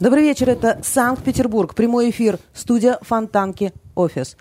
[0.00, 4.36] Добрый вечер, это Санкт-Петербург, прямой эфир, студия Фонтанки, офис.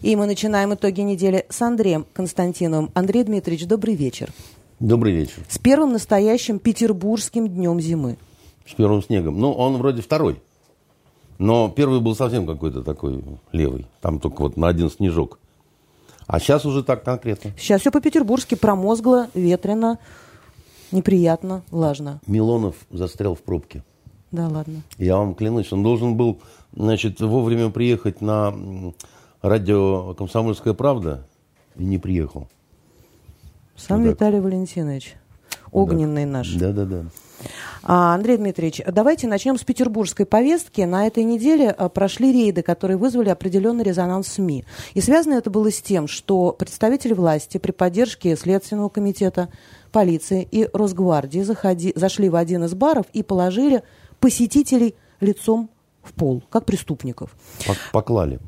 [0.00, 2.90] И мы начинаем итоги недели с Андреем Константиновым.
[2.94, 4.30] Андрей Дмитриевич, добрый вечер.
[4.80, 5.44] Добрый вечер.
[5.48, 8.16] С первым настоящим петербургским днем зимы.
[8.66, 9.38] С первым снегом.
[9.38, 10.40] Ну, он вроде второй.
[11.42, 13.20] Но первый был совсем какой-то такой
[13.50, 13.88] левый.
[14.00, 15.40] Там только вот на один снежок.
[16.28, 17.50] А сейчас уже так конкретно.
[17.58, 19.98] Сейчас все по-петербургски промозгло, ветрено,
[20.92, 22.20] неприятно, влажно.
[22.28, 23.82] Милонов застрял в пробке.
[24.30, 24.82] Да, ладно.
[24.98, 26.38] Я вам клянусь, он должен был,
[26.76, 28.54] значит, вовремя приехать на
[29.42, 31.26] радио «Комсомольская правда»
[31.74, 32.46] и не приехал.
[33.74, 35.16] Сам вот Виталий Валентинович,
[35.72, 36.30] огненный да.
[36.30, 36.54] наш.
[36.54, 36.98] Да, да, да.
[37.00, 37.08] А,
[37.82, 40.82] Андрей Дмитриевич, давайте начнем с петербургской повестки.
[40.82, 44.64] На этой неделе а, прошли рейды, которые вызвали определенный резонанс СМИ.
[44.94, 49.48] И связано это было с тем, что представители власти при поддержке Следственного комитета,
[49.90, 53.82] полиции и Росгвардии заходи, зашли в один из баров и положили
[54.20, 55.70] посетителей лицом
[56.02, 57.30] в пол, как преступников.
[57.92, 58.38] Поклали.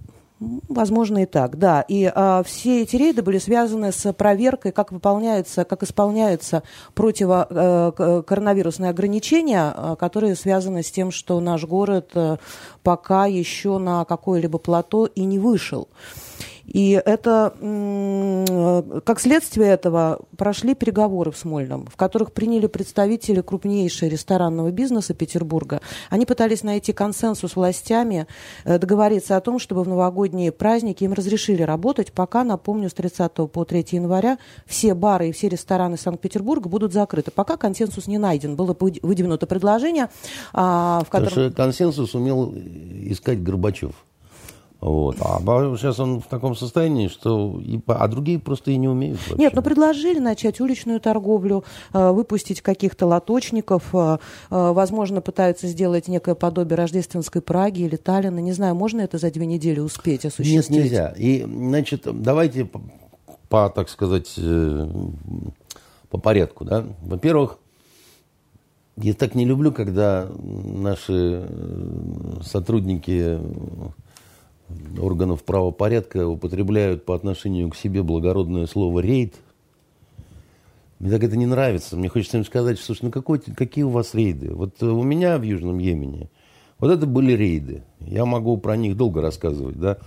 [0.41, 1.83] Возможно и так, да.
[1.83, 8.91] И а, все эти рейды были связаны с проверкой, как выполняются, как исполняются противокоронавирусные э,
[8.91, 12.39] ограничения, а, которые связаны с тем, что наш город а,
[12.83, 15.89] пока еще на какое-либо плато и не вышел.
[16.67, 17.53] И это,
[19.05, 25.81] как следствие этого, прошли переговоры в Смольном, в которых приняли представители крупнейшего ресторанного бизнеса Петербурга.
[26.11, 28.27] Они пытались найти консенсус с властями,
[28.65, 32.13] э, договориться о том, чтобы в новогодние праздники им разрешили работать.
[32.13, 37.31] Пока, напомню, с 30 по 3 января все бары и все рестораны Санкт-Петербурга будут закрыты.
[37.31, 38.57] Пока консенсус не найден.
[38.57, 40.09] Было выдвинуто предложение,
[40.53, 41.29] а, в котором...
[41.29, 43.93] Потому что консенсус умел искать Горбачев.
[44.85, 45.17] Вот.
[45.21, 45.39] А
[45.79, 49.19] сейчас он в таком состоянии, что и, а другие просто и не умеют.
[49.19, 49.43] Вообще.
[49.43, 51.65] Нет, но ну, предложили начать уличную торговлю,
[51.95, 54.19] э, выпустить каких-то лоточников, э,
[54.51, 58.41] э, возможно, пытаются сделать некое подобие рождественской Праги или Таллина.
[58.41, 60.69] Не знаю, можно это за две недели успеть осуществить?
[60.69, 61.15] Нет, нельзя.
[61.17, 62.83] И, значит, давайте по,
[63.49, 64.39] по так сказать,
[66.11, 66.67] по порядку.
[66.67, 66.85] Да?
[67.01, 67.59] Во-первых,
[68.99, 71.49] я так не люблю, когда наши
[72.43, 73.39] сотрудники
[74.99, 79.35] органов правопорядка употребляют по отношению к себе благородное слово «рейд»,
[81.01, 81.97] мне так это не нравится.
[81.97, 84.55] Мне хочется им сказать, слушай, ну какой, какие у вас рейды?
[84.55, 86.31] Вот у меня в Южном Йемене
[86.79, 87.83] вот это были рейды.
[88.01, 89.99] Я могу про них долго рассказывать, да.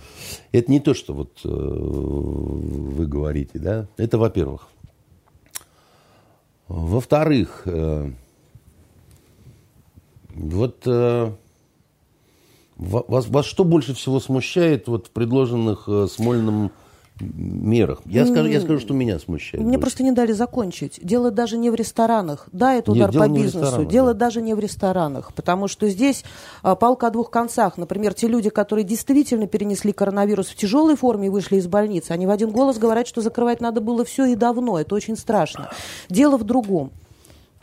[0.52, 3.88] Это не то, что вот э, вы говорите, да.
[3.96, 4.68] Это во-первых.
[6.68, 8.12] Во-вторых, э,
[10.34, 11.32] вот э,
[12.78, 16.70] вас, вас что больше всего смущает вот в предложенных э, Смольным
[17.20, 18.00] мерах?
[18.06, 19.60] Я скажу, я скажу, что меня смущает.
[19.60, 19.80] Мне больше.
[19.80, 21.00] просто не дали закончить.
[21.02, 22.48] Дело даже не в ресторанах.
[22.52, 23.84] Да, это удар Нет, по бизнесу.
[23.84, 24.26] Дело да.
[24.26, 25.34] даже не в ресторанах.
[25.34, 26.24] Потому что здесь
[26.62, 27.76] а, палка о двух концах.
[27.76, 32.26] Например, те люди, которые действительно перенесли коронавирус в тяжелой форме и вышли из больницы, они
[32.26, 34.78] в один голос говорят, что закрывать надо было все и давно.
[34.78, 35.70] Это очень страшно.
[36.08, 36.92] Дело в другом.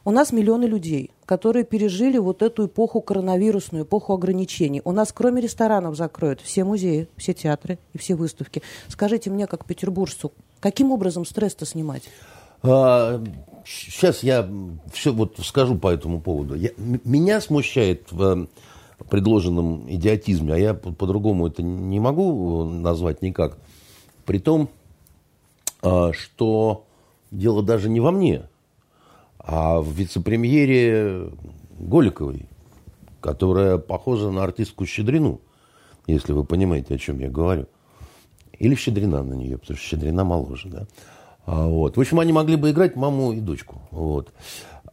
[0.07, 4.79] У нас миллионы людей, которые пережили вот эту эпоху коронавирусную, эпоху ограничений.
[4.85, 8.61] У нас кроме ресторанов закроют все музеи, все театры и все выставки.
[8.87, 12.03] Скажите мне, как петербуржцу, каким образом стресс-то снимать?
[12.61, 13.19] А,
[13.65, 14.47] сейчас я
[14.93, 16.53] все вот скажу по этому поводу.
[16.53, 18.47] Я, меня смущает в
[19.09, 23.57] предложенном идиотизме, а я по-другому это не могу назвать никак,
[24.23, 24.69] при том,
[25.81, 26.85] а, что
[27.31, 28.43] дело даже не во мне–
[29.45, 31.29] а в вице-премьере
[31.77, 32.47] Голиковой,
[33.21, 35.39] которая похожа на артистку Щедрину,
[36.07, 37.67] если вы понимаете, о чем я говорю.
[38.57, 40.87] Или Щедрина на нее, потому что Щедрина моложе, да.
[41.45, 41.97] А, вот.
[41.97, 43.81] В общем, они могли бы играть маму и дочку.
[43.91, 44.33] Вот.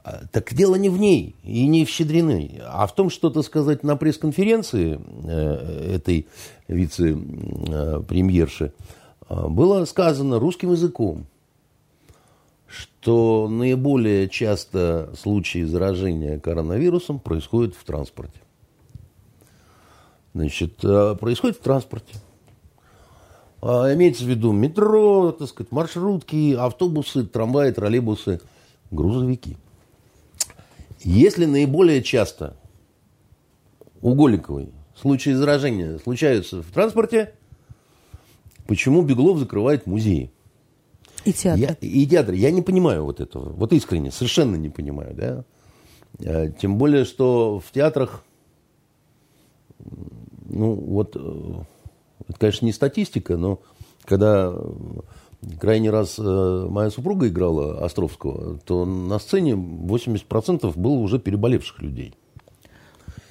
[0.04, 3.44] А, так дело не в ней и не в Щедриной, а в том, что, так
[3.44, 6.26] сказать, на пресс-конференции э, этой
[6.68, 8.72] вице-премьерши
[9.28, 11.26] э, было сказано русским языком
[12.72, 18.40] что наиболее часто случаи заражения коронавирусом происходят в транспорте.
[20.32, 22.14] Значит, э, происходит в транспорте.
[23.60, 28.40] А, имеется в виду метро, так сказать, маршрутки, автобусы, трамваи, троллейбусы,
[28.90, 29.58] грузовики.
[31.00, 32.56] Если наиболее часто
[34.00, 37.34] у Голиковой случаи заражения случаются в транспорте,
[38.66, 40.32] почему Беглов закрывает музеи?
[41.24, 41.60] И театр.
[41.60, 42.34] Я, и театр.
[42.34, 43.52] Я не понимаю вот этого.
[43.52, 45.14] Вот искренне, совершенно не понимаю.
[45.14, 45.44] Да?
[46.18, 48.24] Э, тем более, что в театрах,
[50.48, 51.64] ну вот, э,
[52.28, 53.60] Это, конечно, не статистика, но
[54.04, 54.54] когда
[55.60, 62.14] крайний раз э, моя супруга играла Островского, то на сцене 80% было уже переболевших людей.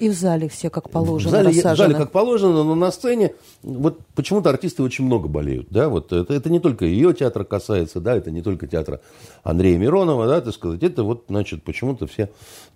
[0.02, 1.74] И в зале все как положено в зале, рассажены.
[1.74, 5.68] в зале как положено, но на сцене вот почему-то артисты очень много болеют.
[5.70, 5.88] Да?
[5.88, 9.00] Вот это, это не только ее театра касается, да, это не только театра
[9.44, 10.82] Андрея Миронова, да, так сказать.
[10.82, 12.30] Это вот, значит, почему-то все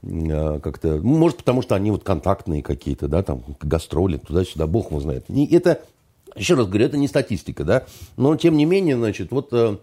[0.05, 1.01] э, как-то...
[1.03, 5.29] Может, потому что они вот контактные какие-то, да, там, гастроли, туда-сюда, бог его знает.
[5.29, 5.81] Не, это,
[6.37, 7.87] еще раз говорю, это не статистика, да,
[8.17, 9.79] но, тем не менее, значит, вот э,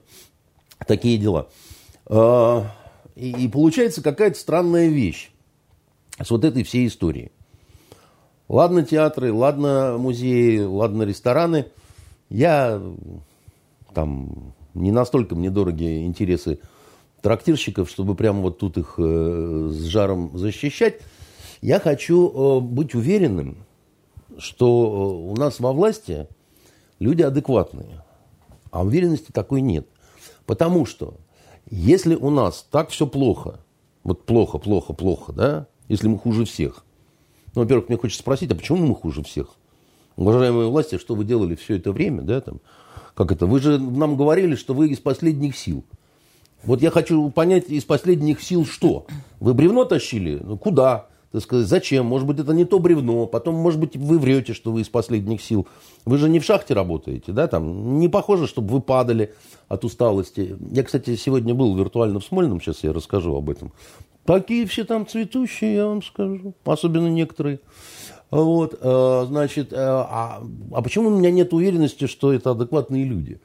[0.87, 1.49] такие дела.
[2.07, 2.61] Э,
[3.17, 5.32] и, и получается какая-то странная вещь
[6.21, 7.31] с вот этой всей историей.
[8.47, 11.67] Ладно театры, ладно музеи, ладно рестораны.
[12.29, 12.81] Я
[13.93, 16.59] там не настолько мне дороги интересы
[17.21, 21.01] трактирщиков, чтобы прямо вот тут их э, с жаром защищать.
[21.61, 23.65] Я хочу э, быть уверенным,
[24.37, 26.27] что э, у нас во власти
[26.99, 28.03] люди адекватные.
[28.71, 29.87] А уверенности такой нет.
[30.45, 31.15] Потому что
[31.69, 33.59] если у нас так все плохо,
[34.03, 36.83] вот плохо, плохо, плохо, да, если мы хуже всех.
[37.55, 39.55] Ну, во-первых, мне хочется спросить, а почему мы хуже всех?
[40.15, 42.61] Уважаемые власти, что вы делали все это время, да, там,
[43.15, 43.45] как это?
[43.45, 45.83] Вы же нам говорили, что вы из последних сил.
[46.63, 49.05] Вот я хочу понять, из последних сил что?
[49.39, 50.39] Вы бревно тащили?
[50.41, 51.07] Ну, куда?
[51.33, 52.05] так сказать, зачем?
[52.05, 53.25] Может быть, это не то бревно.
[53.25, 55.67] Потом, может быть, вы врете, что вы из последних сил.
[56.05, 57.47] Вы же не в шахте работаете, да?
[57.47, 59.33] Там не похоже, чтобы вы падали
[59.67, 60.55] от усталости.
[60.69, 63.73] Я, кстати, сегодня был виртуально в Смольном, сейчас я расскажу об этом.
[64.25, 66.53] Такие все там цветущие, я вам скажу.
[66.63, 67.59] Особенно некоторые.
[68.31, 70.41] Вот, э, значит, э, а,
[70.71, 73.39] а почему у меня нет уверенности, что это адекватные люди?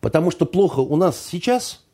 [0.00, 1.84] Потому что плохо у нас сейчас,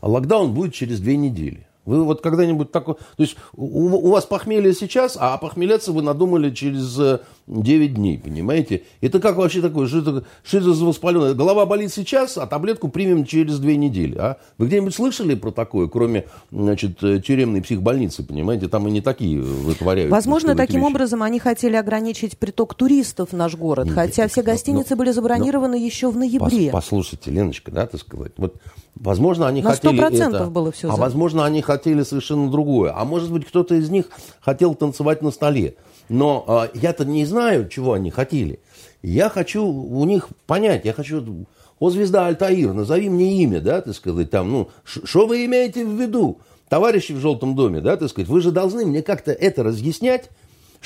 [0.00, 1.66] а локдаун будет через две недели.
[1.86, 2.96] Вы вот когда-нибудь такой...
[2.96, 7.00] То есть у, у вас похмелье сейчас, а похмеляться вы надумали через
[7.46, 8.82] 9 э, дней, понимаете?
[9.00, 9.86] Это как вообще такое?
[9.86, 11.34] Что это, что это за воспаленное?
[11.34, 14.16] Голова болит сейчас, а таблетку примем через 2 недели.
[14.18, 14.36] А?
[14.58, 18.68] Вы где-нибудь слышали про такое, кроме значит, э, тюремной психбольницы, понимаете?
[18.68, 20.10] Там и не такие вытворяют.
[20.10, 20.90] Возможно, таким вещи.
[20.90, 25.12] образом они хотели ограничить приток туристов в наш город, Нет, хотя все гостиницы но, были
[25.12, 26.70] забронированы но, еще в ноябре.
[26.70, 28.32] Послушайте, Леночка, да, так сказать.
[28.36, 28.56] Вот,
[28.94, 30.90] возможно, они На хотели это, было все.
[30.90, 32.92] А возможно, они хотели хотели совершенно другое.
[32.94, 34.06] А может быть, кто-то из них
[34.40, 35.76] хотел танцевать на столе.
[36.08, 37.35] Но э, я-то не знаю,
[37.68, 38.60] чего они хотели.
[39.02, 41.46] Я хочу у них понять, я хочу...
[41.78, 46.00] О, звезда Альтаир, назови мне имя, да, так сказать, там, ну, что вы имеете в
[46.00, 46.40] виду?
[46.68, 50.30] Товарищи в желтом доме, да, так сказать, вы же должны мне как-то это разъяснять,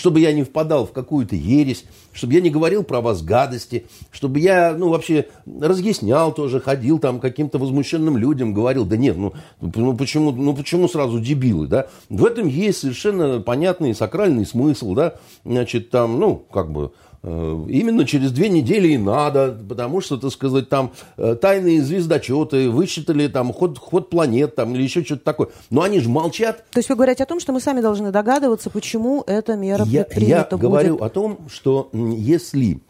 [0.01, 4.39] чтобы я не впадал в какую-то ересь, чтобы я не говорил про вас гадости, чтобы
[4.41, 5.27] я, ну, вообще
[5.61, 10.89] разъяснял тоже, ходил там каким-то возмущенным людям, говорил, да нет, ну, ну, почему, ну почему
[10.89, 11.89] сразу дебилы, да?
[12.09, 18.33] В этом есть совершенно понятный сакральный смысл, да, значит, там, ну, как бы, именно через
[18.33, 23.79] две недели и надо, потому что, так сказать, там э, тайные звездочеты высчитали там ход,
[23.79, 25.49] ход планет там, или еще что-то такое.
[25.69, 26.65] Но они же молчат.
[26.71, 30.05] То есть вы говорите о том, что мы сами должны догадываться, почему эта мера я,
[30.05, 30.61] предпринята Я будет.
[30.61, 32.81] говорю о том, что если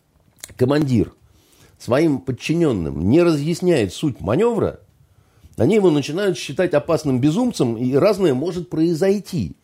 [0.57, 1.13] командир
[1.79, 4.79] своим подчиненным не разъясняет суть маневра,
[5.57, 9.57] они его начинают считать опасным безумцем, и разное может произойти.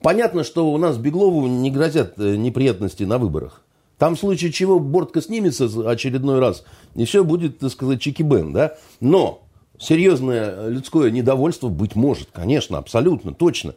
[0.00, 3.62] Понятно, что у нас Беглову не грозят э, неприятности на выборах.
[3.98, 8.76] Там в случае чего бортка снимется очередной раз, и все будет, так сказать, чики-бен, да?
[9.00, 9.42] Но
[9.78, 13.74] серьезное людское недовольство быть может, конечно, абсолютно, точно.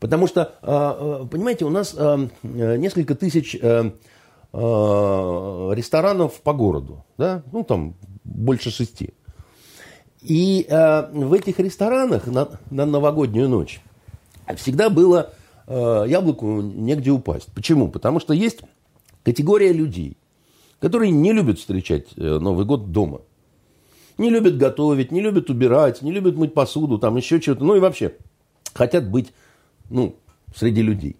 [0.00, 3.54] Потому что, а, а, понимаете, у нас а, несколько тысяч
[4.52, 7.44] ресторанов по городу, да?
[7.52, 7.94] Ну, там
[8.24, 9.14] больше шести.
[10.22, 13.80] И в этих ресторанах на, на новогоднюю ночь
[14.56, 15.30] всегда было
[15.68, 17.48] яблоку негде упасть.
[17.54, 17.88] Почему?
[17.88, 18.62] Потому что есть
[19.22, 20.16] категория людей,
[20.80, 23.22] которые не любят встречать э, Новый год дома.
[24.18, 27.64] Не любят готовить, не любят убирать, не любят мыть посуду, там еще что-то.
[27.64, 28.16] Ну и вообще
[28.74, 29.32] хотят быть
[29.88, 30.16] ну,
[30.54, 31.16] среди людей.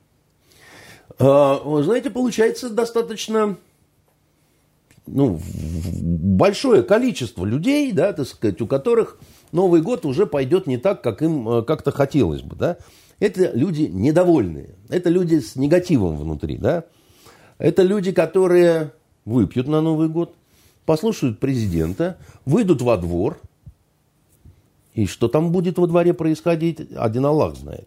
[1.19, 3.57] А, знаете, получается достаточно
[5.07, 5.41] ну,
[6.03, 9.19] большое количество людей, да, так сказать, у которых
[9.53, 12.57] Новый год уже пойдет не так, как им э, как-то хотелось бы.
[12.57, 12.79] Да?
[13.19, 16.57] Это люди недовольные, это люди с негативом внутри.
[16.57, 16.85] Да?
[17.61, 18.93] Это люди, которые
[19.27, 20.35] выпьют на Новый год,
[20.87, 23.39] послушают президента, выйдут во двор,
[24.95, 27.87] и что там будет во дворе происходить, один Аллах знает.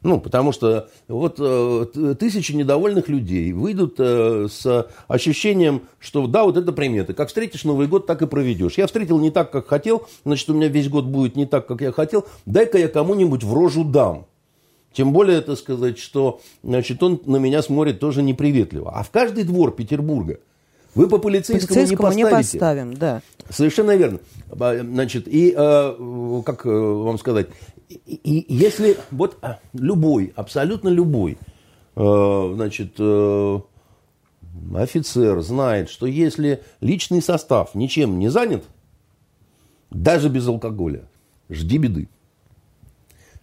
[0.00, 6.56] Ну, потому что вот э, тысячи недовольных людей выйдут э, с ощущением, что да, вот
[6.56, 7.14] это приметы.
[7.14, 8.78] Как встретишь Новый год, так и проведешь.
[8.78, 11.80] Я встретил не так, как хотел, значит, у меня весь год будет не так, как
[11.80, 12.26] я хотел.
[12.46, 14.26] Дай-ка я кому-нибудь в рожу дам.
[14.92, 18.92] Тем более, это сказать, что значит, он на меня смотрит тоже неприветливо.
[18.94, 20.40] А в каждый двор Петербурга
[20.94, 22.58] Вы по полицейскому, Полицейскому не не поставите.
[22.58, 23.22] поставим, да.
[23.50, 24.20] Совершенно верно.
[24.50, 27.48] А, Значит, и э, как э, вам сказать,
[27.88, 29.38] и, если вот
[29.72, 31.38] любой, абсолютно любой,
[31.96, 33.60] э, значит, э,
[34.74, 38.64] офицер знает, что если личный состав ничем не занят,
[39.90, 41.04] даже без алкоголя,
[41.48, 42.08] жди беды.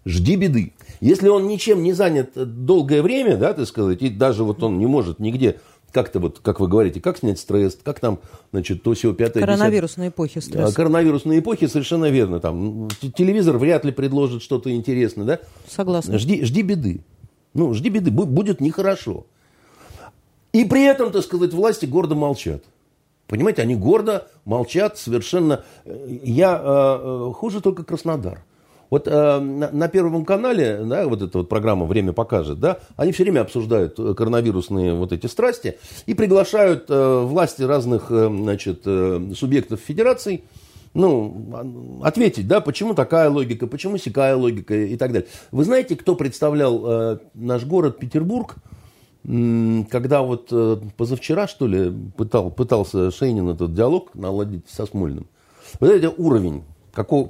[0.06, 0.74] Жди беды.
[1.06, 4.88] Если он ничем не занят долгое время, да, так сказать, и даже вот он не
[4.88, 5.60] может нигде
[5.92, 8.20] как-то вот, как вы говорите, как снять стресс, как там,
[8.52, 9.42] значит, то все пятое.
[9.46, 10.74] Коронавирусной эпохи А, стресс.
[10.74, 12.40] Коронавирусной эпохи совершенно верно.
[12.40, 15.40] Там телевизор вряд ли предложит что-то интересное, да?
[15.70, 16.18] Согласна.
[16.18, 17.02] Жди, жди беды.
[17.54, 19.26] Ну, жди беды, бу- будет нехорошо.
[20.54, 22.64] И при этом, так сказать, власти гордо молчат.
[23.28, 25.64] Понимаете, они гордо молчат совершенно.
[25.86, 28.44] э, Я э, э, хуже только Краснодар.
[28.96, 33.12] Вот э, на, на Первом канале, да, вот эта вот программа «Время покажет», да, они
[33.12, 38.84] все время обсуждают э, коронавирусные вот эти страсти и приглашают э, власти разных, э, значит,
[38.86, 40.46] э, субъектов федераций,
[40.94, 45.28] ну, ответить, да, почему такая логика, почему сякая логика и так далее.
[45.52, 48.56] Вы знаете, кто представлял э, наш город Петербург,
[49.26, 55.28] когда вот э, позавчера, что ли, пытал, пытался Шейнин этот диалог наладить со Смольным.
[55.82, 56.64] Вот это уровень.
[56.96, 57.30] Какого,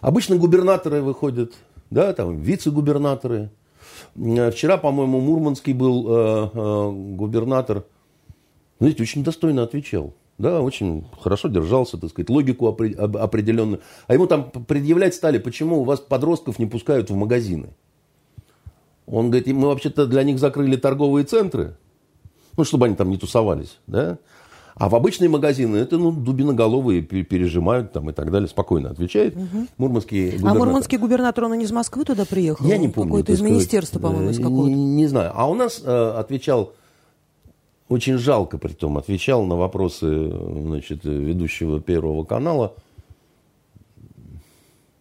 [0.00, 1.52] обычно губернаторы выходят,
[1.90, 3.50] да, там вице-губернаторы.
[4.14, 7.84] Вчера, по-моему, Мурманский был э, э, губернатор.
[8.78, 10.14] Знаете, очень достойно отвечал.
[10.38, 13.80] Да, очень хорошо держался, так сказать, логику определенную.
[14.06, 17.70] А ему там предъявлять стали, почему у вас подростков не пускают в магазины.
[19.06, 21.76] Он говорит, мы вообще-то для них закрыли торговые центры,
[22.56, 24.18] ну, чтобы они там не тусовались, да.
[24.76, 28.48] А в обычные магазины это, ну, дубиноголовые пе- пережимают там и так далее.
[28.48, 29.36] Спокойно отвечает
[29.76, 30.58] мурманский А губернатор.
[30.58, 32.66] мурманский губернатор, он из Москвы туда приехал?
[32.66, 33.10] Я не помню.
[33.12, 34.68] Какой-то из министерства, по-моему, из Э, какого-то.
[34.70, 35.30] Не, не знаю.
[35.34, 36.72] А у нас э, отвечал,
[37.88, 42.74] очень жалко при том, отвечал на вопросы э, значит, ведущего Первого канала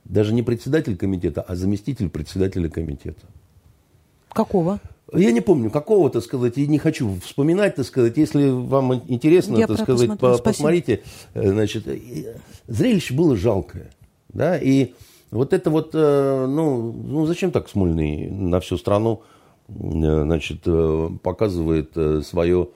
[0.05, 3.25] даже не председатель комитета, а заместитель председателя комитета.
[4.29, 4.79] Какого?
[5.13, 8.17] Я не помню какого, так сказать, и не хочу вспоминать, так сказать.
[8.17, 11.01] Если вам интересно, Я так сказать, посмотрю, по- посмотрите.
[11.33, 12.35] Э, Значит, э,
[12.67, 13.91] зрелище было жалкое.
[14.29, 14.93] Да, и
[15.31, 19.21] вот это вот, э, ну, ну зачем так Смольный на всю страну,
[19.67, 20.65] значит,
[21.21, 22.67] показывает свое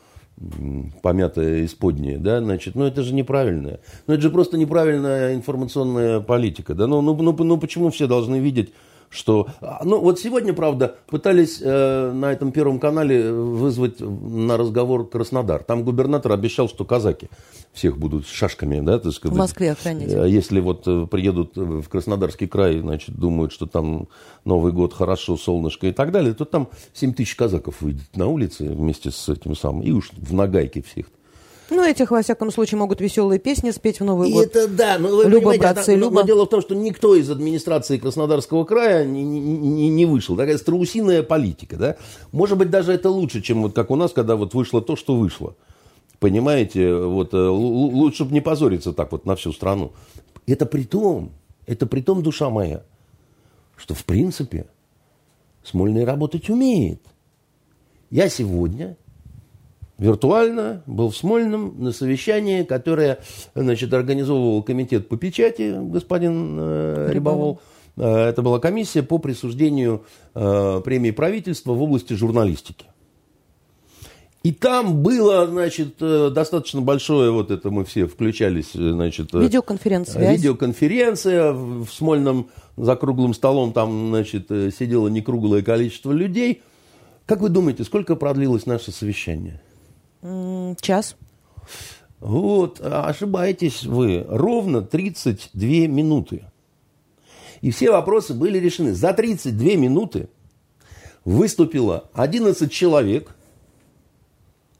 [1.01, 3.79] помятое исподнее, да, значит, ну это же неправильно.
[4.05, 8.37] Ну это же просто неправильная информационная политика, да, ну, ну, ну, ну почему все должны
[8.37, 8.71] видеть
[9.09, 9.47] что...
[9.61, 15.63] а, Ну, вот сегодня, правда, пытались э, на этом Первом канале вызвать на разговор Краснодар.
[15.63, 17.29] Там губернатор обещал, что казаки
[17.73, 19.35] всех будут с шашками, да, так сказать.
[19.35, 20.11] В Москве охранять.
[20.11, 24.07] Э, Если вот э, приедут в Краснодарский край, значит, думают, что там
[24.45, 28.65] Новый год хорошо, солнышко и так далее, то там 7 тысяч казаков выйдет на улице
[28.69, 31.05] вместе с этим самым, и уж в нагайке всех.
[31.69, 34.45] Ну, этих, во всяком случае, могут веселые песни спеть в Новый И год.
[34.45, 36.21] это да, но вы Люба, понимаете, братцы, там- но- Люба.
[36.21, 40.37] но дело в том, что никто из администрации Краснодарского края не, не- не- вышел.
[40.37, 41.95] Такая страусиная политика, да.
[42.31, 45.15] Может быть, даже это лучше, чем вот как у нас, когда вот вышло то, что
[45.15, 45.55] вышло.
[46.19, 49.91] Понимаете, вот э, лучше бы не позориться так вот на всю страну.
[50.47, 51.31] Это при том,
[51.65, 52.83] это при том, душа моя,
[53.75, 54.65] что в принципе
[55.63, 57.01] Смольный работать умеет.
[58.09, 58.95] Я сегодня
[59.97, 63.19] виртуально был в Смольном на совещании, которое
[63.55, 67.59] значит, организовывал комитет по печати, господин э, Рябовол.
[67.95, 70.03] Э, Это была комиссия по присуждению
[70.35, 72.85] э, премии правительства в области журналистики.
[74.43, 79.33] И там было, значит, э, достаточно большое, вот это мы все включались, э, значит...
[79.33, 80.37] Видеоконференц-связь.
[80.37, 86.61] Видеоконференция в Смольном за круглым столом, там, значит, сидело некруглое количество людей.
[87.25, 89.59] Как вы думаете, сколько продлилось наше совещание?
[90.81, 91.15] Час.
[92.19, 94.25] Вот, ошибаетесь вы.
[94.27, 96.45] Ровно 32 минуты.
[97.61, 98.93] И все вопросы были решены.
[98.93, 100.29] За 32 минуты
[101.25, 103.35] выступило 11 человек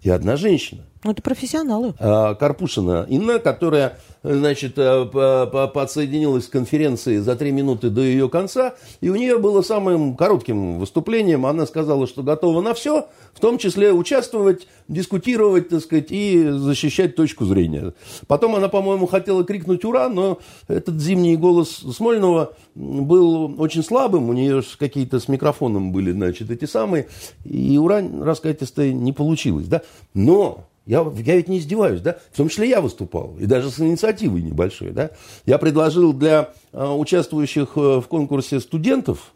[0.02, 0.87] и одна женщина.
[1.04, 1.94] Ну, это профессионалы.
[2.00, 8.02] А, Карпушина Инна, которая, значит, э, по- по- подсоединилась к конференции за три минуты до
[8.02, 11.46] ее конца, и у нее было самым коротким выступлением.
[11.46, 17.16] Она сказала, что готова на все, в том числе участвовать, дискутировать, так сказать, и защищать
[17.16, 17.94] точку зрения.
[18.28, 24.34] Потом она, по-моему, хотела крикнуть «Ура!», но этот зимний голос Смольного был очень слабым, у
[24.34, 27.08] нее какие-то с микрофоном были, значит, эти самые,
[27.46, 29.82] и «Ура!» раскатистая не получилось, да.
[30.14, 32.18] Но я, я ведь не издеваюсь, да?
[32.32, 35.12] В том числе я выступал, и даже с инициативой небольшой, да?
[35.46, 39.34] Я предложил для э, участвующих в конкурсе студентов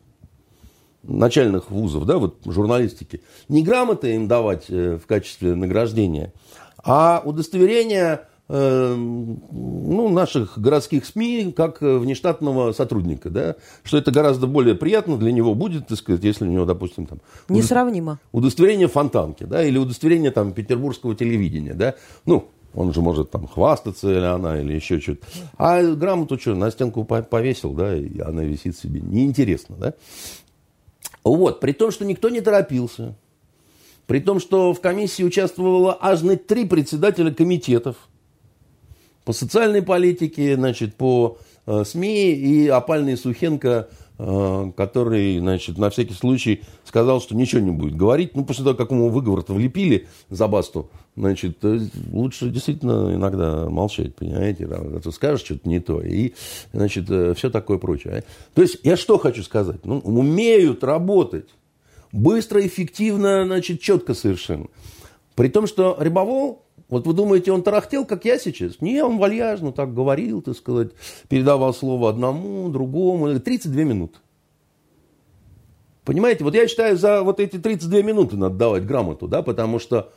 [1.04, 6.34] начальных вузов, да, вот журналистики, не грамоты им давать э, в качестве награждения,
[6.84, 15.16] А удостоверение ну, наших городских СМИ как внештатного сотрудника, да, что это гораздо более приятно
[15.18, 17.22] для него будет, так сказать, если у него, допустим, там...
[17.48, 18.20] Несравнимо.
[18.34, 24.10] Удостоверение фонтанки, да, или удостоверение там петербургского телевидения, да, ну, он же может там хвастаться
[24.10, 25.26] или она, или еще что-то.
[25.58, 29.00] А грамоту что, на стенку повесил, да, и она висит себе.
[29.02, 29.94] Неинтересно, да?
[31.24, 33.16] Вот, при том, что никто не торопился.
[34.08, 37.96] При том, что в комиссии участвовало аж на три председателя комитетов.
[39.26, 43.90] По социальной политике, значит, по э, СМИ и опальный Сухенко–
[44.24, 48.36] Э, который, значит, на всякий случай сказал, что ничего не будет говорить.
[48.36, 51.80] Ну, после того, как ему выговор-то влепили за басту, значит, э,
[52.12, 54.66] лучше действительно иногда молчать, понимаете?
[54.70, 56.34] А то скажешь что-то не то, и,
[56.72, 58.24] значит, все такое прочее.
[58.54, 59.84] То есть, я что хочу сказать?
[59.86, 61.50] Ну, умеют работать
[62.12, 64.68] быстро, эффективно, значит, четко совершенно.
[65.34, 68.82] При том, что Рябовол вот вы думаете, он тарахтел, как я сейчас?
[68.82, 70.90] Не, он вальяжно так говорил, так сказать,
[71.30, 73.40] передавал слово одному, другому.
[73.40, 74.20] 32 минуты.
[76.04, 80.12] Понимаете, вот я считаю, за вот эти 32 минуты надо давать грамоту, да, потому что,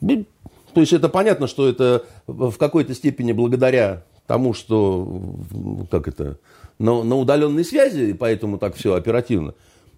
[0.00, 0.24] ну,
[0.72, 5.22] то есть это понятно, что это в какой-то степени благодаря тому, что,
[5.90, 6.38] как это,
[6.78, 9.54] на, на удаленной связи, поэтому так все оперативно.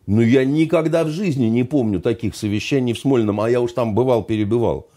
[0.06, 3.94] Но я никогда в жизни не помню таких совещаний в Смольном, а я уж там
[3.94, 4.88] бывал, перебывал.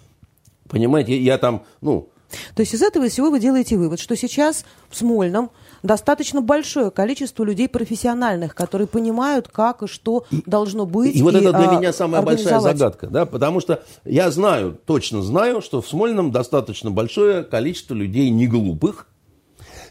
[0.71, 2.09] Понимаете, я там, ну...
[2.55, 5.51] То есть из этого всего вы делаете вывод, что сейчас в Смольном
[5.83, 11.13] достаточно большое количество людей профессиональных, которые понимают, как и что и, должно быть.
[11.13, 14.79] И, и вот это для а, меня самая большая загадка, да, потому что я знаю,
[14.85, 19.07] точно знаю, что в Смольном достаточно большое количество людей не глупых,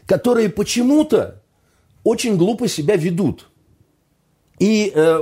[0.07, 1.43] которые почему-то
[2.03, 3.49] очень глупо себя ведут.
[4.57, 5.21] И, э,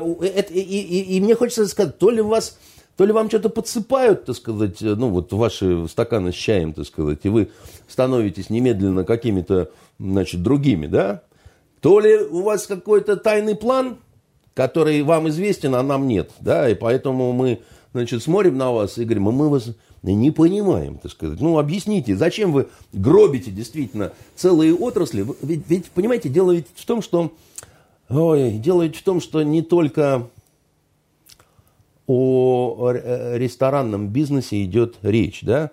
[0.51, 2.57] и, и, и мне хочется сказать, то ли у вас
[2.99, 7.19] то ли вам что-то подсыпают, так сказать, ну вот ваши стаканы с чаем, так сказать,
[7.23, 7.49] и вы
[7.87, 11.21] становитесь немедленно какими-то, значит, другими, да?
[11.79, 13.99] То ли у вас какой-то тайный план,
[14.53, 17.61] который вам известен, а нам нет, да, и поэтому мы,
[17.93, 19.69] значит, смотрим на вас и говорим, а мы вас
[20.03, 21.39] не понимаем, так сказать.
[21.39, 25.25] Ну, объясните, зачем вы гробите действительно целые отрасли?
[25.41, 27.31] Ведь, ведь понимаете, дело ведь в том, что,
[28.09, 30.27] ой, дело ведь в том, что не только
[32.09, 32.91] о
[33.35, 35.71] ресторанном бизнесе идет речь, да?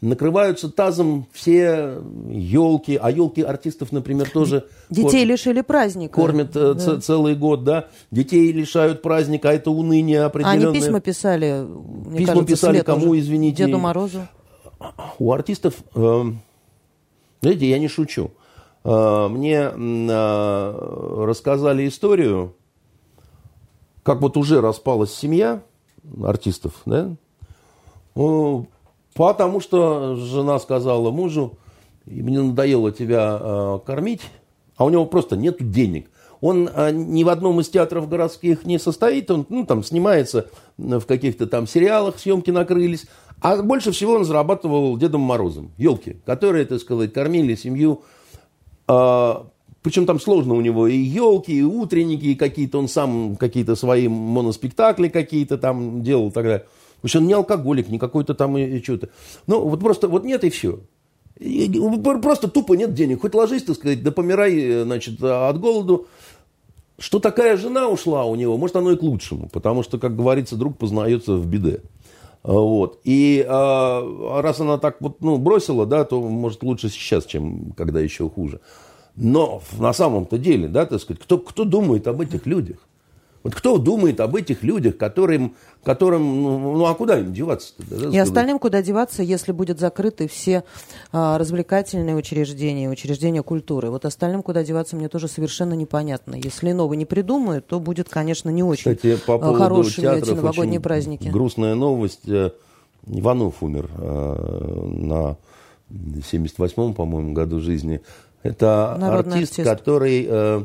[0.00, 1.98] Накрываются тазом все
[2.28, 4.66] елки, а елки артистов, например, тоже...
[4.90, 6.14] Детей кормят, лишили праздника.
[6.14, 7.00] Кормят э, да.
[7.00, 7.86] целый год, да.
[8.10, 10.70] Детей лишают праздника, а это уныние определенное.
[10.70, 13.20] Они письма писали, мне Письма кажется, писали кому, уже.
[13.20, 13.64] извините?
[13.64, 14.26] Деду Морозу.
[15.20, 16.22] У артистов, э,
[17.40, 18.32] знаете, я не шучу.
[18.82, 22.56] Э, мне э, рассказали историю,
[24.02, 25.62] как вот уже распалась семья
[26.22, 27.14] артистов, да,
[28.14, 28.68] ну,
[29.14, 31.58] потому что жена сказала мужу,
[32.06, 34.22] мне надоело тебя э, кормить,
[34.76, 36.10] а у него просто нет денег.
[36.40, 41.02] Он э, ни в одном из театров городских не состоит, он ну, там снимается в
[41.02, 43.06] каких-то там сериалах, съемки накрылись,
[43.40, 48.02] а больше всего он зарабатывал Дедом Морозом, елки, которые, так сказать, кормили семью
[48.88, 49.34] э,
[49.82, 54.08] причем там сложно у него и елки, и утренники, и какие-то он сам какие-то свои
[54.08, 56.66] моноспектакли какие-то там делал и так далее.
[56.96, 59.08] Потому что он не алкоголик, не какой-то там и, и что-то.
[59.48, 60.80] Ну, вот просто вот нет и все.
[61.38, 61.68] И,
[62.22, 63.22] просто тупо нет денег.
[63.22, 66.06] Хоть ложись, так сказать, да помирай, э, значит, от голоду.
[66.98, 69.48] Что такая жена ушла у него, может, оно и к лучшему.
[69.48, 71.80] Потому что, как говорится, друг познается в беде.
[72.44, 73.00] Вот.
[73.02, 78.00] И а, раз она так вот, ну, бросила, да, то, может, лучше сейчас, чем когда
[78.00, 78.60] еще хуже.
[79.16, 82.78] Но на самом-то деле, да, так сказать, кто, кто думает об этих людях?
[83.42, 87.74] Вот кто думает об этих людях, которым, которым ну, ну а куда им деваться?
[87.78, 90.62] Да, и остальным куда деваться, если будут закрыты все
[91.10, 93.90] а, развлекательные учреждения, учреждения культуры.
[93.90, 96.36] Вот остальным куда деваться мне тоже совершенно непонятно.
[96.36, 100.80] Если новый не придумают, то будет, конечно, не очень Кстати, по поводу хорошими эти новогодние
[100.80, 101.26] праздники.
[101.28, 102.28] Грустная новость.
[102.28, 102.52] Э,
[103.08, 105.36] Иванов умер э, на
[105.90, 108.02] 78-м, по-моему, году жизни.
[108.42, 110.64] Это Народный артист, артист, который, э,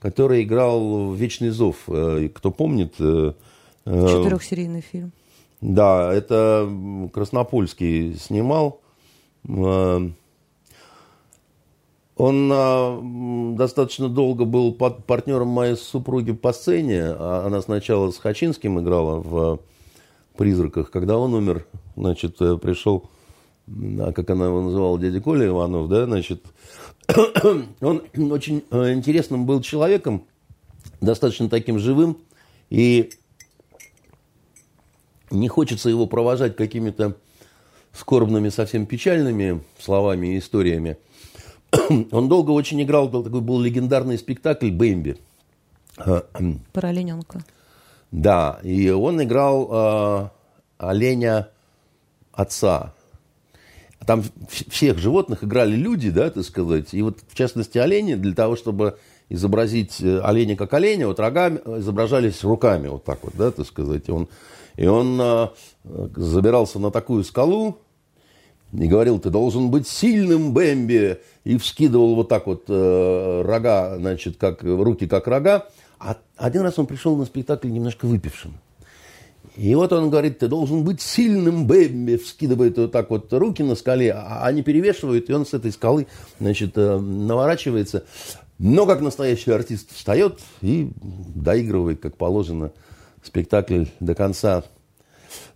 [0.00, 1.76] который играл в «Вечный зов».
[1.88, 2.94] Э, кто помнит?
[2.98, 3.32] Э,
[3.84, 5.12] Четырехсерийный фильм.
[5.60, 6.68] Да, это
[7.12, 8.80] Краснопольский снимал.
[12.16, 17.02] Он достаточно долго был партнером моей супруги по сцене.
[17.06, 19.60] А она сначала с Хачинским играла в
[20.36, 20.90] «Призраках».
[20.90, 23.10] Когда он умер, значит, пришел,
[23.68, 26.44] а как она его называла, дядя Коля Иванов, да, значит,
[27.80, 30.26] он очень э, интересным был человеком,
[31.00, 32.18] достаточно таким живым,
[32.70, 33.10] и
[35.30, 37.16] не хочется его провожать какими-то
[37.92, 40.96] скорбными, совсем печальными словами и историями.
[42.10, 45.18] Он долго очень играл, был такой был легендарный спектакль «Бэмби».
[45.96, 47.44] Про олененка.
[48.10, 50.28] Да, и он играл э,
[50.78, 51.48] оленя
[52.32, 52.94] отца.
[54.06, 56.92] Там всех животных играли люди, да, так сказать.
[56.92, 61.60] И вот, в частности, олени, для того, чтобы изобразить э, оленя как оленя, вот рогами
[61.78, 64.08] изображались руками, вот так вот, да, так сказать.
[64.08, 64.28] И он,
[64.76, 65.48] и он э,
[66.16, 67.78] забирался на такую скалу
[68.72, 74.36] и говорил, ты должен быть сильным, Бэмби, и вскидывал вот так вот э, рога, значит,
[74.38, 75.68] как, руки как рога.
[75.98, 78.54] А один раз он пришел на спектакль немножко выпившим.
[79.56, 83.74] И вот он говорит, ты должен быть сильным, Бэмби, вскидывает вот так вот руки на
[83.74, 86.06] скале, а они перевешивают, и он с этой скалы,
[86.40, 88.04] значит, э, наворачивается.
[88.58, 92.72] Но как настоящий артист встает и доигрывает, как положено,
[93.22, 94.64] спектакль до конца.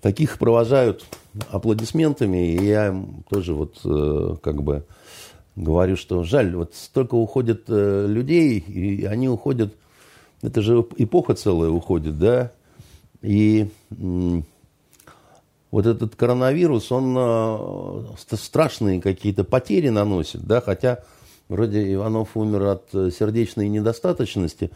[0.02, 1.04] Таких провожают
[1.50, 4.84] аплодисментами, и я им тоже вот э, как бы
[5.54, 9.74] говорю, что жаль, вот столько уходит э, людей, и они уходят,
[10.42, 12.52] это же эпоха целая уходит, да,
[13.26, 13.68] и
[15.72, 21.00] вот этот коронавирус, он э, страшные какие-то потери наносит, да, хотя
[21.48, 24.70] вроде Иванов умер от э, сердечной недостаточности,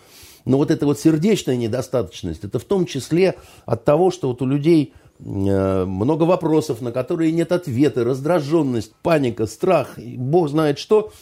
[0.45, 3.37] но вот эта вот сердечная недостаточность, это в том числе
[3.67, 9.47] от того, что вот у людей э, много вопросов, на которые нет ответа, раздраженность, паника,
[9.47, 11.13] страх, бог знает что.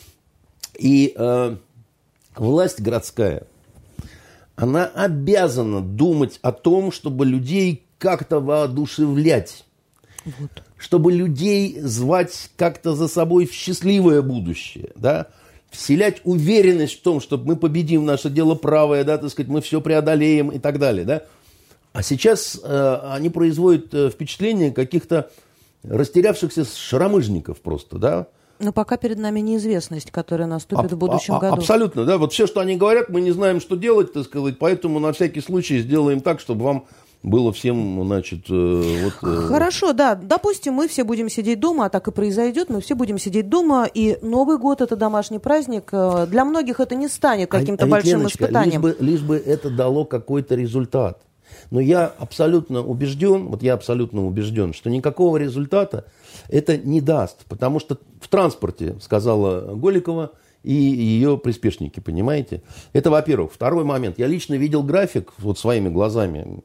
[0.79, 1.57] И э,
[2.37, 3.47] власть городская–
[4.59, 9.65] она обязана думать о том, чтобы людей как-то воодушевлять.
[10.25, 10.51] Вот.
[10.77, 15.29] Чтобы людей звать как-то за собой в счастливое будущее, да,
[15.71, 19.81] вселять уверенность в том, что мы победим, наше дело правое, да, так сказать, мы все
[19.81, 21.23] преодолеем и так далее, да.
[21.93, 25.31] А сейчас э, они производят э, впечатление каких-то
[25.85, 28.27] растерявшихся шаромыжников просто, да,
[28.59, 31.55] но пока перед нами неизвестность, которая наступит а, в будущем а, году.
[31.55, 32.19] Абсолютно, да.
[32.19, 35.41] Вот все, что они говорят, мы не знаем, что делать, так сказать, поэтому на всякий
[35.41, 36.87] случай сделаем так, чтобы вам
[37.23, 39.29] было всем, значит, э, вот...
[39.29, 40.15] Э, Хорошо, да.
[40.15, 42.69] Допустим, мы все будем сидеть дома, а так и произойдет.
[42.71, 45.89] Мы все будем сидеть дома, и Новый год– это домашний праздник.
[45.93, 48.87] Э, для многих это не станет а, каким-то а, большим Леночка, испытанием.
[48.87, 51.21] Лишь бы, лишь бы это дало какой-то результат.
[51.71, 56.07] Но я абсолютно убежден, вот я абсолютно убежден, что никакого результата
[56.49, 57.45] это не даст.
[57.49, 62.63] Потому что в транспорте, сказала Голикова, и ее приспешники, понимаете?
[62.93, 63.53] Это, во-первых.
[63.53, 64.19] Второй момент.
[64.19, 66.63] Я лично видел график вот своими глазами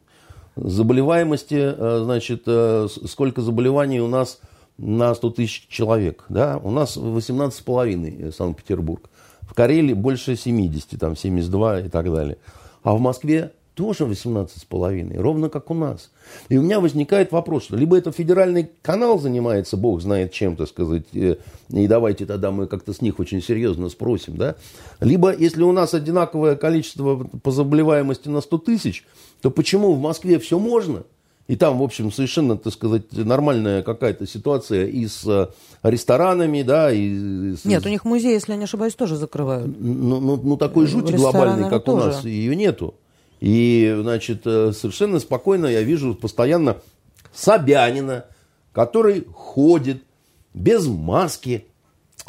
[0.56, 4.40] заболеваемости, э, значит, э, сколько заболеваний у нас
[4.78, 6.26] на 100 тысяч человек.
[6.30, 6.60] Да?
[6.64, 9.10] У нас 18,5 Санкт-Петербург.
[9.42, 12.38] В Карелии больше 70, там 72 и так далее.
[12.82, 16.12] А в Москве тоже 18,5, ровно как у нас.
[16.50, 20.68] И у меня возникает вопрос, что либо это федеральный канал занимается, бог знает чем, так
[20.68, 21.38] сказать, э,
[21.70, 24.56] и давайте тогда мы как-то с них очень серьезно спросим, да,
[25.00, 29.06] либо если у нас одинаковое количество по заболеваемости на 100 тысяч,
[29.42, 31.04] то почему в Москве все можно,
[31.48, 35.48] и там, в общем, совершенно, так сказать, нормальная какая-то ситуация и с э,
[35.84, 37.54] ресторанами, да, и...
[37.56, 37.66] С...
[37.66, 39.68] Нет, у них музей, если я не ошибаюсь, тоже закрывают.
[39.78, 42.02] Ну, ну, ну такой жути глобальной, как тоже.
[42.02, 42.96] у нас, ее нету.
[43.44, 46.78] И, значит, э, совершенно спокойно я вижу постоянно
[47.34, 48.24] Собянина,
[48.72, 50.02] который ходит
[50.54, 51.66] без маски,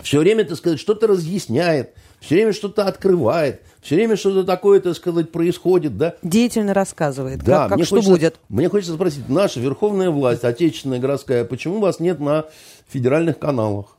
[0.02, 4.96] все время, так сказать, что-то разъясняет, все время что-то открывает, все время что-то такое, так
[4.96, 6.16] сказать, происходит, да?
[6.24, 8.40] Деятельно рассказывает, да, как, как мне что хочется, будет.
[8.48, 12.46] Мне хочется спросить, наша верховная власть, отечественная, городская, почему вас нет на
[12.88, 13.98] федеральных каналах?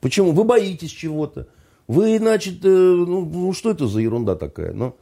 [0.00, 0.32] Почему?
[0.32, 1.46] Вы боитесь чего-то?
[1.88, 4.72] Вы, значит, э, ну, ну что это за ерунда такая?
[4.72, 4.94] Ну?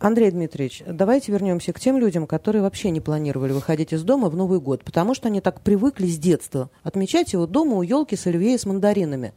[0.00, 4.36] Андрей Дмитриевич, давайте вернемся к тем людям, которые вообще не планировали выходить из дома в
[4.36, 8.26] Новый год, потому что они так привыкли с детства отмечать его дома у елки с
[8.26, 9.34] оливье и с мандаринами.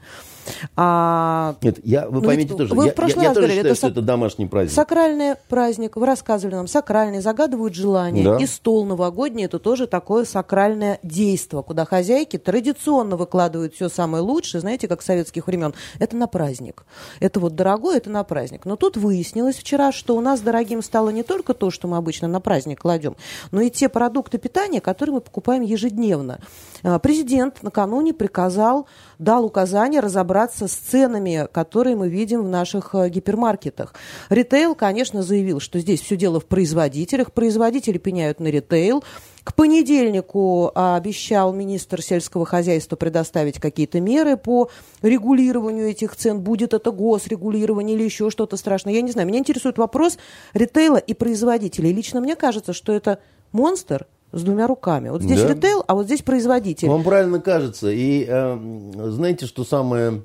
[0.75, 3.57] А, Нет, я, вы ну, поймите тоже, вы я, в прошлый я, раз я говорили,
[3.57, 4.75] считаю, это, что это домашний праздник.
[4.75, 8.23] Сакральный праздник, вы рассказывали нам, сакральный, загадывают желание.
[8.23, 8.37] Да.
[8.37, 14.61] И стол новогодний, это тоже такое сакральное действо, куда хозяйки традиционно выкладывают все самое лучшее,
[14.61, 15.73] знаете, как советских времен.
[15.99, 16.85] Это на праздник.
[17.19, 18.65] Это вот дорогое, это на праздник.
[18.65, 22.27] Но тут выяснилось вчера, что у нас дорогим стало не только то, что мы обычно
[22.27, 23.15] на праздник кладем,
[23.51, 26.39] но и те продукты питания, которые мы покупаем ежедневно.
[26.83, 28.85] А, президент накануне приказал,
[29.17, 33.95] дал указание разобраться с ценами, которые мы видим в наших э, гипермаркетах.
[34.29, 37.31] Ритейл, конечно, заявил, что здесь все дело в производителях.
[37.31, 39.03] Производители пеняют на ритейл.
[39.43, 44.69] К понедельнику а, обещал министр сельского хозяйства предоставить какие-то меры по
[45.01, 46.39] регулированию этих цен.
[46.39, 48.93] Будет это госрегулирование или еще что-то страшное.
[48.93, 49.27] Я не знаю.
[49.27, 50.17] Меня интересует вопрос
[50.53, 51.91] ритейла и производителей.
[51.91, 53.19] Лично мне кажется, что это
[53.51, 55.09] монстр, с двумя руками.
[55.09, 55.49] Вот здесь Да.
[55.49, 56.89] ритейл, а вот здесь производитель.
[56.89, 57.91] Вам правильно кажется.
[57.91, 58.57] И э,
[58.95, 60.23] знаете, что самое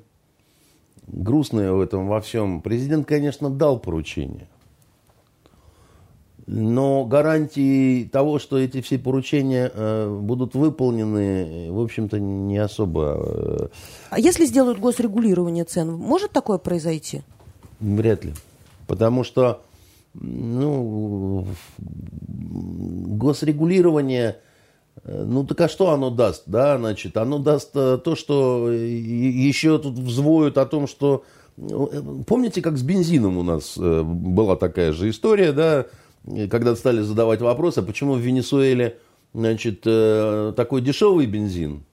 [1.07, 2.61] грустное в этом во всем?
[2.61, 4.47] Президент, конечно, дал поручение.
[6.51, 13.23] Но гарантии того, что эти все поручения э, будут выполнены, в общем-то, не особо.
[13.23, 13.67] э,
[14.09, 17.21] А если сделают госрегулирование цен, может такое произойти?
[17.79, 18.33] Вряд ли.
[18.87, 19.61] Потому что,
[20.15, 21.45] ну,
[21.77, 24.37] госрегулирование,
[25.03, 29.77] э, ну так а что оно даст, да, значит, оно даст э, то, что еще
[29.77, 31.23] тут взвоют о том, что,
[32.25, 35.85] помните, как с бензином у нас была такая же история, да,
[36.49, 38.97] когда стали задавать вопрос, а почему в Венесуэле,
[39.33, 41.83] значит, э, такой дешевый бензин,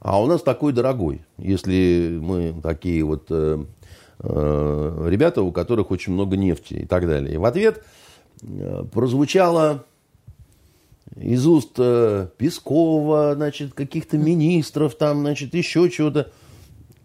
[0.00, 3.64] а у нас такой дорогой, если мы такие вот э,
[4.20, 7.34] э, ребята, у которых очень много нефти и так далее.
[7.34, 7.84] И в ответ
[8.92, 9.84] прозвучало
[11.16, 16.32] из уст Пескова, значит, каких-то министров, там, значит, еще чего-то.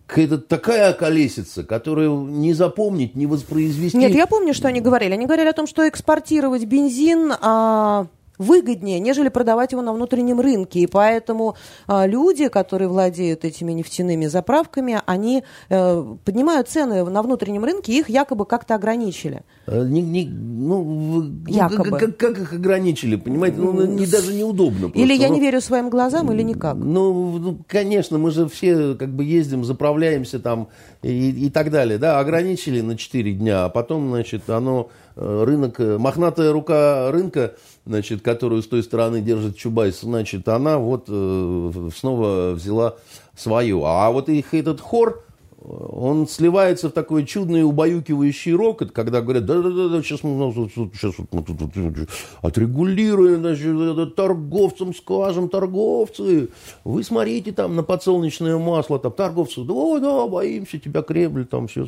[0.07, 3.97] Какая-то такая колесица, которую не запомнить, не воспроизвести.
[3.97, 5.13] Нет, я помню, что они говорили.
[5.13, 8.05] Они говорили о том, что экспортировать бензин а,
[8.37, 10.79] выгоднее, нежели продавать его на внутреннем рынке.
[10.79, 11.55] И поэтому
[11.87, 18.09] а, люди, которые владеют этими нефтяными заправками, они э, поднимают цены на внутреннем рынке, их
[18.09, 19.43] якобы как-то ограничили.
[19.67, 21.97] Э, не- не- ну, ну, Якобы.
[21.97, 23.57] Как, как- их ограничили, понимаете?
[23.57, 24.85] Ну, не, даже неудобно.
[24.93, 25.13] Или просто.
[25.23, 26.75] я Ну, не верю своим глазам, или никак.
[26.75, 30.67] Ну, ну, конечно, мы же все как бы ездим, заправляемся там
[31.01, 31.97] и, и так далее.
[31.97, 37.55] Да, ограничили на 4 дня, а потом, значит, оно, э, рынок, э, мохнатая рука рынка,
[37.85, 42.95] значит, которую с той стороны держит Чубайс, значит, она вот э, снова взяла
[43.35, 43.83] свою.
[43.85, 45.23] А вот их этот хор,
[45.57, 51.13] э, он сливается в такой чудный убаюкивающий рокот, когда говорят, да-да-да, сейчас мы, ну, сейчас
[51.17, 52.09] вот мы тут,
[52.41, 56.49] отрегулируем, значит, это торговцам скажем, торговцы,
[56.83, 61.87] вы смотрите там на подсолнечное масло, там торговцы, да, да, боимся, тебя Кремль там все.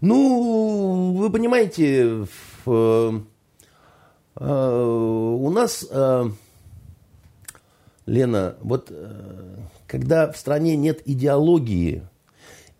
[0.00, 2.26] Ну, вы понимаете,
[2.64, 3.20] в, э, э,
[4.38, 6.30] у нас, э,
[8.04, 12.02] Лена, вот э, когда в стране нет идеологии,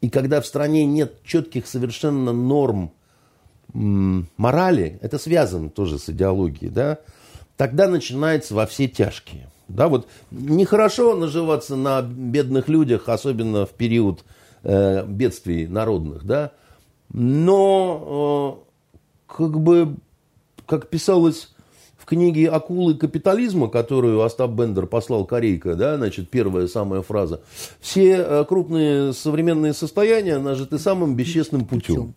[0.00, 2.92] и когда в стране нет четких совершенно норм
[3.72, 6.98] морали, это связано тоже с идеологией, да,
[7.56, 9.48] тогда начинается во все тяжкие.
[9.68, 14.24] Да, вот нехорошо наживаться на бедных людях, особенно в период
[14.62, 16.52] э, бедствий народных, да,
[17.12, 18.62] но
[19.28, 19.96] э, как бы,
[20.66, 21.50] как писалось
[21.96, 27.40] в книге «Акулы капитализма», которую Остап Бендер послал Корейка, да, значит, первая самая фраза,
[27.80, 32.14] все э, крупные современные состояния нажиты самым бесчестным путем.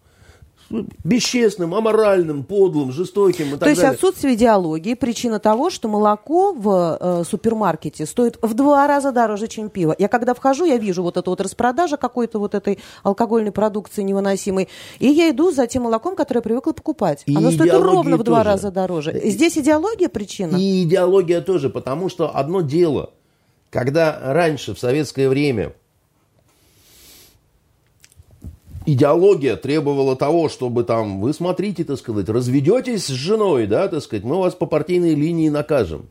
[1.04, 3.96] Бесчестным, аморальным, подлым, жестоким и так То есть далее.
[3.96, 9.70] отсутствие идеологии причина того, что молоко в э, супермаркете стоит в два раза дороже, чем
[9.70, 9.96] пиво.
[9.98, 14.70] Я когда вхожу, я вижу вот эту вот распродажа какой-то вот этой алкогольной продукции невыносимой,
[15.00, 17.24] и я иду за тем молоком, которое я привыкла покупать.
[17.26, 18.50] И Оно стоит ровно в два тоже.
[18.50, 19.20] раза дороже.
[19.24, 20.56] Здесь идеология причина?
[20.56, 23.12] И идеология тоже, потому что одно дело,
[23.72, 25.74] когда раньше, в советское время,
[28.94, 34.24] идеология требовала того, чтобы там, вы смотрите, так сказать, разведетесь с женой, да, так сказать,
[34.24, 36.06] мы вас по партийной линии накажем.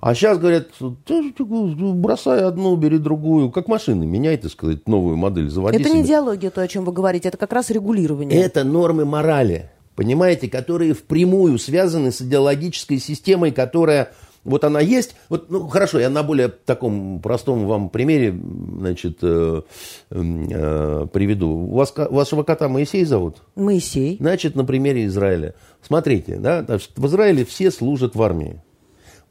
[0.00, 0.68] А сейчас говорят,
[1.06, 5.88] «Ты, ты, бросай одну, бери другую, как машины, меняй, так сказать, новую модель, заводи Это
[5.88, 6.06] не себе».
[6.06, 8.38] идеология, то, о чем вы говорите, это как раз регулирование.
[8.38, 14.12] Это нормы морали, понимаете, которые впрямую связаны с идеологической системой, которая
[14.46, 15.14] вот она есть.
[15.28, 18.34] Вот, ну, хорошо, я на более таком простом вам примере,
[18.78, 19.62] значит, э,
[20.10, 21.50] э, приведу.
[21.50, 23.38] У вас, вашего кота Моисей зовут?
[23.56, 24.16] Моисей.
[24.18, 25.54] Значит, на примере Израиля.
[25.82, 26.64] Смотрите, да,
[26.96, 28.62] в Израиле все служат в армии.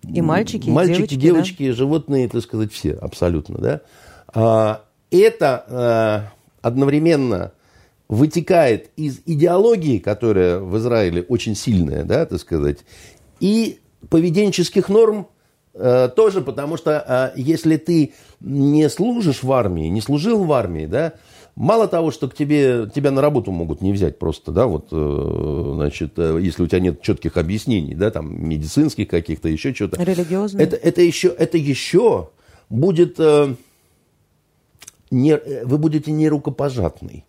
[0.04, 3.82] И мальчики, и Мальчики, девочки, девочки, животные, так сказать, все, абсолютно, да.
[4.28, 7.54] А, Это а, одновременно
[8.08, 12.80] вытекает из идеологии, которая в Израиле очень сильная, да, так сказать,
[13.40, 15.28] и поведенческих норм
[15.74, 20.86] э, тоже, потому что а, если ты не служишь в армии, не служил в армии,
[20.86, 21.14] да,
[21.56, 25.72] мало того, что к тебе, тебя на работу могут не взять просто, да, вот, э,
[25.76, 30.02] значит, э, если у тебя нет четких объяснений, да, там, медицинских каких-то, еще что-то.
[30.04, 30.66] Религиозные.
[30.66, 32.30] Это, это, еще, это еще
[32.70, 33.56] будет, э,
[35.12, 37.26] не, э, вы будете не рукопожатный.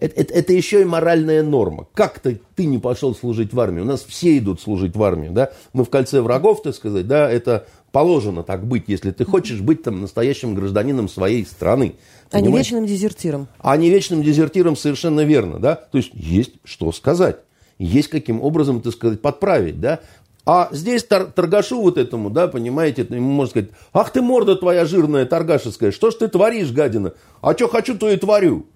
[0.00, 1.86] Это, это, это еще и моральная норма.
[1.92, 3.84] Как ты, не пошел служить в армию?
[3.84, 5.50] У нас все идут служить в армию, да?
[5.74, 7.30] Мы в кольце врагов, так сказать, да?
[7.30, 11.96] Это положено так быть, если ты хочешь быть там настоящим гражданином своей страны.
[12.30, 12.66] А не Понимаешь?
[12.66, 13.48] вечным дезертиром.
[13.58, 15.74] А не вечным дезертиром совершенно верно, да?
[15.76, 17.36] То есть есть что сказать,
[17.78, 20.00] есть каким образом, так сказать, подправить, да?
[20.46, 24.86] А здесь тор торгашу вот этому, да, понимаете, ему можно сказать, ах ты морда твоя
[24.86, 27.12] жирная, торгашеская, что ж ты творишь, гадина?
[27.42, 28.66] А что хочу, то и творю.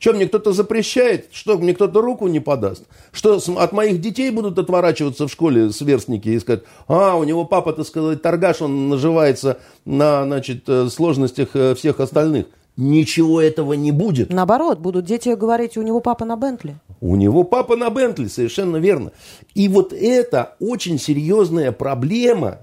[0.00, 1.28] Что, мне кто-то запрещает?
[1.30, 2.84] Что, мне кто-то руку не подаст?
[3.12, 7.74] Что, от моих детей будут отворачиваться в школе сверстники и сказать, а, у него папа,
[7.74, 12.46] так сказать, торгаш, он наживается на, значит, э, сложностях э, всех остальных.
[12.78, 14.32] Ничего этого не будет.
[14.32, 16.76] Наоборот, будут дети говорить, у него папа на Бентли.
[17.02, 19.12] У него папа на Бентли, совершенно верно.
[19.54, 22.60] И вот это очень серьезная проблема,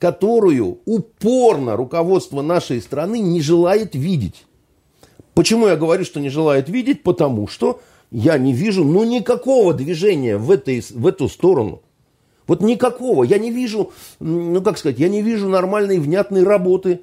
[0.00, 4.44] которую упорно руководство нашей страны не желает видеть.
[5.40, 7.02] Почему я говорю, что не желает видеть?
[7.02, 11.80] Потому что я не вижу ну никакого движения в, этой, в эту сторону.
[12.46, 13.24] Вот никакого.
[13.24, 17.00] Я не вижу, ну как сказать, я не вижу нормальной, внятной работы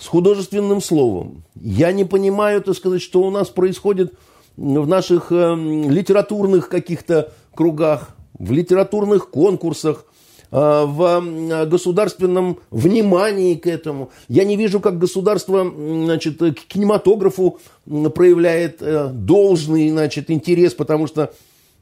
[0.00, 1.44] с художественным словом.
[1.54, 4.14] Я не понимаю, так сказать, что у нас происходит
[4.56, 10.06] в наших э, литературных каких-то кругах, в литературных конкурсах,
[10.50, 14.10] в государственном внимании к этому.
[14.28, 17.58] Я не вижу, как государство значит, к кинематографу
[18.14, 21.32] проявляет э, должный значит, интерес, потому что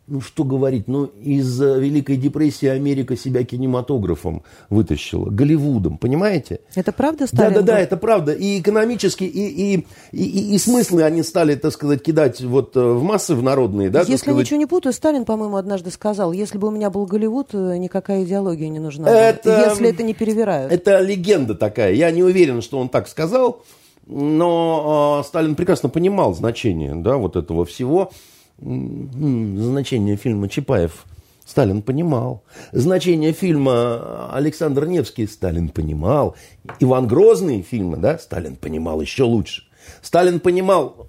[0.06, 6.60] ну что говорить, ну из Великой депрессии Америка себя кинематографом вытащила, Голливудом, понимаете?
[6.74, 7.54] Это правда, Сталин?
[7.54, 8.32] Да, да, да, это правда.
[8.32, 13.02] И экономически, и, и, и, и смыслы они стали, так сказать, кидать вот э, в
[13.02, 14.00] массы, в народные, да?
[14.00, 14.40] Если сказать...
[14.40, 18.24] ничего не путаю, Сталин, по-моему, однажды сказал, если бы у меня был Голливуд, э, никакая
[18.24, 19.08] идеология не нужна.
[19.08, 20.70] Это, если это не перевирают.
[20.70, 21.94] Это легенда такая.
[21.94, 23.62] Я не уверен, что он так сказал,
[24.06, 28.10] но э, Сталин прекрасно понимал значение, да, вот этого всего
[28.58, 31.04] значение фильма Чапаев
[31.44, 32.42] Сталин понимал.
[32.72, 36.36] Значение фильма Александр Невский Сталин понимал.
[36.80, 39.64] Иван Грозный фильмы, да, Сталин понимал еще лучше.
[40.00, 41.08] Сталин понимал,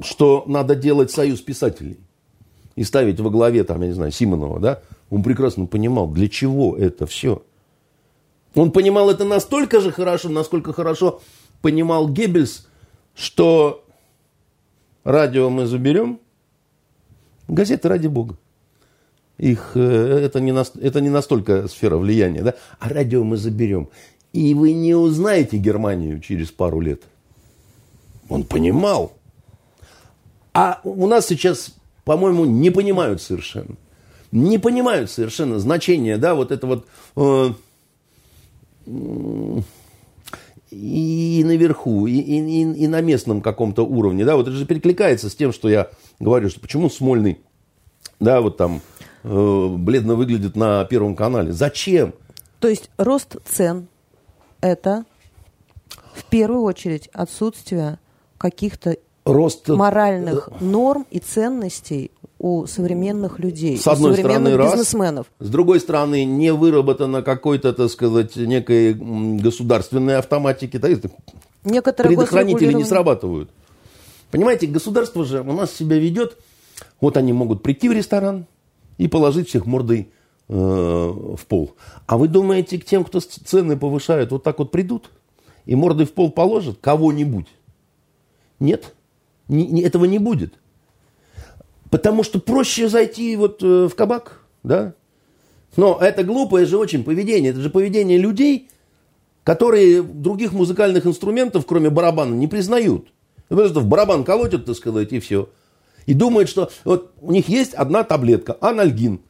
[0.00, 1.98] что надо делать союз писателей
[2.74, 6.74] и ставить во главе, там, я не знаю, Симонова, да, он прекрасно понимал, для чего
[6.76, 7.42] это все.
[8.54, 11.20] Он понимал это настолько же хорошо, насколько хорошо
[11.60, 12.66] понимал Геббельс,
[13.14, 13.84] что
[15.04, 16.18] радио мы заберем,
[17.52, 18.36] Газеты, ради бога.
[19.36, 19.80] Их, э,
[20.24, 22.54] это, не, это не настолько сфера влияния, да?
[22.78, 23.88] А радио мы заберем.
[24.32, 27.02] И вы не узнаете Германию через пару лет.
[28.30, 29.12] Он понимал.
[30.54, 33.76] А у нас сейчас, по-моему, не понимают совершенно.
[34.30, 36.86] Не понимают совершенно значение, да, вот это вот...
[37.16, 37.50] Э,
[40.70, 44.24] и наверху, и, и, и на местном каком-то уровне.
[44.24, 45.90] Да, вот это же перекликается с тем, что я
[46.22, 47.40] говорю, что почему Смольный,
[48.20, 48.80] да, вот там
[49.24, 51.52] э, бледно выглядит на Первом канале.
[51.52, 52.14] Зачем?
[52.60, 53.88] То есть рост цен–
[54.60, 55.04] это
[56.14, 57.98] в первую очередь отсутствие
[58.38, 65.26] каких-то рост моральных норм и ценностей у современных людей, с одной у современных стороны, бизнесменов.
[65.38, 70.76] Раз, с другой стороны, не выработано какой-то, так сказать, некой государственной автоматики.
[70.76, 70.88] Да,
[71.64, 73.50] Некоторые предохранители не срабатывают.
[74.32, 76.38] Понимаете, государство же у нас себя ведет,
[77.02, 78.46] вот они могут прийти в ресторан
[78.96, 80.08] и положить всех мордой
[80.48, 81.74] э, в пол.
[82.06, 85.10] А вы думаете, к тем, кто цены повышают, вот так вот придут
[85.66, 87.46] и мордой в пол положат кого-нибудь?
[88.58, 88.94] Нет,
[89.48, 90.54] не, не, этого не будет.
[91.90, 94.94] Потому что проще зайти вот э, в кабак, да?
[95.76, 97.50] Но это глупое же очень поведение.
[97.50, 98.70] Это же поведение людей,
[99.44, 103.08] которые других музыкальных инструментов, кроме барабана, не признают.
[103.56, 105.50] Просто в барабан колотят, так сказать, и все.
[106.06, 109.20] И думают, что вот у них есть одна таблетка, анальгин,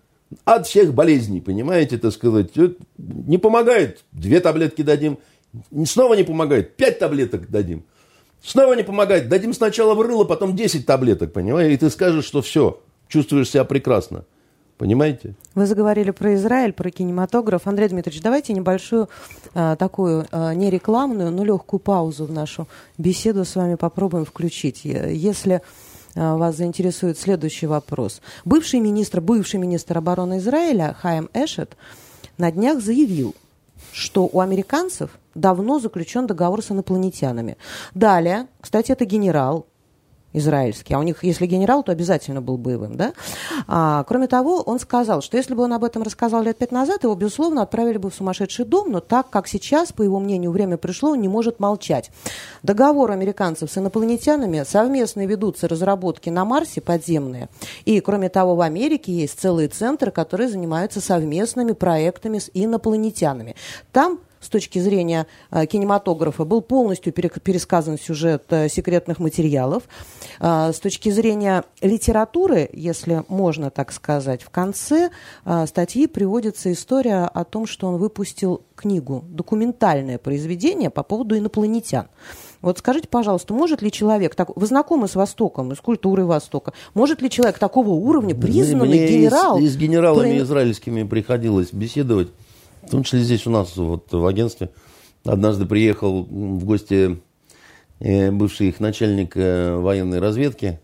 [0.44, 2.52] от всех болезней, понимаете, так сказать.
[2.96, 5.18] Не помогает, две таблетки дадим.
[5.84, 7.84] Снова не помогает, пять таблеток дадим.
[8.44, 9.28] Снова не помогает.
[9.28, 11.72] Дадим сначала в рыло, потом 10 таблеток, понимаешь?
[11.72, 14.24] И ты скажешь, что все, чувствуешь себя прекрасно.
[14.82, 15.34] Понимаете?
[15.54, 17.68] Вы заговорили про Израиль, про кинематограф.
[17.68, 19.08] Андрей Дмитриевич, давайте небольшую
[19.54, 22.66] а, такую а, не рекламную, но легкую паузу в нашу
[22.98, 24.84] беседу с вами попробуем включить.
[24.84, 25.62] Если
[26.16, 28.20] а, вас заинтересует следующий вопрос.
[28.44, 31.76] Бывший министр, бывший министр обороны Израиля Хайм Эшет
[32.36, 33.36] на днях заявил,
[33.92, 37.56] что у американцев давно заключен договор с инопланетянами.
[37.94, 39.64] Далее, кстати, это генерал,
[40.32, 43.12] израильский, а у них, если генерал, то обязательно был боевым, да?
[43.66, 47.04] А, кроме того, он сказал, что если бы он об этом рассказал лет пять назад,
[47.04, 50.76] его, безусловно, отправили бы в сумасшедший дом, но так как сейчас, по его мнению, время
[50.76, 52.10] пришло, он не может молчать.
[52.62, 57.48] Договор американцев с инопланетянами совместно ведутся разработки на Марсе подземные,
[57.84, 63.56] и, кроме того, в Америке есть целые центры, которые занимаются совместными проектами с инопланетянами.
[63.92, 69.84] Там с точки зрения э, кинематографа был полностью пересказан сюжет э, секретных материалов.
[70.40, 75.10] С точки зрения литературы, если можно так сказать, в конце
[75.66, 82.08] статьи приводится история о том, что он выпустил книгу, документальное произведение по поводу инопланетян.
[82.60, 87.20] Вот скажите, пожалуйста, может ли человек, так, вы знакомы с Востоком, с культурой Востока, может
[87.20, 89.58] ли человек такого уровня, признанный Мне генерал...
[89.58, 90.44] И с, генералами про...
[90.44, 92.28] израильскими приходилось беседовать,
[92.82, 94.70] в том числе здесь у нас вот в агентстве.
[95.24, 97.20] Однажды приехал в гости
[98.00, 100.80] э, бывший их начальник э, военной разведки,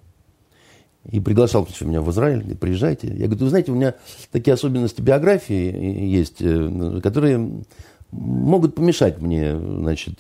[1.11, 3.09] и приглашал меня в Израиль, приезжайте.
[3.09, 3.95] Я говорю, вы знаете, у меня
[4.31, 7.65] такие особенности биографии есть, э, которые
[8.11, 10.19] могут помешать мне, значит,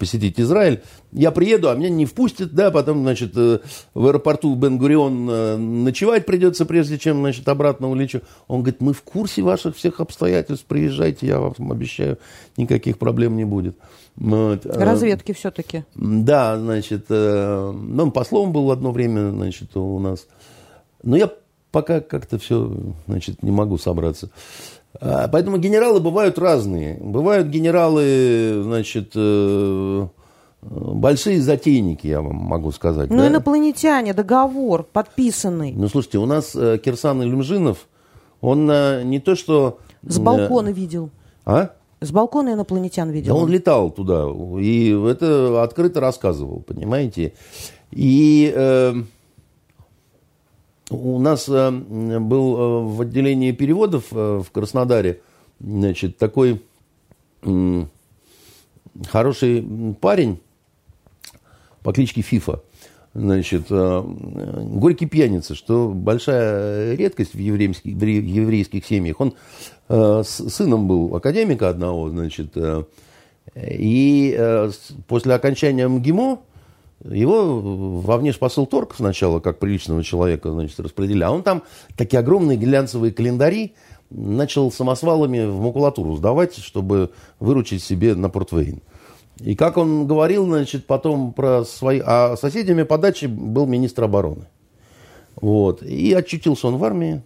[0.00, 0.82] посетить Израиль.
[1.12, 3.60] Я приеду, а меня не впустят, да, потом, значит, э,
[3.94, 8.22] в аэропорту Бен-Гурион э, ночевать придется, прежде чем, значит, обратно улечу.
[8.48, 12.18] Он говорит, мы в курсе ваших всех обстоятельств, приезжайте, я вам обещаю,
[12.56, 13.76] никаких проблем не будет.
[14.16, 14.64] Вот.
[14.64, 15.84] Э, Разведки все-таки.
[15.94, 20.26] Да, значит, ну, он послом был одно время, значит, у нас.
[21.02, 21.30] Но я
[21.70, 22.72] пока как-то все,
[23.06, 24.30] значит, не могу собраться.
[25.00, 26.98] А, поэтому генералы бывают разные.
[27.00, 30.06] Бывают генералы, значит, э,
[30.62, 33.10] большие затейники, я вам могу сказать.
[33.10, 33.28] Ну, да?
[33.28, 35.72] инопланетяне, договор подписанный.
[35.72, 37.88] Ну, слушайте, у нас э, Кирсан Илюмжинов,
[38.40, 39.78] он э, не то что...
[40.02, 41.10] С балкона видел.
[41.46, 41.70] А?
[42.00, 43.34] С балкона инопланетян видел.
[43.34, 44.26] Да он летал туда,
[44.58, 47.32] и это открыто рассказывал, понимаете.
[47.90, 48.52] И...
[48.54, 48.94] Э,
[50.90, 55.20] у нас э, был э, в отделении переводов э, в Краснодаре
[55.60, 56.62] значит, такой
[59.08, 59.66] хороший
[60.00, 60.40] парень
[61.82, 62.62] по кличке Фифа.
[63.12, 69.20] Значит, горький пьяница, что большая редкость в еврейских, в еврейских семьях.
[69.20, 69.34] Он
[69.88, 72.56] с сыном был академика одного, значит,
[73.56, 74.70] и
[75.08, 76.38] после окончания МГИМО
[77.04, 81.22] его во внешпосылторг сначала, как приличного человека, значит, распределили.
[81.22, 81.62] А он там
[81.96, 83.74] такие огромные глянцевые календари
[84.10, 88.82] начал самосвалами в макулатуру сдавать, чтобы выручить себе на портвейн.
[89.38, 92.02] И как он говорил, значит, потом про свои...
[92.04, 94.46] А соседями по даче был министр обороны.
[95.36, 95.82] Вот.
[95.82, 97.22] И очутился он в армии.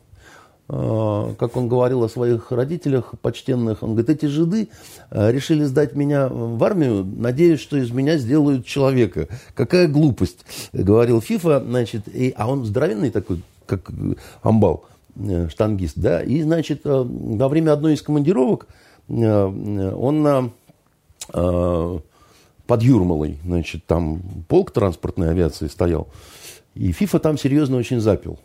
[0.66, 4.70] А, как он говорил о своих родителях почтенных, он говорит, эти жиды
[5.10, 9.28] а, решили сдать меня в армию, надеясь, что из меня сделают человека.
[9.54, 13.90] Какая глупость, говорил Фифа, значит, и, а он здоровенный такой, как
[14.42, 14.86] амбал,
[15.16, 18.66] э, штангист, да, и, значит, э, во время одной из командировок
[19.08, 20.52] э, он
[22.66, 26.08] под Юрмалой, значит, там полк транспортной авиации стоял,
[26.74, 28.38] и Фифа там серьезно очень запил.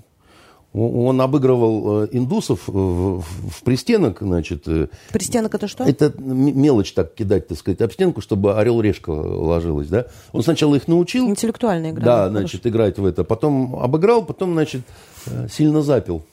[0.72, 4.67] Он обыгрывал э, индусов в, в пристенок, значит.
[4.67, 5.84] Э, пристенок это что?
[5.84, 10.05] Это мелочь так кидать, так сказать, об стенку, чтобы орел-решка ложилась, да.
[10.32, 11.28] Он сначала их научил.
[11.28, 12.03] Интеллектуальная игра.
[12.03, 13.24] Да, значит, играть в это.
[13.24, 14.82] Потом обыграл, потом, значит,
[15.26, 16.24] э, сильно запил.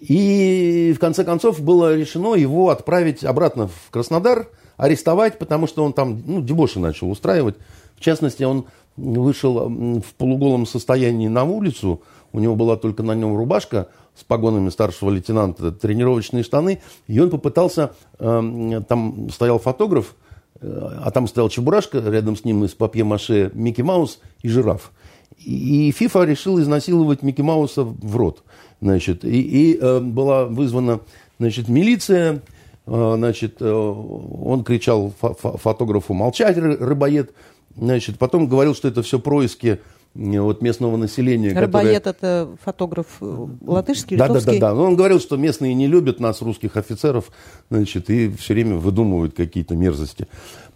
[0.00, 5.92] И в конце концов было решено его отправить обратно в Краснодар, арестовать, потому что он
[5.92, 7.54] там, ну, дебоши начал устраивать.
[7.96, 8.66] В частности, он
[8.96, 12.02] вышел в полуголом состоянии на улицу,
[12.32, 17.30] у него была только на нем рубашка с погонами старшего лейтенанта, тренировочные штаны, и он
[17.30, 20.14] попытался, э, там стоял фотограф,
[20.60, 20.66] э,
[21.02, 24.92] а там стоял Чебурашка, рядом с ним из папье-маше Микки Маус и жираф.
[25.38, 28.42] И, ФИФА решил изнасиловать Микки Мауса в рот.
[28.80, 31.00] Значит, и и э, была вызвана
[31.38, 32.42] значит, милиция,
[32.86, 37.32] э, значит, э, он кричал фо фотографу «молчать, рыбоед»,
[37.76, 39.80] значит, потом говорил, что это все происки
[40.14, 41.50] вот местного населения.
[41.50, 42.42] Рыбоед которое...
[42.42, 44.58] это фотограф э, латышский, да, литовский?
[44.58, 44.74] Да, да, да.
[44.74, 47.30] Но он говорил, что местные не любят нас, русских офицеров,
[47.70, 50.26] значит, и все время выдумывают какие-то мерзости.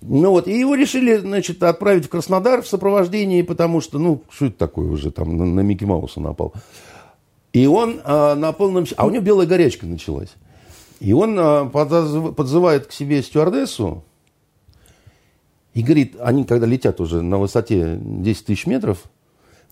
[0.01, 4.47] Ну вот, и его решили, значит, отправить в Краснодар в сопровождении, потому что, ну, что
[4.47, 6.53] это такое уже, там, на, на Микки Мауса напал.
[7.53, 8.87] И он а, на полном...
[8.97, 10.31] А у него белая горячка началась.
[11.01, 14.05] И он а, подзывает к себе стюардессу,
[15.75, 19.05] и говорит, они когда летят уже на высоте 10 тысяч метров,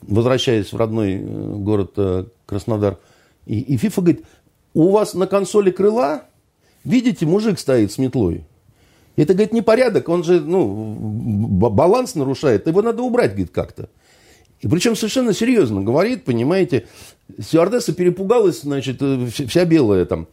[0.03, 2.99] возвращаясь в родной э, город э, Краснодар,
[3.47, 4.25] и, и Фифа говорит,
[4.75, 6.25] у вас на консоли крыла,
[6.85, 8.45] видите, мужик стоит с метлой.
[9.17, 10.97] Это, говорит, непорядок, он же, ну,
[11.55, 13.89] баланс нарушает, его надо убрать, говорит, как-то.
[14.61, 16.87] И причем совершенно серьезно говорит, понимаете,
[17.39, 20.27] стюардесса перепугалась, значит, э, вся белая там.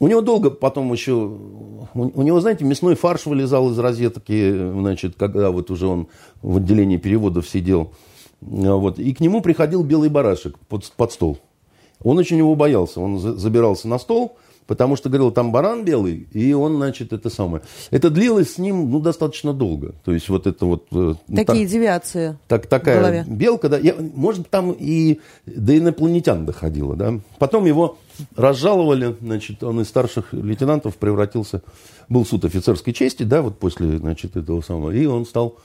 [0.00, 5.50] У него долго потом еще, у него, знаете, мясной фарш вылезал из розетки, значит, когда
[5.50, 6.06] вот уже он
[6.40, 7.92] в отделении переводов сидел.
[8.40, 8.98] Вот.
[8.98, 11.38] И к нему приходил белый барашек под, под стол.
[12.02, 13.00] Он очень его боялся.
[13.00, 14.36] Он забирался на стол,
[14.68, 17.62] потому что, говорил, там баран белый, и он, значит, это самое.
[17.90, 19.94] Это длилось с ним, ну, достаточно долго.
[20.04, 20.86] То есть вот это вот...
[20.92, 23.78] Э, Такие так, девиации так, Такая белка, да.
[23.78, 27.18] Я, может, там и до инопланетян доходило, да.
[27.38, 27.98] Потом его
[28.36, 31.62] разжаловали, значит, он из старших лейтенантов превратился,
[32.08, 35.56] был суд офицерской чести, да, вот после, значит, этого самого, и он стал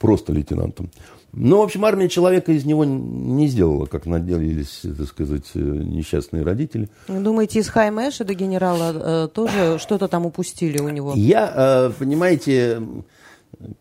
[0.00, 0.90] просто лейтенантом.
[1.32, 6.42] Ну, в общем, армия человека из него не сделала, как надеялись, так сказать, э, несчастные
[6.42, 6.88] родители.
[7.06, 11.12] Думаете, из Хайм-Эша до генерала э, тоже что-то там упустили у него?
[11.14, 12.82] Я, э, понимаете...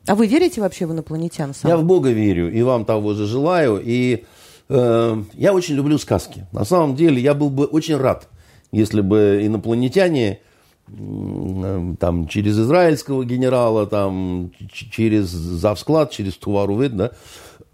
[0.07, 1.69] А вы верите вообще в инопланетян сам?
[1.69, 3.81] Я в Бога верю, и вам того же желаю.
[3.83, 4.25] И
[4.69, 6.45] э, я очень люблю сказки.
[6.51, 8.27] На самом деле, я был бы очень рад,
[8.71, 10.41] если бы инопланетяне
[10.87, 17.11] там, через израильского генерала, там, через завсклад, через Туварувид, да,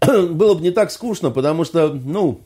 [0.00, 2.40] было бы не так скучно, потому что, ну,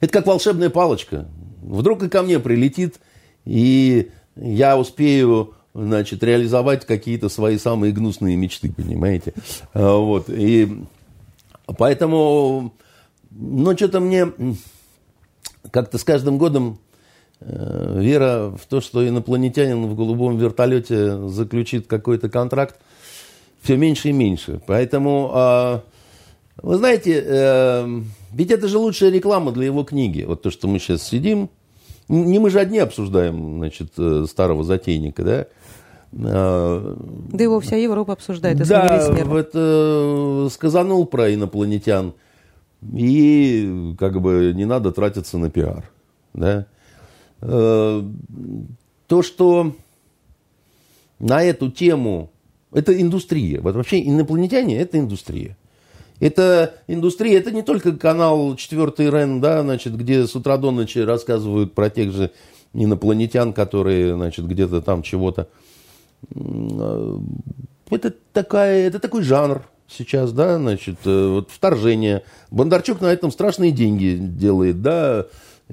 [0.00, 1.28] это как волшебная палочка.
[1.62, 3.00] Вдруг и ко мне прилетит,
[3.44, 9.34] и я успею, значит, реализовать какие-то свои самые гнусные мечты, понимаете?
[9.72, 10.84] А, вот, и
[11.78, 12.74] поэтому,
[13.30, 14.32] ну, что-то мне
[15.70, 16.78] как-то с каждым годом
[17.40, 22.76] вера в то, что инопланетянин в голубом вертолете заключит какой-то контракт,
[23.64, 24.60] все меньше и меньше.
[24.66, 25.82] Поэтому, а,
[26.62, 28.00] вы знаете, э,
[28.32, 30.22] ведь это же лучшая реклама для его книги.
[30.22, 31.48] Вот то, что мы сейчас сидим,
[32.08, 35.46] не мы же одни обсуждаем, значит, э, старого затейника, да?
[36.12, 36.96] А,
[37.32, 42.12] да его вся Европа обсуждает, если да, это сказанул про инопланетян.
[42.92, 45.90] И как бы не надо тратиться на пиар.
[46.34, 46.66] Да?
[47.46, 48.02] Э,
[49.06, 49.76] то, что
[51.18, 52.30] на эту тему,
[52.72, 53.60] это индустрия.
[53.60, 55.56] Вот вообще инопланетяне– это индустрия.
[56.20, 60.98] Это индустрия, это не только канал 4 РЕН, да, значит, где с утра до ночи
[60.98, 62.30] рассказывают про тех же
[62.72, 65.48] инопланетян, которые, значит, где-то там чего-то.
[66.34, 67.18] Э,
[67.90, 72.22] это, такая, это такой жанр сейчас, да, значит, э, вот вторжение.
[72.50, 75.26] Бондарчук на этом страшные деньги делает, да,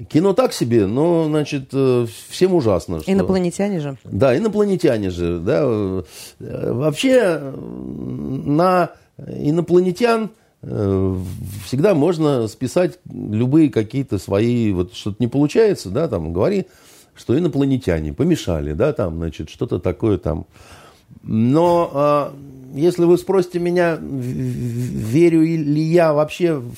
[0.08, 3.00] Кино так себе, но, значит, э, всем ужасно.
[3.00, 3.12] Что...
[3.12, 3.98] Инопланетяне же.
[4.04, 5.38] Да, инопланетяне же.
[5.38, 5.60] Да.
[5.64, 6.02] Э,
[6.72, 7.52] вообще
[8.46, 10.30] на инопланетян
[10.62, 11.16] э,
[11.66, 16.66] всегда можно списать любые какие-то свои, вот что-то не получается, да, там, говори,
[17.14, 20.46] что инопланетяне помешали, да, там, значит, что-то такое там.
[21.22, 22.34] Но а,
[22.74, 26.74] если вы спросите меня, верю ли я вообще в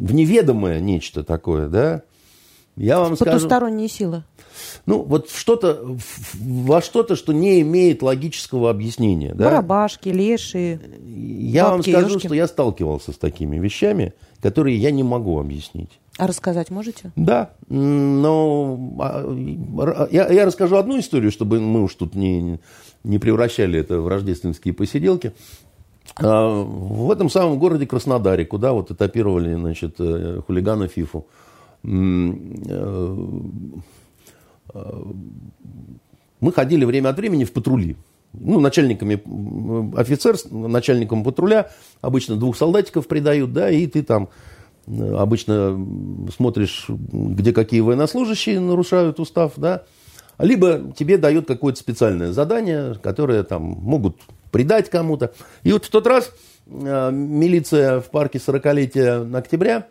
[0.00, 2.02] в неведомое нечто такое, да,
[2.76, 3.32] я вам скажу...
[3.32, 4.24] Потусторонние силы.
[4.86, 5.96] Ну, вот что-то,
[6.34, 9.34] во что-то, что не имеет логического объяснения.
[9.34, 9.44] Да?
[9.46, 12.26] Барабашки, леши, Я бабки, вам скажу, ешки.
[12.26, 16.00] что я сталкивался с такими вещами, которые я не могу объяснить.
[16.16, 17.12] А рассказать можете?
[17.16, 22.60] Да, но а, я, я расскажу одну историю, чтобы мы уж тут не,
[23.04, 25.32] не превращали это в рождественские посиделки.
[26.16, 31.26] А, в этом самом городе Краснодаре, куда вот этапировали значит, э, хулиганы ФИФУ,
[31.84, 33.16] э,
[36.40, 37.96] мы ходили время от времени в патрули.
[38.32, 39.20] Ну, начальниками,
[39.98, 41.70] офицер, начальником патруля.
[42.00, 44.28] Обычно двух солдатиков придают, да, и ты там
[44.86, 45.86] э, обычно
[46.34, 49.82] смотришь, где какие военнослужащие нарушают устав, да,
[50.38, 54.16] либо тебе дают какое-то специальное задание, которое там могут
[54.50, 55.32] предать кому-то.
[55.62, 56.32] И вот в тот раз
[56.66, 59.86] э, милиция в парке 40-летия октября,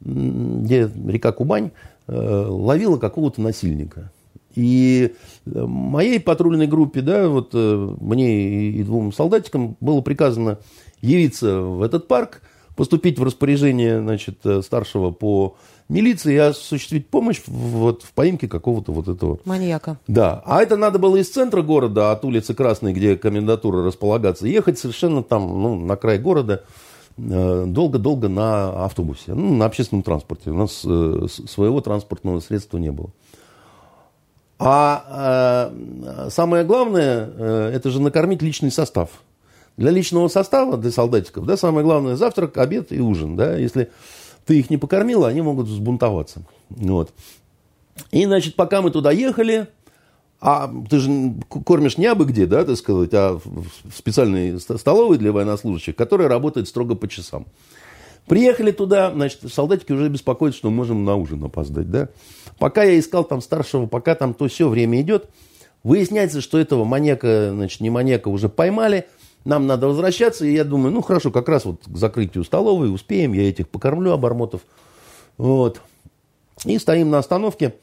[0.00, 1.70] где река Кубань,
[2.06, 4.10] э, ловила какого-то насильника.
[4.54, 5.14] И
[5.46, 10.58] э, моей патрульной группе, да, вот мне и двум солдатикам было приказано
[11.00, 12.42] явиться в этот парк,
[12.76, 15.56] поступить в распоряжение значит, старшего по
[15.88, 19.38] милиции и осуществить помощь вот, в поимке какого-то вот этого...
[19.44, 19.98] Маньяка.
[20.06, 20.42] Да.
[20.44, 25.22] А это надо было из центра города, от улицы Красной, где комендатура располагаться, ехать совершенно
[25.22, 26.64] там, ну, на край города,
[27.16, 30.50] э, долго-долго на автобусе, ну, на общественном транспорте.
[30.50, 33.10] У нас э, своего транспортного средства не было.
[34.58, 35.70] А
[36.26, 39.10] э, самое главное, э, это же накормить личный состав.
[39.76, 43.36] Для личного состава, для солдатиков, да, самое главное завтрак, обед и ужин.
[43.36, 43.90] Да, если
[44.48, 46.40] ты их не покормила, они могут взбунтоваться.
[46.70, 47.12] Вот.
[48.10, 49.68] И, значит, пока мы туда ехали,
[50.40, 51.34] а ты же
[51.66, 56.66] кормишь не абы где, да, так сказать, а в специальной столовой для военнослужащих, которая работает
[56.66, 57.44] строго по часам.
[58.26, 62.08] Приехали туда, значит, солдатики уже беспокоятся, что мы можем на ужин опоздать, да.
[62.58, 65.28] Пока я искал там старшего, пока там то все время идет,
[65.82, 69.08] выясняется, что этого маньяка, значит, не маньяка уже поймали–
[69.48, 73.32] нам надо возвращаться, и я думаю, ну хорошо, как раз вот к закрытию столовой успеем,
[73.32, 74.60] я этих покормлю обормотов.
[75.38, 75.80] Вот.
[76.64, 77.74] И стоим на остановке.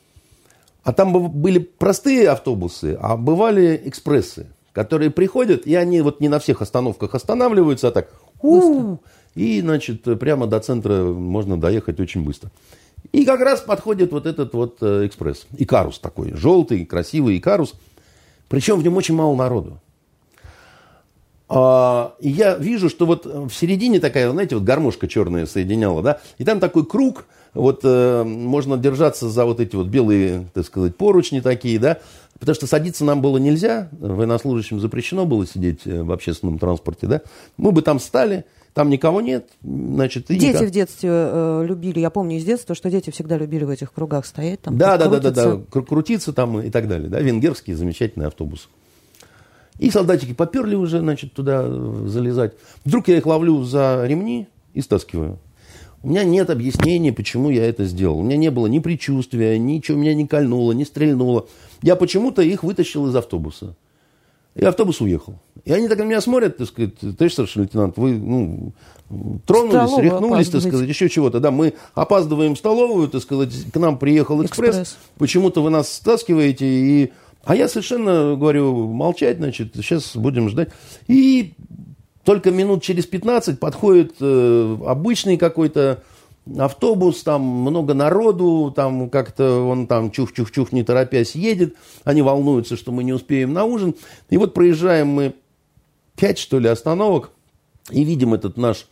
[0.84, 6.38] А там были простые автобусы, а бывали экспрессы, которые приходят, и они вот не на
[6.38, 8.10] всех остановках останавливаются, а так
[8.42, 8.98] у
[9.34, 12.52] и, значит, прямо до центра можно доехать очень быстро.
[13.12, 15.46] И как раз подходит вот этот вот э, экспресс.
[15.58, 17.74] Икарус такой, желтый, красивый Икарус.
[18.48, 19.80] Причем в нем очень мало народу.
[21.48, 26.20] А, и я вижу, что вот в середине такая, знаете, вот гармошка черная соединяла, да,
[26.40, 30.96] и там такой круг, вот э, можно держаться за вот эти вот белые, так сказать,
[30.96, 32.00] поручни такие, да,
[32.40, 37.22] потому что садиться нам было нельзя, военнослужащим запрещено было сидеть э, в общественном транспорте, да,
[37.58, 40.26] мы бы там стали, там никого нет, значит...
[40.28, 40.64] Дети никак...
[40.64, 44.26] в детстве э, любили, я помню из детства, что дети всегда любили в этих кругах
[44.26, 48.28] стоять, там, да, да, да, да, да, крутиться там и так далее, да, венгерские замечательные
[48.28, 48.68] автобусы.
[49.78, 52.54] И солдатики поперли уже, значит, туда э, залезать.
[52.86, 55.40] Вдруг я их ловлю за ремни и стаскиваю.
[56.02, 58.20] У меня нет объяснения, почему я это сделал.
[58.20, 61.48] У меня не было ни предчувствия, ничего меня не кольнуло, не стрельнуло.
[61.82, 63.76] Я почему-то их вытащил из автобуса.
[64.54, 65.40] И автобус уехал.
[65.66, 68.72] И они так на меня смотрят, так сказать, товарищ старший лейтенант, вы ну,
[69.46, 71.42] тронулись, Столовую рехнулись, так сказать, еще чего-то.
[71.42, 74.76] Да, мы опаздываем в столовую, так сказать, к нам приехал экспресс.
[74.76, 74.98] экспресс.
[75.18, 77.12] Почему-то вы нас стаскиваете и
[77.46, 80.70] а я совершенно говорю, молчать, значит, сейчас будем ждать.
[81.08, 81.54] И
[82.24, 86.04] только минут через 15 подходит э, обычный какой-то
[86.58, 92.92] автобус, там много народу, там как-то он там чух-чух-чух не торопясь едет, они волнуются, что
[92.92, 93.94] мы не успеем на ужин.
[94.32, 95.36] И вот проезжаем мы
[96.16, 97.30] пять, что ли, остановок,
[97.92, 98.88] и видим этот наш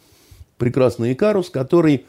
[0.59, 2.05] прекрасный Икарус, который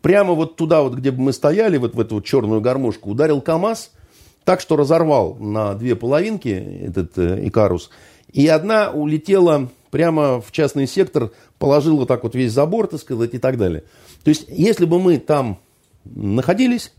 [0.00, 3.42] прямо вот туда, вот, где бы мы стояли, вот в эту вот черную гармошку, ударил
[3.42, 3.90] КАМАЗ–
[4.44, 7.90] так что разорвал на две половинки этот э, Икарус.
[8.32, 13.38] И одна улетела прямо в частный сектор, положила так вот весь забор, так сказать, и
[13.38, 13.84] так далее.
[14.22, 15.58] То есть, если бы мы там
[16.04, 16.92] находились,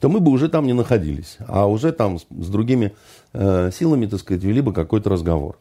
[0.00, 2.92] то мы бы уже там не находились, а уже там с, с другими
[3.32, 5.58] э, силами, так сказать, вели бы какой-то разговор.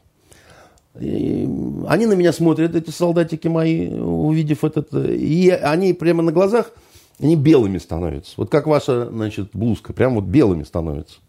[1.00, 1.48] И
[1.88, 6.72] они на меня смотрят, эти солдатики мои, увидев этот, и они прямо на глазах
[7.20, 8.34] они белыми становятся.
[8.38, 11.20] Вот как ваша, значит, блузка, прям вот белыми становятся.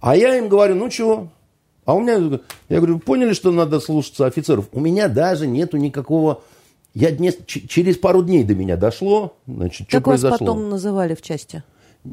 [0.00, 1.28] А я им говорю, ну чего?
[1.84, 2.38] А у меня,
[2.68, 4.66] я говорю, поняли, что надо слушаться офицеров?
[4.72, 6.42] У меня даже нету никакого...
[6.94, 10.30] Я днес, через пару дней до меня дошло, значит, что как произошло.
[10.30, 11.62] вас потом называли в части?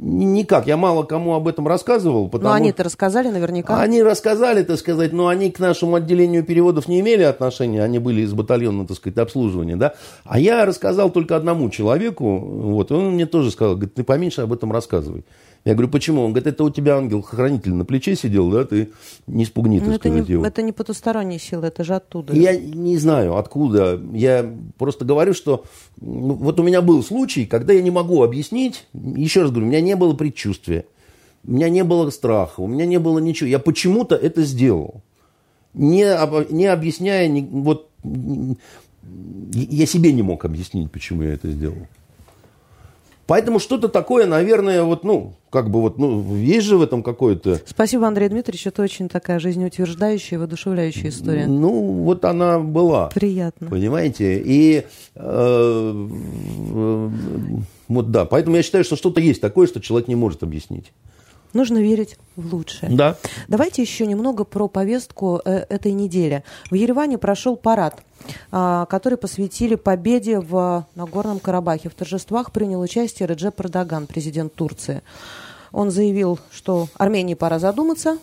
[0.01, 0.67] Никак.
[0.67, 2.27] Я мало кому об этом рассказывал.
[2.29, 2.49] Потому...
[2.49, 3.79] Но они-то рассказали наверняка.
[3.79, 7.83] Они рассказали, так сказать, но они к нашему отделению переводов не имели отношения.
[7.83, 9.75] Они были из батальона, так сказать, обслуживания.
[9.75, 9.93] Да?
[10.23, 12.37] А я рассказал только одному человеку.
[12.37, 15.23] Вот, он мне тоже сказал, говорит, ты поменьше об этом рассказывай.
[15.65, 16.21] Я говорю, почему?
[16.21, 18.91] Он говорит, это у тебя ангел-хранитель на плече сидел, да, ты
[19.25, 20.45] не спугни, так это сказать, не, его.
[20.45, 22.33] Это не потусторонние силы, это же оттуда.
[22.33, 23.99] Я не знаю, откуда.
[24.13, 24.47] Я
[24.77, 25.65] просто говорю, что
[25.99, 29.69] ну, вот у меня был случай, когда я не могу объяснить, еще раз говорю, у
[29.69, 30.85] меня не было предчувствия,
[31.43, 33.49] у меня не было страха, у меня не было ничего.
[33.49, 35.01] Я почему-то это сделал.
[35.73, 36.05] Не,
[36.53, 41.87] не объясняя, не, вот я себе не мог объяснить, почему я это сделал.
[43.27, 47.59] Поэтому что-то такое, наверное, вот, ну, как бы вот, ну, есть же в этом какое-то...
[47.65, 51.47] Спасибо, Андрей Дмитриевич, это очень такая жизнеутверждающая, воодушевляющая история.
[51.47, 51.71] Ну,
[52.03, 53.07] вот она была.
[53.07, 53.67] Приятно.
[53.67, 54.41] Понимаете?
[54.45, 54.83] И
[55.15, 56.07] э,
[56.75, 57.09] э,
[57.87, 60.91] вот да, поэтому я считаю, что что-то есть такое, что человек не может объяснить.
[61.55, 62.91] Нужно верить в лучшее.
[62.91, 63.15] Да.
[63.47, 66.43] Давайте еще немного про повестку э, этой недели.
[66.69, 68.03] В Ереване прошел парад,
[68.51, 71.87] э, который посвятили победе в Нагорном Карабахе.
[71.87, 75.01] В торжествах принял участие Реджеп Эрдоган, президент Турции.
[75.71, 78.17] Он заявил, что Армении пора задуматься,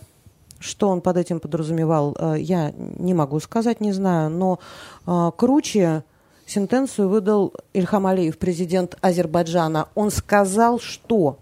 [0.58, 4.58] что он под этим подразумевал, э, я не могу сказать, не знаю, но
[5.06, 6.04] э, круче
[6.44, 9.88] сентенцию выдал Ильхам Алиев, президент Азербайджана.
[9.94, 11.38] Он сказал, что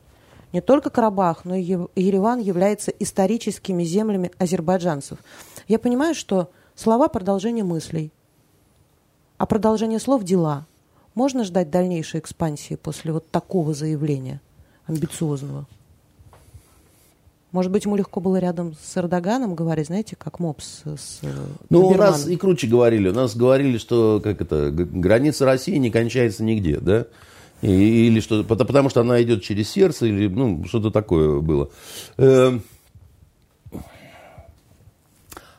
[0.52, 5.18] не только Карабах, но и Ереван является историческими землями азербайджанцев.
[5.68, 8.12] Я понимаю, что слова– продолжение мыслей,
[9.38, 10.66] а продолжение слов– дела.
[11.14, 14.40] Можно ждать дальнейшей экспансии после вот такого заявления
[14.86, 15.66] амбициозного?
[17.52, 21.20] Может быть, ему легко было рядом с Эрдоганом говорить, знаете, как МОПС с
[21.68, 23.08] Ну, у нас и круче говорили.
[23.08, 27.06] У нас говорили, что как это, граница России не кончается нигде, да?
[27.62, 31.70] Или что, потому что она идет через сердце, или ну, что-то такое было.
[32.16, 32.62] Эм,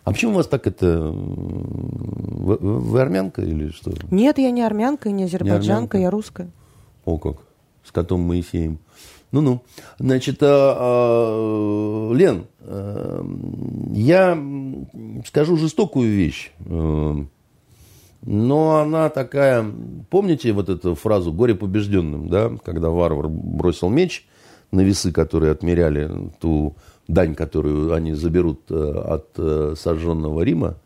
[0.03, 0.99] а почему у вас так это...
[1.11, 3.93] Вы, вы армянка или что?
[4.09, 5.97] Нет, я не армянка, не азербайджанка, не армянка.
[5.99, 6.49] я русская.
[7.05, 7.37] О как,
[7.83, 8.79] с котом Моисеем.
[9.31, 9.61] Ну-ну.
[9.99, 13.25] Значит, а, а, Лен, а,
[13.93, 14.37] я
[15.27, 16.51] скажу жестокую вещь.
[16.65, 17.25] А,
[18.23, 19.65] но она такая,
[20.09, 24.27] помните вот эту фразу «горе побежденным», да, когда варвар бросил меч
[24.71, 26.75] на весы, которые отмеряли ту
[27.07, 30.77] дань, которую они заберут э, от э, сожженного Рима.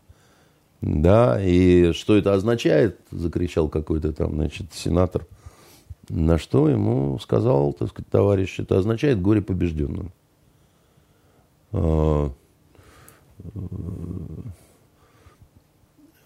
[0.80, 5.26] Да, и что это означает, закричал какой-то там, значит, сенатор.
[6.08, 10.12] На что ему сказал, так сказать, товарищ, это означает горе побежденным.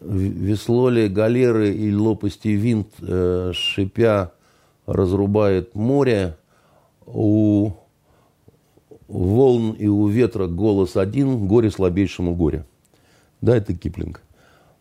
[0.00, 4.32] Весло ли галеры и лопасти винт, э, шипя,
[4.86, 6.36] разрубает море,
[7.06, 7.72] у
[9.08, 12.64] волн и у ветра голос один, горе слабейшему горе.
[13.40, 14.22] Да, это Киплинг.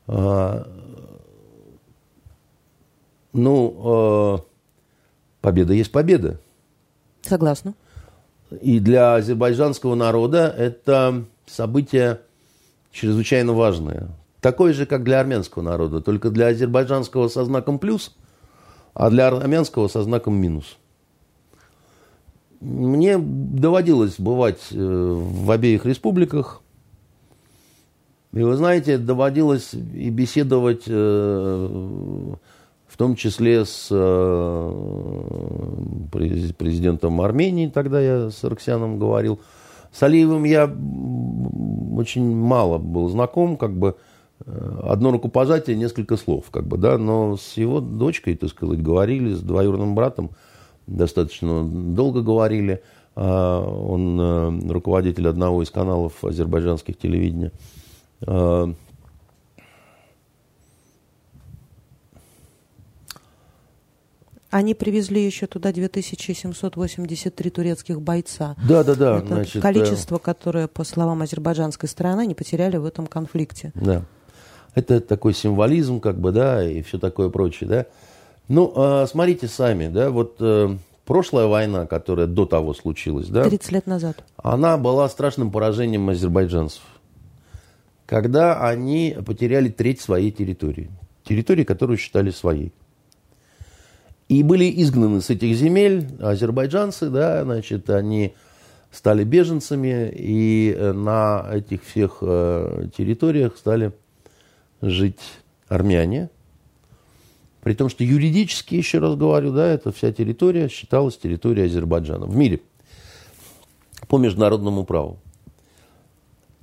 [0.08, 0.68] А,
[3.34, 4.38] ну, а,
[5.42, 6.40] победа есть победа.
[7.22, 7.74] Согласна.
[8.62, 12.22] И для азербайджанского народа это событие
[12.92, 14.10] чрезвычайно важное.
[14.42, 18.16] Такое же, как для армянского народа, только для азербайджанского со знаком плюс,
[18.94, 20.78] а для армянского со знаком минус.
[22.62, 26.62] Мне доводилось бывать э, в обеих республиках.
[28.34, 32.36] И вы знаете, доводилось и беседовать э,
[32.90, 34.74] в том числе с э,
[36.12, 39.40] президентом Армении, тогда я с Арксяном говорил.
[39.94, 43.96] С Алиевым я очень мало был знаком, как бы
[44.46, 49.42] одно рукопожатие, несколько слов, как бы, да, но с его дочкой, так сказать, говорили, с
[49.42, 50.32] двоюродным братом–
[50.90, 52.82] достаточно долго говорили.
[53.16, 57.52] А, он э, руководитель одного из каналов азербайджанских телевидения.
[58.26, 58.74] А,
[64.52, 68.56] Они привезли еще туда 2783 турецких бойца.
[68.68, 69.18] Да, да, да.
[69.20, 70.20] Это значит, количество, э...
[70.20, 73.72] которое, по словам азербайджанской стороны, они потеряли в этом конфликте.
[73.76, 74.06] Да.
[74.76, 77.86] Это такой символизм, как бы, да, и все такое прочее, да.
[78.48, 83.44] Ну, э, смотрите сами, да, вот э, прошлая война, которая до того случилась, да.
[83.44, 84.24] 30 лет назад.
[84.38, 86.82] Она была страшным поражением азербайджанцев.
[88.06, 90.90] Когда они потеряли треть своей территории.
[91.24, 92.74] Территории, которую считали своей.
[94.30, 98.36] И были изгнаны с этих земель азербайджанцы, да, значит, они
[98.92, 103.92] стали беженцами, и э, на этих всех э, территориях стали
[104.82, 105.20] жить
[105.68, 106.30] армяне–
[107.62, 112.36] при том, что юридически, еще раз говорю, да, эта вся территория считалась территорией Азербайджана в
[112.36, 112.62] мире
[114.08, 115.20] по международному праву.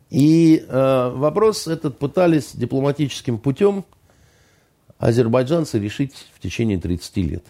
[0.08, 3.84] И э, вопрос этот пытались дипломатическим путем
[4.98, 7.44] азербайджанцы решить в течение 30 лет.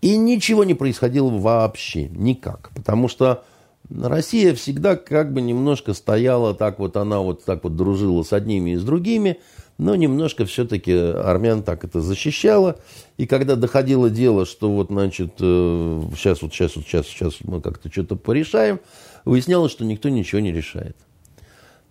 [0.00, 2.70] И ничего не происходило вообще, никак.
[2.74, 3.44] Потому что
[3.90, 8.70] Россия всегда как бы немножко стояла так вот, она вот так вот дружила с одними
[8.70, 9.38] и с другими,
[9.78, 12.76] но немножко все-таки армян так это защищало.
[13.16, 17.90] И когда доходило дело, что вот, значит, сейчас вот, сейчас вот, сейчас, сейчас мы как-то
[17.90, 18.80] что-то порешаем,
[19.24, 20.96] выяснялось, что никто ничего не решает.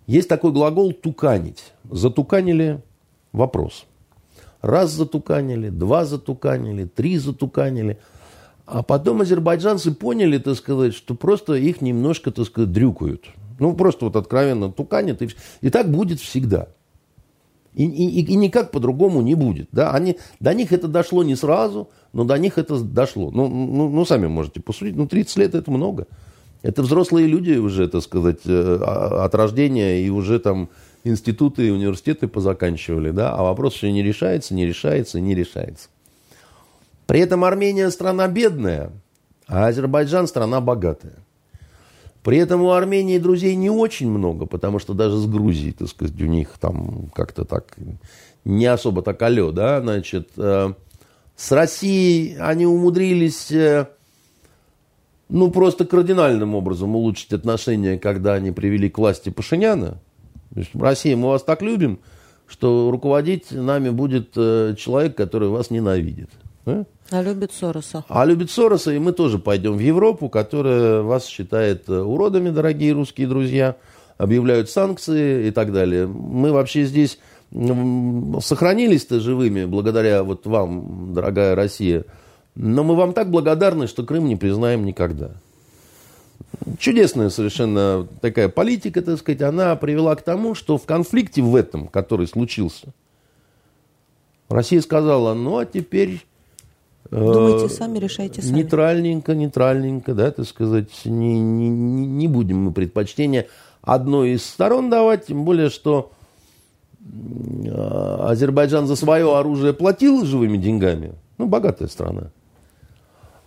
[0.06, 1.72] Есть такой глагол «туканить».
[1.90, 2.82] Затуканили–
[3.32, 3.84] вопрос.
[4.60, 7.98] Раз затуканили, два затуканили, три затуканили.
[8.70, 13.24] А потом азербайджанцы поняли, так сказать, что просто их немножко, так сказать, дрюкают.
[13.58, 15.22] Ну, просто вот откровенно туканят.
[15.22, 15.30] И,
[15.62, 16.68] и так будет всегда.
[17.72, 19.70] И, и, и никак по-другому не будет.
[19.72, 19.92] Да?
[19.92, 23.30] Они, до них это дошло не сразу, но до них это дошло.
[23.30, 24.96] Ну, ну, ну, сами можете посудить.
[24.96, 26.06] Ну, 30 лет это много.
[26.60, 30.68] Это взрослые люди уже, так сказать, э, а, от рождения и уже там
[31.04, 33.12] институты и университеты позаканчивали.
[33.12, 33.34] Да?
[33.34, 35.88] А вопрос еще не решается, не решается, не решается.
[37.08, 38.92] При этом Армения страна бедная,
[39.46, 41.16] а Азербайджан страна богатая.
[42.22, 46.20] При этом у Армении друзей не очень много, потому что даже с Грузией, так сказать,
[46.20, 47.78] у них там как-то так
[48.44, 50.74] не особо так алло, да, значит, э,
[51.34, 53.88] с Россией они умудрились, э,
[55.30, 59.98] ну, просто кардинальным образом улучшить отношения, когда они привели к власти Пашиняна.
[60.52, 62.00] То есть, Россия, мы вас так любим,
[62.46, 66.28] что руководить нами будет э, человек, который вас ненавидит.
[66.68, 66.84] Да?
[67.10, 68.04] А любит Сороса.
[68.08, 72.92] А любит Сороса, и мы тоже пойдем в Европу, которая вас считает э, уродами, дорогие
[72.92, 73.76] русские друзья,
[74.18, 76.06] объявляют санкции и так далее.
[76.06, 77.18] Мы вообще здесь
[77.50, 82.04] сохранились-то живыми благодаря вот вам, дорогая Россия.
[82.54, 85.30] Но мы вам так благодарны, что Крым не признаем никогда.
[86.78, 91.88] Чудесная совершенно такая политика, так сказать, она привела к тому, что в конфликте в этом,
[91.88, 92.88] который случился,
[94.50, 96.22] Россия сказала, ну а теперь
[97.10, 98.56] Думайте э, сами, решайте сами.
[98.56, 103.46] Нейтральненько, нейтральненько, да, так сказать, не, не, не будем мы предпочтения
[103.82, 106.12] одной из сторон давать, тем более, что
[107.00, 111.14] э, Азербайджан за свое оружие платил живыми деньгами.
[111.38, 112.30] Ну, богатая страна.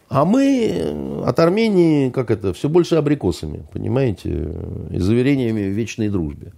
[0.10, 4.56] А мы от Армении, как это, все больше абрикосами, понимаете,
[4.90, 6.52] и заверениями в вечной дружбе.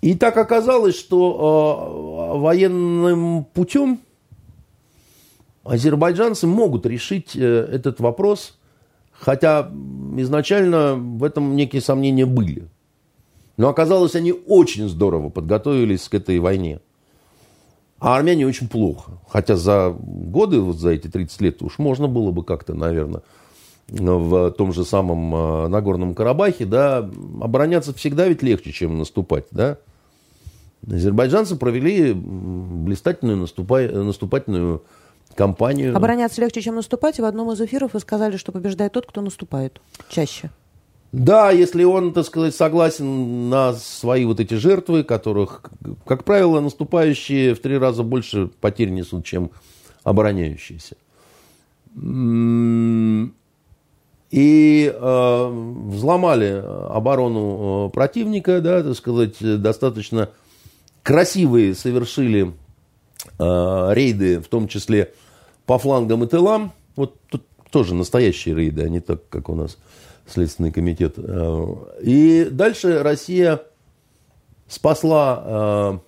[0.00, 4.00] И так оказалось, что э, военным путем
[5.64, 8.58] азербайджанцы могут решить э, этот вопрос,
[9.12, 9.70] хотя
[10.16, 12.68] изначально в этом некие сомнения были.
[13.56, 16.80] Но оказалось, они очень здорово подготовились к этой войне.
[18.00, 19.12] А армяне очень плохо.
[19.28, 23.22] Хотя за годы, вот за эти 30 лет, уж можно было бы как-то, наверное,
[23.88, 29.78] в том же самом э, Нагорном Карабахе, да, обороняться всегда ведь легче, чем наступать, да.
[30.86, 33.80] Азербайджанцы провели блистательную наступа...
[33.80, 34.82] наступательную
[35.34, 35.96] кампанию.
[35.96, 39.20] Обороняться легче, чем наступать, и в одном из эфиров вы сказали, что побеждает тот, кто
[39.20, 40.50] наступает чаще.
[41.12, 45.62] Да, если он, так сказать, согласен на свои вот эти жертвы, которых,
[46.06, 49.52] как правило, наступающие в три раза больше потерь несут, чем
[50.02, 50.96] обороняющиеся.
[54.30, 55.48] И э,
[55.86, 60.30] взломали оборону э, противника, да, так сказать, достаточно
[61.04, 62.52] красивые совершили
[63.38, 65.12] рейды, в том числе
[65.66, 66.72] по флангам и тылам.
[66.96, 69.78] Вот тут тоже настоящие рейды, а не так, как у нас
[70.26, 71.14] Следственный комитет.
[71.18, 71.66] Э,
[72.00, 73.60] и дальше Россия
[74.68, 75.98] спасла э,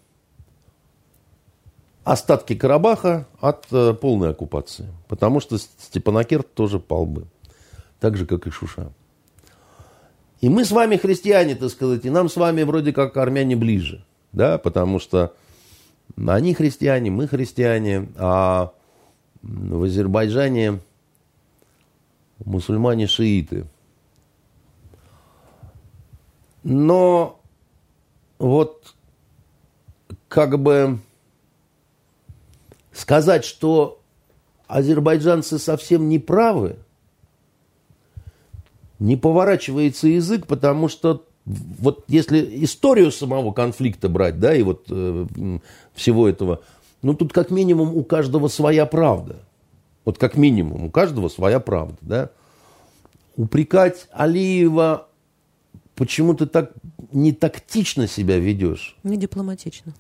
[2.05, 4.87] остатки Карабаха от э, полной оккупации.
[5.09, 7.27] Потому что Степанакерт тоже пал бы.
[8.01, 8.91] Так же, как и Шуша.
[10.41, 14.05] И мы с вами христиане, так сказать, и нам с вами вроде как армяне ближе.
[14.33, 15.35] Да, потому что
[16.27, 18.73] они христиане, мы христиане, а
[19.43, 20.81] в Азербайджане
[22.45, 23.67] мусульмане шииты–
[26.69, 27.41] но
[28.41, 28.97] вот
[30.27, 30.99] как бы
[32.93, 34.01] сказать, что
[34.67, 36.75] азербайджанцы совсем не правы,
[38.99, 45.27] не поворачивается язык, потому что вот если историю самого конфликта брать, да, и вот э,
[45.95, 46.61] всего этого,
[47.03, 49.37] ну тут как минимум у каждого своя правда.
[50.05, 52.31] Вот как минимум у каждого своя правда, да.
[53.37, 55.07] Упрекать Алиева
[55.97, 56.73] почему ты так
[57.11, 58.97] не тактично себя ведешь?
[59.03, 59.95] Не дипломатично.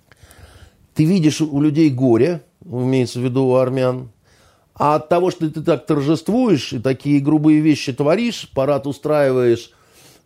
[0.94, 4.10] Ты видишь у людей горе, имеется в виду у армян,
[4.74, 9.72] а от того, что ты так торжествуешь и такие грубые вещи творишь, парад устраиваешь,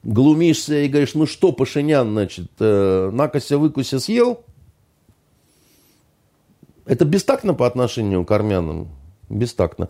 [0.03, 4.41] глумишься и говоришь, ну что, Пашинян, значит, э, накося, выкуся съел,
[6.87, 8.89] это бестактно по отношению к армянам?
[9.29, 9.89] Бестактно.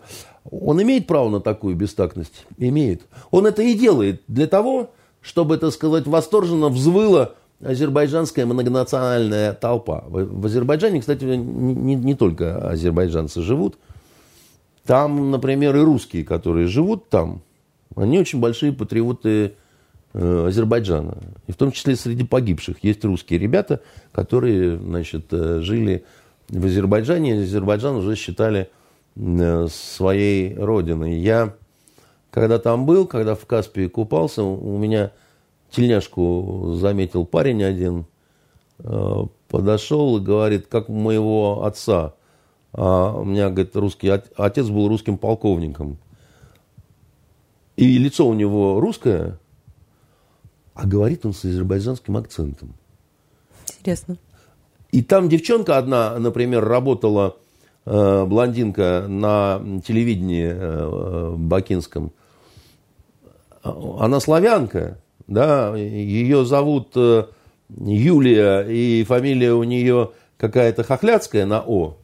[0.51, 2.45] Он имеет право на такую бестактность?
[2.57, 3.01] Имеет.
[3.31, 7.33] Он это и делает для того, чтобы, так сказать, восторженно взвыла
[7.63, 10.03] азербайджанская многонациональная толпа.
[10.07, 13.77] В, Азербайджане, кстати, не, не, не только азербайджанцы живут.
[14.85, 17.41] Там, например, и русские, которые живут там,
[17.95, 19.55] они очень большие патриоты
[20.13, 21.17] Азербайджана.
[21.47, 23.81] И в том числе среди погибших есть русские ребята,
[24.11, 26.03] которые значит, э, жили
[26.49, 27.37] в Азербайджане.
[27.37, 28.69] И Азербайджан уже считали
[29.15, 31.15] э, своей родиной.
[31.15, 31.53] Я
[32.31, 35.11] когда там был, когда в Каспии купался, у меня
[35.69, 38.05] тельняшку заметил парень один,
[38.79, 42.13] э, подошел и говорит, как моего отца.
[42.73, 45.97] А у меня, говорит, русский, отец был русским полковником.
[47.75, 49.37] И лицо у него русское,
[50.81, 52.73] а говорит он с азербайджанским акцентом.
[53.69, 54.17] Интересно.
[54.91, 57.37] И там девчонка одна, например, работала,
[57.85, 62.11] э, блондинка, на телевидении э, бакинском
[63.63, 67.25] она славянка, да, ее зовут э,
[67.69, 71.95] Юлия, и фамилия у нее какая-то хохляцкая на О.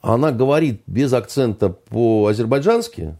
[0.00, 3.18] Она говорит без акцента по-азербайджански,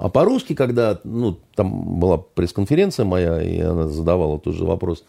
[0.00, 5.04] а по-русски, когда, ну, там была пресс-конференция моя, и она задавала тоже вопрос,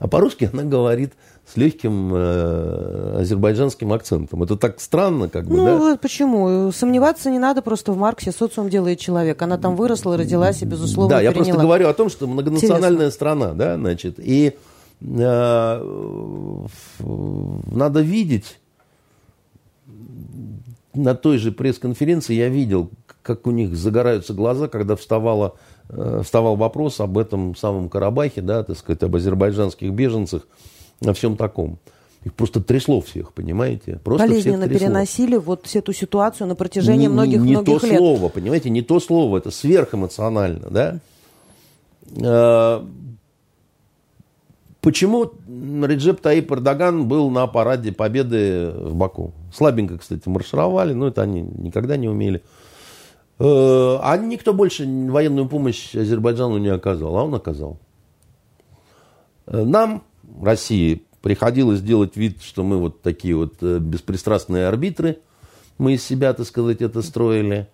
[0.00, 1.12] а по-русски она говорит
[1.46, 4.42] с легким э, азербайджанским акцентом.
[4.42, 5.96] Это так странно, как бы, ну, да?
[5.96, 6.72] почему?
[6.72, 8.32] Сомневаться не надо просто в Марксе.
[8.32, 9.40] Социум делает человек.
[9.42, 11.44] Она там выросла, родилась и, безусловно, Да, я переняла.
[11.44, 13.10] просто говорю о том, что многонациональная Интересно.
[13.12, 14.56] страна, да, значит, и
[15.02, 16.66] э,
[16.98, 18.58] надо видеть
[20.94, 22.90] на той же пресс-конференции я видел,
[23.22, 25.54] как у них загораются глаза, когда вставала
[25.94, 30.46] Э, вставал вопрос об этом самом Карабахе, да, так сказать, об азербайджанских беженцах,
[31.04, 31.78] о всем таком.
[32.24, 34.00] Их просто трясло всех, понимаете?
[34.02, 37.98] Просто Болезненно всех переносили вот эту ситуацию на протяжении многих-многих не, многих не то лет.
[37.98, 40.98] слово, понимаете, не то слово, это сверхэмоционально, да?
[42.16, 42.82] Э,
[44.80, 49.32] почему Реджеп Таип Эрдоган был на параде Победы в Баку?
[49.52, 52.40] Слабенько, кстати, маршировали, но это они никогда не умели.
[53.38, 57.78] Э, а никто больше военную помощь Азербайджану не оказал, а он оказал.
[59.46, 60.04] Э, нам,
[60.40, 65.18] России, приходилось делать вид, что мы вот такие вот э, беспристрастные арбитры.
[65.78, 67.68] Мы из себя, так сказать, это строили.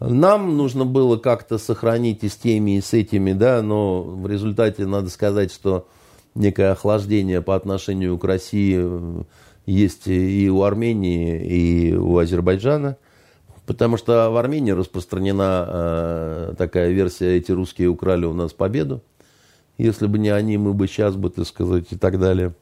[0.00, 4.86] Нам нужно было как-то сохранить и с теми, и с этими, да, но в результате
[4.86, 5.88] надо сказать, что
[6.34, 9.24] некое охлаждение по отношению к России
[9.66, 12.96] есть и у Армении, и у Азербайджана.
[13.68, 19.02] Потому что в Армении распространена э, такая версия, эти русские украли у нас победу.
[19.76, 22.54] Если бы не они, мы бы сейчас бы, так сказать, и так далее.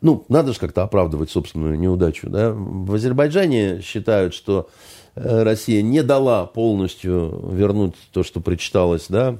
[0.00, 2.30] Ну, надо же как-то оправдывать собственную неудачу.
[2.30, 2.54] Да?
[2.54, 4.70] В Азербайджане считают, что
[5.14, 9.36] э, Россия не дала полностью вернуть то, что причиталось да,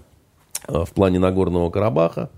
[0.69, 2.29] в плане Нагорного Карабаха.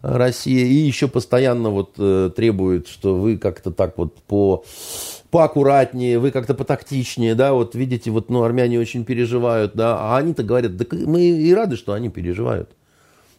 [0.00, 0.64] Россия.
[0.64, 4.64] И еще постоянно вот э, требует, что вы как-то так вот по
[5.36, 10.42] поаккуратнее, вы как-то потактичнее, да, вот видите, вот, ну, армяне очень переживают, да, а они-то
[10.42, 12.70] говорят, да мы и рады, что они переживают.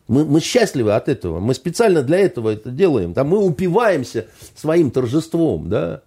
[0.08, 1.39] Мы, мы счастливы от этого.
[1.39, 3.16] Мы специально для этого это делаем.
[3.16, 6.04] Там мы упиваемся своим торжеством, да.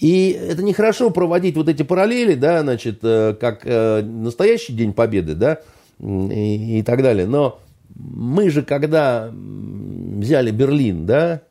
[0.00, 5.36] И это нехорошо проводить вот эти параллели, да, значит, э, как э, настоящий День Победы,
[5.36, 5.60] да,
[6.00, 7.28] и, и так далее.
[7.28, 7.60] Но
[7.94, 11.42] мы же, когда взяли Берлин, да,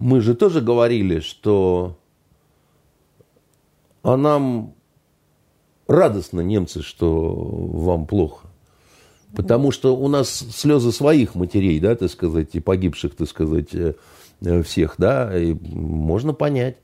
[0.00, 1.98] мы же тоже говорили, что
[4.02, 4.74] а нам
[5.86, 8.48] радостно, немцы, что вам плохо.
[9.34, 13.94] Потому что у нас слезы своих матерей, да, так сказать, и погибших, так сказать, э,
[14.40, 16.76] э, всех, да, и можно понять.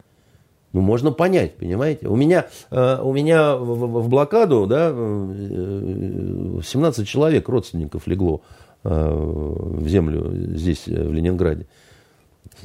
[0.72, 2.08] Ну, можно понять, понимаете?
[2.08, 8.42] У меня, э, у меня в блокаду, да, 17 человек, родственников легло
[8.82, 11.66] в землю здесь, в Ленинграде.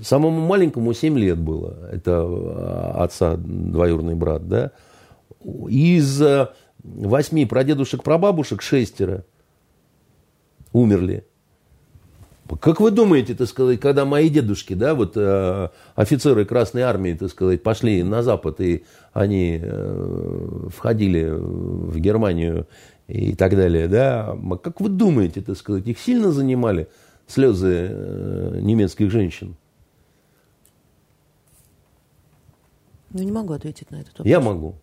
[0.02, 1.90] Самому маленькому 7 лет было.
[1.92, 4.72] Это отца двоюродный брат, да.
[5.68, 6.22] Из
[6.84, 9.26] восьми прадедушек-прабабушек шестеро–
[10.74, 11.26] умерли.
[12.62, 17.30] Как вы думаете, так сказать, когда мои дедушки, да, вот э, офицеры Красной Армии, так
[17.30, 22.68] сказать, пошли на Запад, и они э, входили в Германию
[23.08, 26.88] и так далее, да, как вы думаете, так сказать, их сильно занимали
[27.28, 29.56] слезы э, немецких женщин?
[33.12, 34.28] Ну, не могу ответить на этот вопрос.
[34.28, 34.76] Я могу.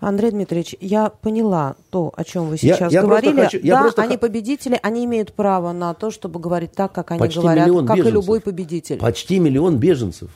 [0.00, 3.42] Андрей Дмитриевич, я поняла то, о чем вы сейчас я, я говорили.
[3.42, 7.20] Хочу, я да, они победители, они имеют право на то, чтобы говорить так, как они
[7.20, 8.06] Почти говорят, как беженцев.
[8.06, 8.98] и любой победитель.
[8.98, 10.30] Почти миллион беженцев.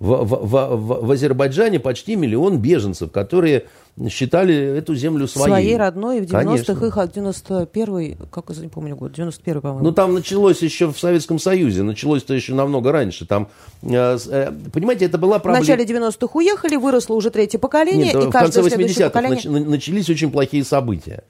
[0.00, 3.64] В, в, в, в Азербайджане почти миллион беженцев, которые
[4.08, 5.48] считали эту землю своей.
[5.48, 9.84] Своей родной, и в 90-х их, 91-й, как я не помню год, 91-й, по-моему.
[9.84, 13.26] Ну, там началось еще в Советском Союзе, началось-то еще намного раньше.
[13.26, 13.48] Там,
[13.82, 15.64] э, э, понимаете, это была проблема...
[15.64, 19.64] В начале 90-х уехали, выросло уже третье поколение, Нет, и в конце 80-х поколение...
[19.66, 21.24] начались очень плохие события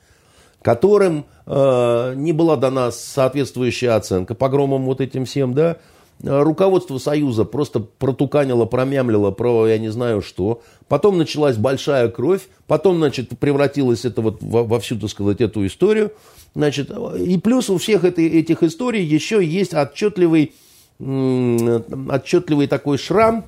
[0.60, 5.76] которым э, не была дана соответствующая оценка погромам вот этим всем, да,
[6.22, 10.62] руководство Союза просто протуканило, промямлило про я не знаю что.
[10.88, 15.66] Потом началась большая кровь, потом, значит, превратилось это вот во, во всю, так сказать, эту
[15.66, 16.12] историю.
[16.54, 20.54] Значит, и плюс у всех этой, этих историй еще есть отчетливый,
[20.98, 23.44] отчетливый такой шрам,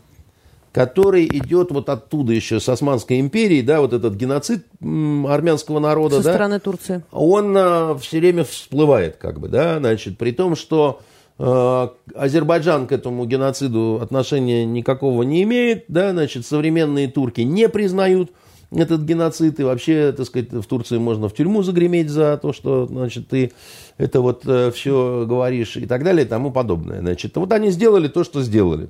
[0.71, 6.19] который идет вот оттуда еще, с Османской империи, да, вот этот геноцид армянского народа.
[6.19, 7.03] Со да, стороны Турции.
[7.11, 11.10] Он а, все время всплывает, как бы, да, значит, при том, что Э,
[11.41, 18.31] Азербайджан к этому геноциду отношения никакого не имеет, да, значит, современные турки не признают
[18.71, 22.87] этот геноцид, и вообще, так сказать, в Турции можно в тюрьму загреметь за то, что,
[22.87, 23.53] значит, ты
[23.97, 27.01] это вот э, все говоришь и так далее и тому подобное.
[27.01, 28.89] Значит, вот они сделали то, что сделали,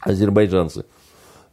[0.00, 0.84] азербайджанцы.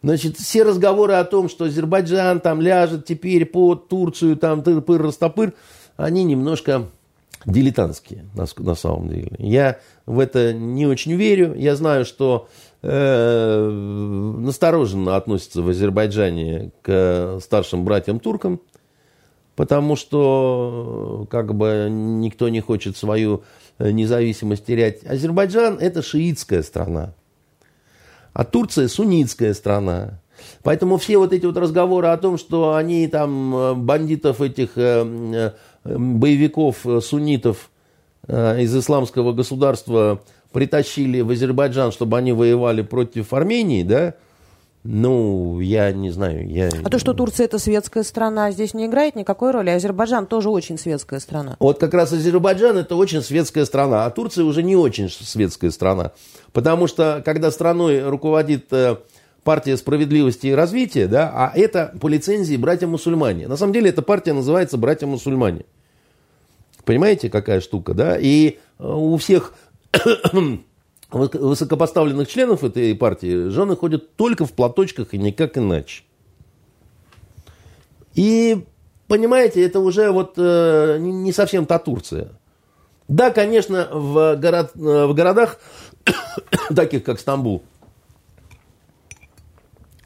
[0.04, 5.54] Значит, все разговоры о том, что Азербайджан там ляжет теперь под Турцию, там тыр-пыр-растопыр,
[5.98, 6.86] они немножко
[7.46, 9.32] дилетантские на, на самом деле.
[9.39, 11.56] Я в это не очень верю.
[11.56, 12.47] Я знаю, что
[12.82, 13.70] э,
[14.39, 18.62] настороженно относятся в Азербайджане к старшим братьям-туркам,
[19.56, 23.43] потому что как бы никто не хочет свою
[23.80, 25.06] независимость терять.
[25.06, 27.14] Азербайджан– это шиитская страна,
[28.34, 30.22] а Турция– суннитская страна.
[30.64, 35.53] Поэтому все вот эти вот разговоры о том, что они там э, бандитов этих э,
[35.84, 37.74] боевиков э, суннитов э,
[38.28, 40.21] из исламского государства
[40.51, 44.15] притащили в Азербайджан, чтобы они воевали против Армении, да,
[44.88, 46.47] Ну, я не знаю.
[46.47, 46.69] Я...
[46.84, 49.71] А то, что Турция это светская страна, здесь не играет никакой роли.
[49.71, 51.55] Азербайджан тоже очень светская страна.
[51.59, 56.11] Вот как раз Азербайджан это очень светская страна, а Турция уже не очень светская страна.
[56.53, 58.97] Потому что, когда страной руководит э,
[59.43, 63.47] партия справедливости и развития, да, а это по лицензии братья-мусульмане.
[63.47, 65.65] На самом деле эта партия называется братья-мусульмане.
[66.86, 68.17] Понимаете, какая штука, да?
[68.17, 69.53] И э, у всех
[71.11, 76.03] высокопоставленных членов этой партии жены ходят только в платочках и никак иначе.
[78.13, 78.63] И,
[79.07, 82.29] понимаете, это уже вот э, не совсем та Турция.
[83.07, 85.59] Да, конечно, в, город, в городах,
[86.75, 87.63] таких как Стамбул,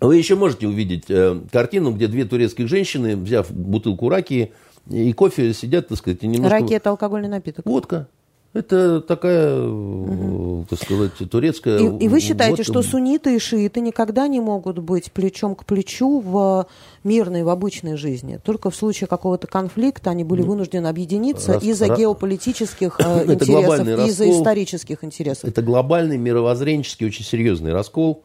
[0.02, 4.54] вы еще можете увидеть э, картину, где две турецких женщины, взяв бутылку раки
[4.90, 6.60] и кофе, сидят, так сказать, и немножко...
[6.60, 7.66] Раки– это алкогольный напиток.
[7.66, 8.08] Водка.
[8.52, 10.66] Это такая, угу.
[10.68, 11.78] так сказать, турецкая...
[11.78, 12.66] И, и вы считаете, вот...
[12.66, 16.66] что сунниты и шииты никогда не могут быть плечом к плечу в
[17.04, 18.40] мирной, в обычной жизни?
[18.44, 23.88] Только в случае какого-то конфликта они были ну, вынуждены объединиться раз, из-за геополитических э, интересов,
[24.08, 25.48] из-за исторических интересов.
[25.48, 28.24] Это глобальный мировоззренческий очень серьезный раскол.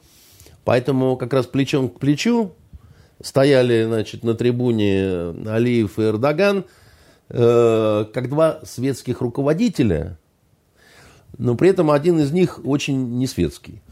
[0.64, 2.52] Поэтому как раз плечом к плечу
[3.22, 6.64] стояли значит, на трибуне Алиев и Эрдоган,
[7.28, 10.18] э, как два светских руководителя,
[11.38, 13.82] но при этом один из них очень не светский.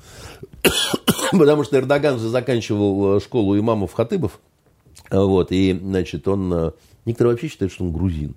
[1.33, 4.39] Потому что Эрдоган же заканчивал школу имамов-хатыбов,
[5.13, 6.53] вот, и, значит, он...
[6.53, 6.71] Э,
[7.05, 8.35] некоторые вообще считают, что он грузин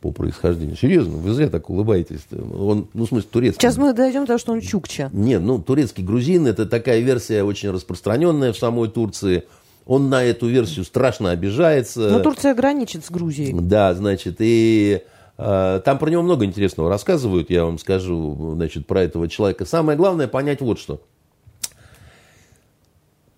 [0.00, 0.76] по происхождению.
[0.76, 2.20] Серьезно, вы зря так улыбаетесь.
[2.32, 3.60] Он, ну, в смысле, турецкий.
[3.60, 5.10] Сейчас мы дойдем до того, что он чукча.
[5.12, 9.44] Нет, ну, турецкий грузин– это такая версия очень распространенная в самой Турции.
[9.88, 12.08] Он на эту версию страшно обижается.
[12.10, 13.52] Но Турция граничит с Грузией.
[13.58, 15.02] Да, значит, и
[15.36, 19.64] э, там про него много интересного рассказывают, я вам скажу, значит, про этого человека.
[19.64, 21.00] Самое главное понять вот что.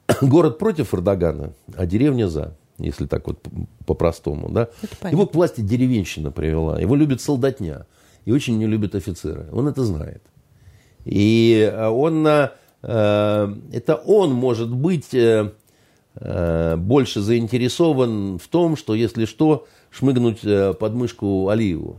[0.21, 3.39] Город против Эрдогана, а деревня за если так вот
[3.87, 4.49] по-простому.
[4.49, 4.69] Да?
[5.11, 6.81] Его к власти деревенщина привела.
[6.81, 7.87] Его любит солдатня.
[8.25, 9.49] И очень не любит офицеры.
[9.53, 10.23] Он это знает.
[11.05, 12.49] И э, он, э,
[12.83, 15.53] это он может быть э,
[16.21, 21.97] больше заинтересован в том, что, если что, шмыгнуть под мышку Алиеву.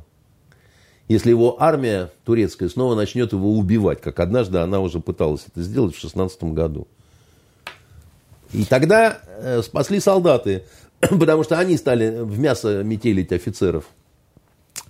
[1.12, 5.94] Если его армия турецкая снова начнет его убивать, как однажды она уже пыталась это сделать
[5.94, 6.88] в 16 году.
[8.54, 10.64] И тогда э, спасли солдаты,
[11.02, 13.86] потому что они стали в мясо метелить офицеров.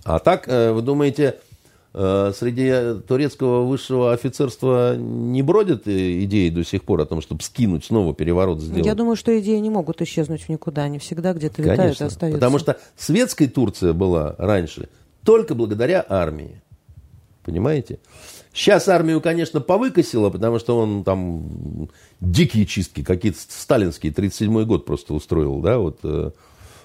[0.04, 1.51] А так, э, вы думаете, э,
[1.94, 8.14] среди турецкого высшего офицерства не бродят идеи до сих пор о том, чтобы скинуть, снова
[8.14, 8.86] переворот сделать?
[8.86, 10.84] Я думаю, что идеи не могут исчезнуть в никуда.
[10.84, 12.38] Они всегда где-то витают Конечно, и остаются.
[12.38, 14.88] Потому что светская Турция была раньше
[15.22, 16.62] только благодаря армии.
[17.44, 17.98] Понимаете?
[18.54, 21.88] Сейчас армию, конечно, повыкосило, потому что он там
[22.20, 26.00] дикие чистки, какие-то сталинские, 37-й год просто устроил, да, вот.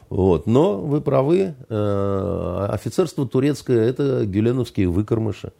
[0.09, 0.47] Э, вот.
[0.47, 5.51] Но вы правы, э, офицерство турецкое– это гюленовские выкормыши.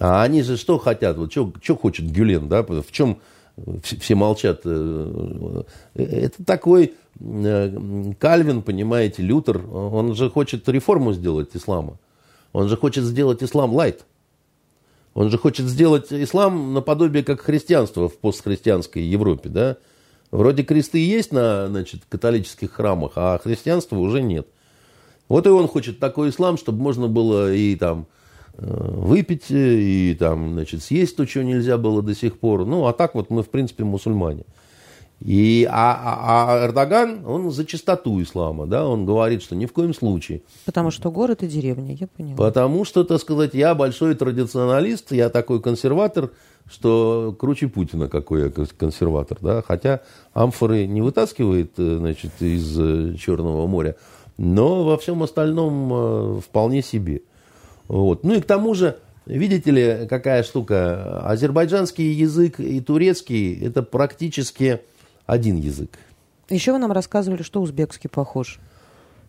[0.00, 1.16] А они же что хотят?
[1.16, 2.62] Вот что, хочет Гюлен, да?
[2.62, 3.18] В чем
[3.82, 4.62] все молчат?
[4.64, 5.62] Э,
[5.94, 11.98] это такой Кальвин, понимаете, Лютер, он же хочет реформу сделать ислама.
[12.52, 14.04] Он же хочет сделать ислам лайт.
[15.14, 19.76] Он же хочет сделать ислам наподобие как христианство в постхристианской Европе, да?
[20.34, 24.48] Вроде кресты есть на значит, католических храмах, а христианства уже нет.
[25.28, 28.06] Вот и он хочет такой ислам, чтобы можно было и там
[28.54, 32.66] э, выпить, и там, значит, съесть то, чего нельзя было до сих пор.
[32.66, 34.44] Ну, а так вот мы, в принципе, мусульмане.
[35.20, 39.72] И, а, а, а Эрдоган, он за чистоту ислама, да, он говорит, что ни в
[39.72, 40.42] коем случае.
[40.64, 42.36] Потому что город и деревня, я понимаю.
[42.36, 46.32] Потому что, так сказать, я большой традиционалист, я такой консерватор,
[46.68, 50.00] что круче Путина какой я консерватор, да, хотя
[50.32, 53.96] амфоры не вытаскивает, э, значит, из э, Черного моря,
[54.38, 57.22] но во всем остальном э, вполне себе.
[57.88, 58.24] Вот.
[58.24, 64.80] Ну и к тому же, видите ли, какая штука, азербайджанский язык и турецкий, это практически
[65.26, 65.98] один язык.
[66.50, 68.58] Еще вы нам рассказывали, что узбекский похож.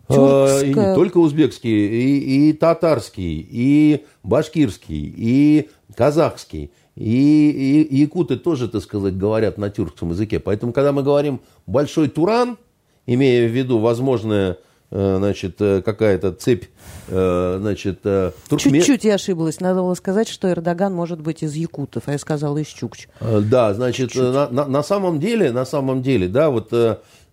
[0.08, 0.64] Тюркская...
[0.64, 6.72] И не только узбекский, и, и татарский, и башкирский, и казахский.
[6.96, 10.40] И, и якуты тоже, так сказать, говорят на тюркском языке.
[10.40, 12.58] Поэтому, когда мы говорим «большой Туран»,
[13.06, 14.58] имея в виду возможное
[14.92, 16.66] Э, значит, э, какая-то цепь,
[17.08, 18.76] э, значит, туркмен...
[18.76, 19.60] Чуть-чуть я ошиблась.
[19.60, 23.08] Надо было сказать, что Эрдоган может быть из якутов, а я сказала из чукч.
[23.20, 26.72] Да, значит, на, на, на самом деле, на самом деле, да, вот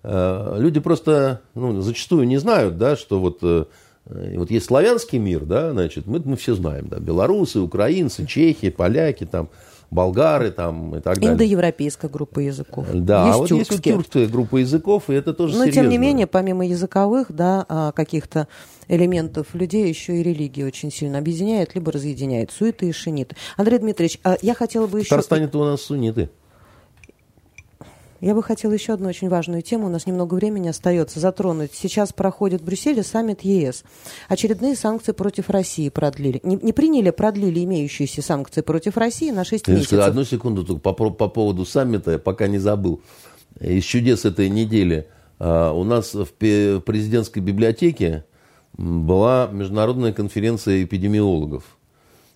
[0.04, 3.68] люди просто, ну, зачастую не знают, да, что вот
[4.10, 8.70] И вот есть славянский мир, да, значит, мы, мы все знаем, да, белорусы, украинцы, чехи,
[8.70, 9.48] поляки, там,
[9.92, 11.34] болгары там и так далее.
[11.34, 12.86] Индоевропейская группа языков.
[12.92, 13.58] Да, есть а вот тюркские.
[13.58, 15.82] есть вот тюркская группа языков, и это тоже Но серьезно.
[15.82, 18.48] тем не менее, помимо языковых, да, а, каких-то
[18.88, 22.50] элементов людей, еще и религия очень сильно объединяет, либо разъединяет.
[22.50, 23.36] Суеты и шиниты.
[23.56, 25.06] Андрей Дмитриевич, а я хотела бы еще...
[25.06, 26.30] В Татарстане у нас сунниты.
[28.22, 31.72] Я бы хотела еще одну очень важную тему, у нас немного времени остается, затронуть.
[31.74, 33.82] Сейчас проходит в Брюсселе саммит ЕС.
[34.28, 36.38] Очередные санкции против России продлили.
[36.44, 39.98] Не, не приняли, продлили имеющиеся санкции против России на 6 месяцев.
[39.98, 43.02] Одну секунду только по, по поводу саммита, я пока не забыл.
[43.58, 45.08] Из чудес этой недели.
[45.40, 48.24] А, у нас в президентской библиотеке
[48.74, 51.64] была международная конференция эпидемиологов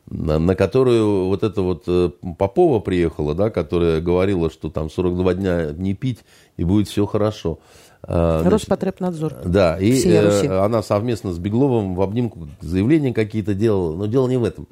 [0.08, 5.34] на, на которую вот эта вот э, Попова приехала, да, которая говорила, что там 42
[5.34, 6.20] дня не пить,
[6.56, 7.58] и будет все хорошо.
[8.02, 9.34] А, Роспотребнадзор.
[9.44, 14.36] Да, и э, она совместно с Бегловым в обнимку заявления какие-то делала, но дело не
[14.36, 14.68] в этом.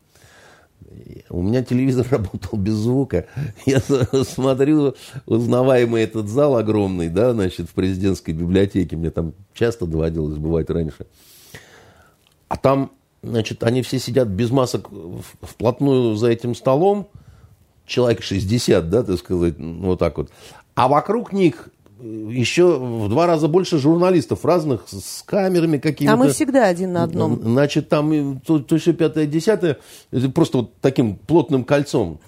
[1.29, 3.27] У меня телевизор работал без звука.
[3.67, 4.95] Я смотрю
[5.27, 8.97] узнаваемый этот зал огромный, да, значит, в президентской библиотеке.
[8.97, 11.07] Мне там часто доводилось бывать раньше.
[12.49, 12.93] А там
[13.25, 14.89] Значит, они все сидят без масок
[15.41, 17.09] вплотную за этим столом,
[17.87, 20.31] человек 60, да, так сказать, вот так вот.
[20.75, 21.69] А вокруг них
[22.01, 26.13] еще в два раза больше журналистов разных с камерами какими-то.
[26.13, 27.41] А мы всегда один на одном.
[27.41, 29.79] Значит, там то, то еще пятое, десятое,
[30.35, 32.21] просто вот таким плотным кольцом.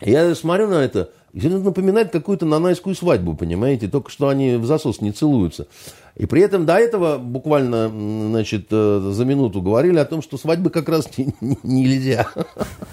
[0.00, 3.88] Я смотрю на это, это напоминает какую-то нанайскую свадьбу, понимаете?
[3.88, 5.66] Только что они в засос не целуются.
[6.18, 10.70] И при этом до этого буквально значит, э, за минуту говорили о том, что свадьбы
[10.70, 12.28] как раз не, не, нельзя.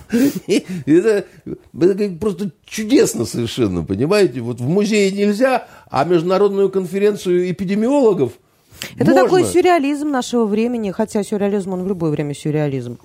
[0.86, 1.26] Это,
[1.82, 4.42] это просто чудесно совершенно, понимаете?
[4.42, 8.34] Вот в музее нельзя, а международную конференцию эпидемиологов–
[8.98, 9.24] это Можно.
[9.24, 13.00] такой сюрреализм нашего времени, хотя сюрреализм, он в любое время сюрреализм.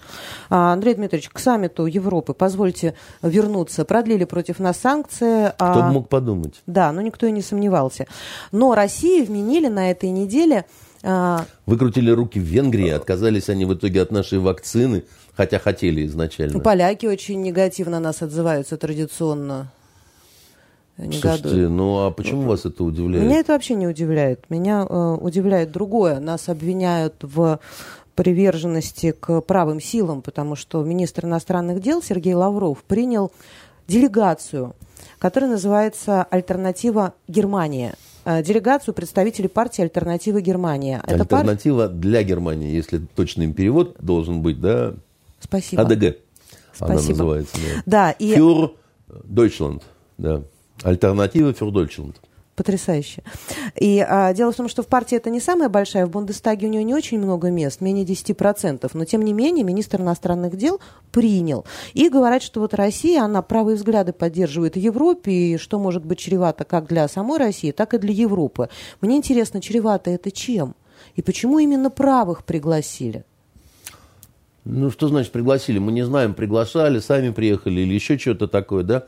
[0.48, 5.52] А, Андрей Дмитриевич, к саммиту Европы, позвольте вернуться, продлили против нас санкции.
[5.59, 5.90] А Кто а...
[5.90, 6.62] мог подумать?
[6.66, 8.06] Да, но никто и не сомневался.
[8.52, 10.64] Но России вменили на этой неделе...
[11.02, 11.44] А...
[11.66, 16.60] Выкрутили руки в Венгрии, отказались они в итоге от нашей вакцины, хотя хотели изначально.
[16.60, 19.70] Поляки очень негативно нас отзываются традиционно
[21.06, 21.40] негодуют.
[21.40, 23.24] Слушайте, ну а почему вас это удивляет?
[23.24, 24.48] Меня это вообще не удивляет.
[24.51, 26.20] Меня э, удивляет другое.
[26.20, 27.60] Нас обвиняют в
[28.14, 33.32] приверженности к правым силам, потому что министр иностранных дел Сергей Лавров принял
[33.89, 34.74] делегацию,
[35.18, 37.94] которая называется «Альтернатива Германия».
[38.24, 41.02] Э, делегацию представителей партии «Альтернатива Германия».
[41.06, 41.97] Альтернатива пар...
[41.97, 44.94] для Германии, если точный им перевод должен быть, да?
[45.40, 45.82] Спасибо.
[45.82, 46.16] АДГ.
[46.74, 46.93] Спасибо.
[46.93, 47.56] Она называется.
[47.56, 48.35] Да, да и...
[48.35, 48.74] Фюр
[49.09, 49.82] Deutschland,
[50.18, 50.43] да.
[50.82, 52.16] Альтернатива Фюрдольчланд.
[52.57, 53.23] Потрясающе.
[53.74, 56.70] И а, дело в том, что в партии это не самая большая, в Бундестаге у
[56.70, 60.78] нее не очень много мест, менее 10%, но тем не менее министр иностранных дел
[61.11, 61.65] принял.
[61.94, 66.19] И говорят, что вот Россия, она правые взгляды поддерживает в Европе, и что может быть
[66.19, 68.69] чревато как для самой России, так и для Европы.
[69.01, 70.74] Мне интересно, чревато это чем?
[71.16, 73.24] И почему именно правых пригласили?
[74.65, 75.78] Ну, что значит пригласили?
[75.78, 79.07] Мы не знаем, приглашали, сами приехали или еще что-то такое, да?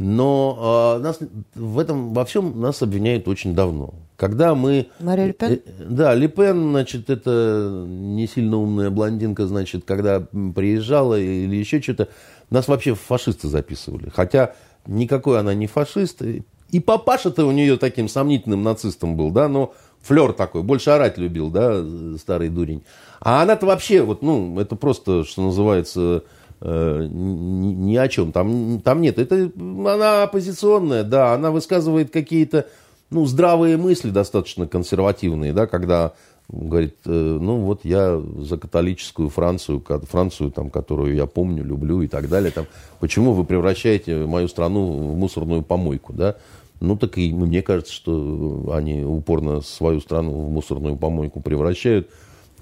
[0.00, 1.18] Но э, нас
[1.56, 3.94] в этом во всем нас обвиняют очень давно.
[4.14, 4.86] Когда мы...
[5.00, 5.54] Мария Ле Пен?
[5.54, 5.58] Э,
[5.90, 12.06] да, Ле Пен, значит, это не сильно умная блондинка, значит, когда приезжала или еще что-то,
[12.48, 14.08] нас вообще фашисты записывали.
[14.14, 14.54] Хотя
[14.86, 16.22] никакой она не фашист.
[16.70, 21.50] И папаша-то у нее таким сомнительным нацистом был, да, но флер такой, больше орать любил,
[21.50, 21.84] да,
[22.18, 22.84] старый дурень.
[23.18, 26.22] А она-то вообще, вот, ну, это просто, что называется,
[26.60, 28.32] ни, ни о чем.
[28.32, 29.18] Там, там нет.
[29.18, 32.66] Это, она оппозиционная, да, она высказывает какие-то
[33.10, 36.12] ну, здравые мысли достаточно консервативные, да, когда
[36.48, 42.08] говорит, э, ну вот я за католическую Францию, Францию, там, которую я помню, люблю и
[42.08, 42.50] так далее.
[42.50, 42.66] Там,
[43.00, 46.36] почему вы превращаете мою страну в мусорную помойку, да?
[46.80, 52.08] Ну, так и мне кажется, что они упорно свою страну в мусорную помойку превращают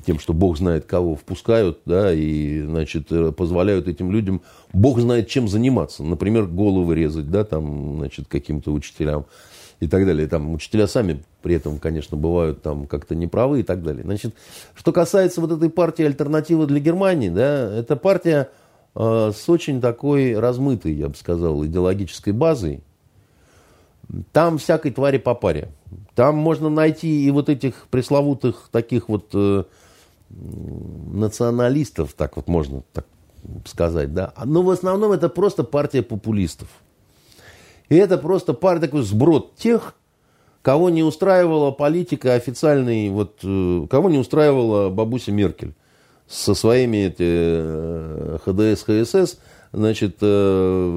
[0.07, 4.41] тем, что Бог знает, кого впускают, да, и, значит, э, позволяют этим людям,
[4.73, 6.05] Бог знает, чем заниматься.
[6.05, 9.27] Например, головы резать, да, там, значит, каким-то учителям
[9.81, 10.29] и так далее.
[10.29, 14.05] Там учителя сами при этом, конечно, бывают там как-то неправы и так далее.
[14.05, 14.35] Значит,
[14.77, 18.51] что касается вот этой партии «Альтернатива для Германии», да, это партия
[18.95, 22.81] э, с очень такой размытой, я бы сказал, идеологической базой.
[24.31, 25.73] Там всякой твари по паре.
[26.15, 29.65] Там можно найти и вот этих пресловутых таких вот э,
[30.29, 33.07] националистов, так вот можно так
[33.65, 34.33] сказать, да.
[34.45, 36.69] Но в основном это просто партия популистов.
[37.89, 39.95] И это просто партия, такой сброд тех,
[40.63, 45.75] кого не устраивала политика официальной, вот, э, кого не устраивала бабуся Меркель
[46.27, 49.39] со своими эти, э, ХДС, ХСС,
[49.73, 50.91] значит, э,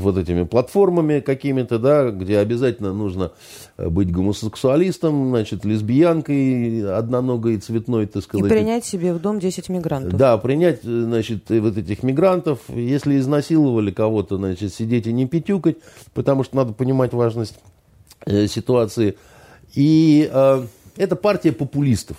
[0.00, 3.32] вот этими платформами какими-то, да, где обязательно нужно
[3.78, 8.46] быть гомосексуалистом, значит, лесбиянкой, одноногой, цветной, так сказать.
[8.46, 10.18] И принять себе в дом 10 мигрантов.
[10.18, 12.58] Да, принять, значит, вот этих мигрантов.
[12.68, 15.76] Если изнасиловали кого-то, значит, сидеть и не пятюкать,
[16.12, 17.54] потому что надо понимать важность
[18.26, 19.16] э, ситуации.
[19.74, 22.16] И э, это партия популистов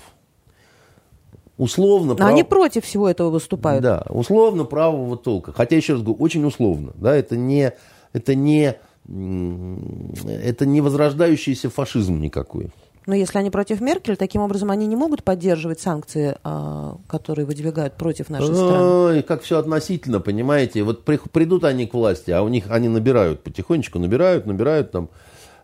[1.59, 2.15] условно...
[2.15, 2.29] Прав...
[2.29, 3.83] Они против всего этого выступают.
[3.83, 5.51] Да, условно правого толка.
[5.51, 6.93] Хотя, еще раз говорю, очень условно.
[6.95, 7.73] Да, это не,
[8.13, 8.75] это не,
[9.09, 12.71] это не возрождающийся фашизм никакой.
[13.09, 17.95] Но если они против Меркель, таким образом они не могут поддерживать санкции, а, которые выдвигают
[17.95, 18.83] против нашей страны.
[18.83, 20.83] Ой, как все относительно, понимаете?
[20.83, 25.09] Вот придут они к власти, а у них они набирают потихонечку, набирают, набирают там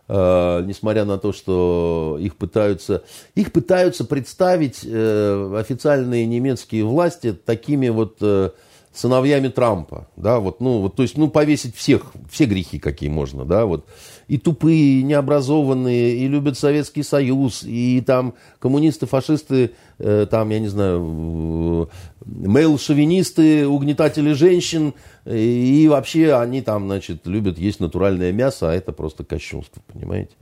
[0.08, 3.04] э, несмотря на то, что их пытаются,
[3.36, 8.50] их пытаются представить э, официальные немецкие власти такими вот э,
[8.96, 13.44] сыновьями Трампа, да, вот, ну, вот, то есть, ну, повесить всех, все грехи, какие можно,
[13.44, 13.86] да, вот,
[14.26, 20.58] и тупые, и необразованные, и любят Советский Союз, и там коммунисты, фашисты, э, там, я
[20.60, 21.90] не знаю,
[22.24, 24.94] мейл-шовинисты, угнетатели женщин,
[25.26, 30.32] и вообще они там, значит, любят есть натуральное мясо, а это просто кощунство, понимаете.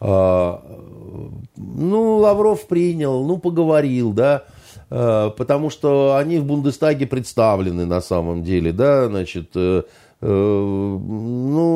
[0.00, 0.60] А,
[1.56, 4.44] ну, Лавров принял, ну, поговорил, да,
[4.92, 9.84] потому что они в Бундестаге представлены на самом деле, да, значит, э,
[10.20, 11.72] э, ну,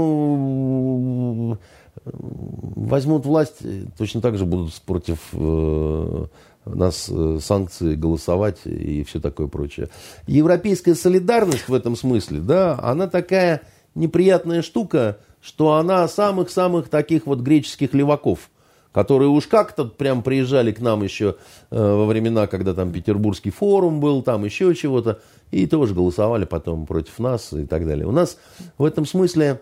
[2.05, 3.63] возьмут власть,
[3.97, 6.27] точно так же будут против э,
[6.67, 9.89] нас э, санкции голосовать и все такое прочее.
[10.27, 13.63] Европейская солидарность в этом смысле, да, она такая
[13.95, 18.51] неприятная штука, что она самых-самых таких вот греческих леваков,
[18.97, 21.37] которые уж как-то прям приезжали к нам еще
[21.71, 25.21] э, во времена, когда там Петербургский форум был, там еще чего-то,
[25.51, 28.07] и тоже голосовали потом против нас и так далее.
[28.07, 28.39] У нас
[28.79, 29.61] в этом смысле,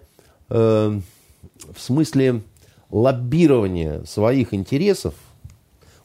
[0.50, 1.00] э,
[1.72, 2.42] в смысле
[2.92, 5.14] лоббирования своих интересов,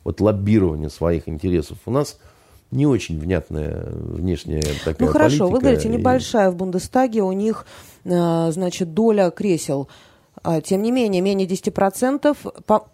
[0.03, 1.77] вот лоббирование своих интересов.
[1.85, 2.17] У нас
[2.71, 5.51] не очень внятная внешняя такая Ну хорошо, политика.
[5.51, 6.51] вы говорите, небольшая и...
[6.51, 7.67] в Бундестаге, у них,
[8.05, 9.87] э, значит, доля кресел.
[10.41, 12.35] А, тем не менее, менее 10%.
[12.65, 12.87] По...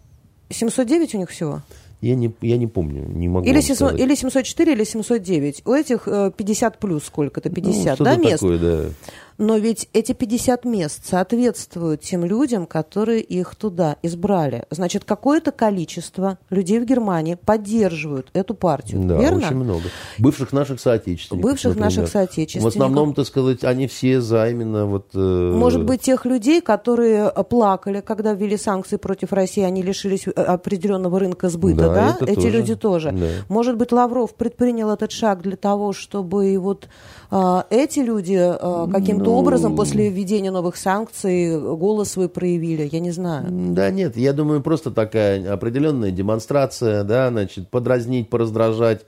[0.50, 1.62] 709 у них всего?
[2.02, 5.62] Я не, я не помню, не могу или, 700, или 704, или 709.
[5.64, 8.40] У этих 50 э, плюс сколько-то, 50, ну, да, мест?
[8.40, 8.90] Такое, да.
[9.38, 14.64] Но ведь эти 50 мест соответствуют тем людям, которые их туда избрали.
[14.70, 19.46] Значит, какое-то количество людей в Германии поддерживают эту партию, да, верно?
[19.46, 19.84] очень много.
[20.18, 21.84] Бывших наших соотечественников, Бывших например.
[21.84, 22.72] наших соотечественников.
[22.72, 25.10] В основном, так сказать, они все за именно вот...
[25.14, 25.52] Э...
[25.54, 31.18] Может быть, тех людей, которые плакали, когда ввели санкции против России, они лишились э, определенного
[31.18, 32.16] рынка сбыта, да?
[32.20, 32.26] да?
[32.26, 32.50] Эти тоже.
[32.50, 33.12] люди тоже.
[33.12, 33.26] Да.
[33.48, 36.88] Может быть, Лавров предпринял этот шаг для того, чтобы и вот
[37.30, 43.00] а, эти люди а, каким-то ну, образом после введения новых санкций голос свой проявили, я
[43.00, 43.46] не знаю.
[43.50, 49.04] Да нет, я думаю, просто такая определенная демонстрация, да, значит, подразнить, пораздражать.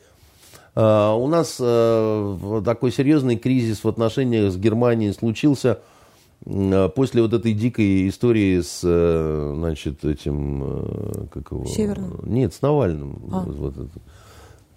[0.74, 1.56] А, у нас
[2.64, 5.80] такой серьезный кризис в отношениях с Германией случился
[6.44, 8.80] после вот этой дикой истории с,
[9.56, 11.64] значит, этим, как его?
[11.64, 12.20] Северным?
[12.22, 13.20] Нет, с Навальным.
[13.32, 13.44] А.
[13.46, 13.90] Вот это.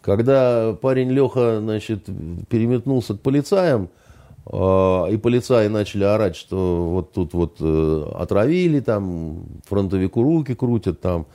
[0.01, 2.05] Когда парень Леха, значит,
[2.49, 3.89] переметнулся к полицаям,
[4.47, 11.27] и полицаи начали орать, что вот тут вот э, отравили, там фронтовику руки крутят, там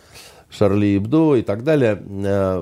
[0.50, 2.02] Шарли Ибдо и так далее.
[2.24, 2.60] А,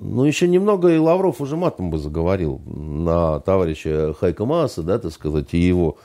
[0.00, 5.12] ну, еще немного и Лавров уже матом бы заговорил на товарища Хайка Мааса, да, так
[5.12, 5.96] сказать, и его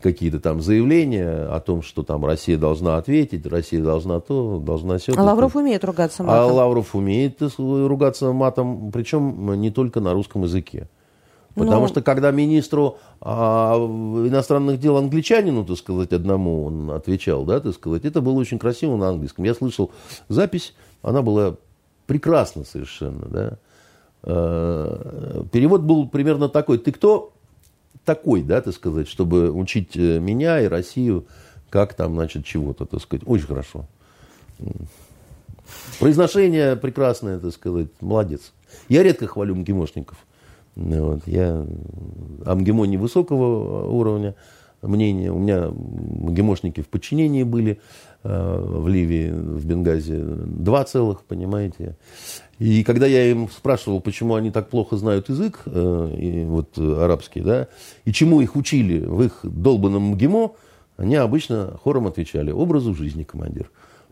[0.00, 5.12] какие-то там заявления о том, что там Россия должна ответить, Россия должна то, должна все.
[5.16, 6.50] А Лавров умеет ругаться матом.
[6.50, 10.88] А Лавров умеет ругаться матом, причем не только на русском языке.
[11.56, 11.88] Потому ну...
[11.88, 18.04] что когда министру а, иностранных дел англичанину, так сказать, одному он отвечал, да, так сказать,
[18.04, 19.44] это было очень красиво на английском.
[19.44, 19.90] Я слышал
[20.28, 21.56] запись, она была
[22.06, 23.58] прекрасна совершенно, да.
[24.22, 26.78] А, перевод был примерно такой.
[26.78, 27.32] Ты кто?
[28.06, 31.26] такой, да, так сказать, чтобы учить э, меня и Россию,
[31.68, 33.24] как там, значит, чего-то, так сказать.
[33.26, 33.86] Очень хорошо.
[35.98, 38.52] Произношение прекрасное, так сказать, молодец.
[38.88, 40.16] Я редко хвалю МГИМОшников.
[40.76, 41.66] Вот, я
[42.44, 44.34] о МГИМО невысокого уровня
[44.82, 45.32] мнения.
[45.32, 47.80] У меня МГИМОшники в подчинении были
[48.22, 50.18] э, в Ливии, в Бенгазе.
[50.18, 51.96] Два целых, понимаете.
[52.58, 57.40] И когда я им спрашивал, почему они так плохо знают язык, э, и вот, арабский,
[57.40, 57.68] да,
[58.04, 60.52] и чему их учили в их долбанном МГИМО,
[60.98, 63.70] они обычно хором отвечали образу жизни командир.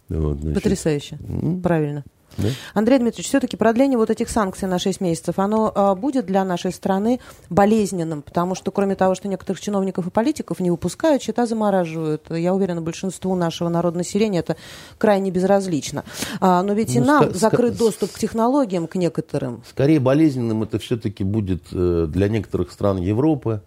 [0.09, 1.17] Вот, Потрясающе.
[1.17, 1.63] Mm-hmm.
[1.63, 2.05] Правильно.
[2.37, 2.49] Да?
[2.75, 6.73] Андрей Дмитриевич, все-таки продление вот этих санкций на 6 месяцев, оно а, будет для нашей
[6.73, 7.21] страны
[7.51, 12.31] болезненным, потому что кроме того, что некоторых чиновников и политиков не выпускают, счета замораживают.
[12.31, 14.57] Я уверена, большинству нашего народного населения это
[14.99, 16.05] крайне безразлично.
[16.41, 19.63] А, но ведь ну, и нам закрыт доступ к технологиям, к некоторым.
[19.69, 23.63] Скорее болезненным это все-таки будет э, для некоторых стран Европы,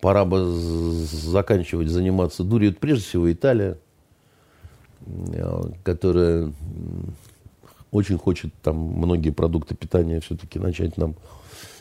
[0.00, 2.74] пора бы заканчивать заниматься дурью.
[2.74, 3.78] Прежде всего Италия,
[5.06, 6.52] э, которая
[7.90, 11.14] очень хочет там многие продукты питания все-таки начать нам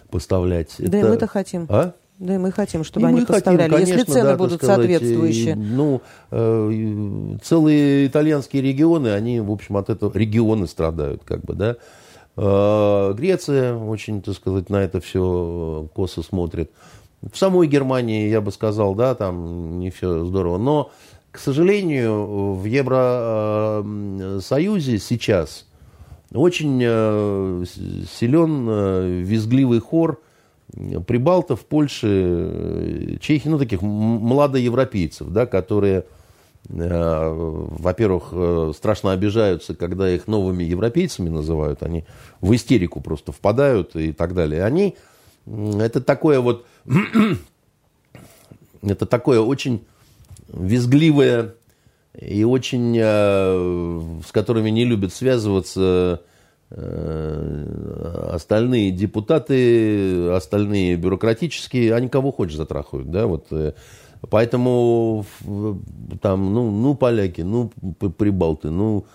[0.10, 0.76] поставлять.
[0.80, 1.08] Да Это...
[1.08, 1.66] и мы-то хотим.
[1.70, 1.94] А?
[2.20, 4.78] Да и мы хотим, чтобы и они поставляли, хотим, конечно, если цены да, будут сказать,
[4.78, 5.56] соответствующие.
[5.56, 11.76] Ну, э, целые итальянские регионы, они, в общем, от этого регионы страдают, как бы, да.
[12.36, 16.72] Э, Греция очень, так сказать, на это все косо смотрит.
[17.32, 20.58] В самой Германии, я бы сказал, да, там не все здорово.
[20.58, 20.92] Но,
[21.32, 25.68] к сожалению, в Евросоюзе сейчас
[26.34, 27.64] очень э,
[28.20, 30.22] силен э, визгливый хор
[31.08, 36.04] прибалтов, Польши, э, Чехии, ну, таких младоевропейцев, да, которые,
[36.70, 38.34] во-первых,
[38.76, 42.04] страшно обижаются, когда их новыми европейцами называют, они
[42.42, 44.66] в истерику просто впадают и так далее.
[44.66, 44.98] Они,
[45.80, 46.66] это такое вот
[48.82, 49.86] это такое очень
[50.48, 51.54] визгливое
[52.20, 56.22] и очень, э, с которыми не любят связываться
[56.72, 63.48] э, остальные депутаты, остальные бюрократические, они кого хочешь затрахают, да, вот.
[63.52, 63.74] Э,
[64.30, 65.26] поэтому
[66.22, 67.72] там, ну, ну, поляки, ну,
[68.18, 69.06] прибалты, ну,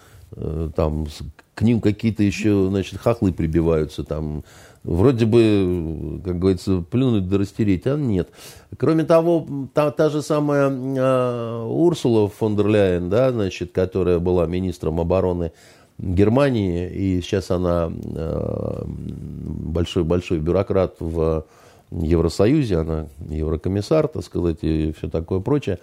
[0.77, 1.07] там
[1.55, 4.45] к ним какие-то еще, значит, хохлы прибиваются, там,
[4.85, 8.31] Вроде бы, как говорится, плюнуть да растереть, а нет.
[8.77, 14.47] Кроме того, та, та же самая э, Урсула фон дер Ляйен, да, значит, которая была
[14.47, 15.53] министром обороны
[15.99, 21.45] Германии, и сейчас она э, большой, большой бюрократ в
[21.93, 25.79] Евросоюзе, она еврокомиссар, так сказать, и все такое прочее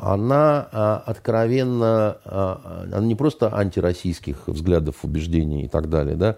[0.00, 6.36] она откровенно, она не просто антироссийских взглядов, убеждений и так далее, да,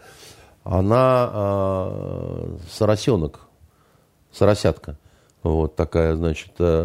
[0.64, 3.40] она э, соросенок,
[4.32, 4.96] соросятка.
[5.42, 6.82] Вот такая, значит, э,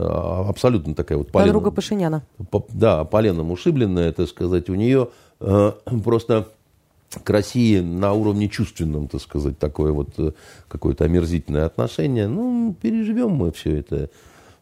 [0.48, 1.56] абсолютно такая вот поленом.
[1.56, 2.24] Подруга Пашиняна.
[2.52, 4.70] По, да, поленом ушибленная, так сказать.
[4.70, 5.10] У нее
[5.42, 5.72] э,
[6.04, 6.48] просто
[7.24, 10.32] к России на уровне чувственном, так сказать, такое вот э,
[10.70, 12.28] какое-то омерзительное отношение.
[12.28, 14.10] Ну, переживем мы все это.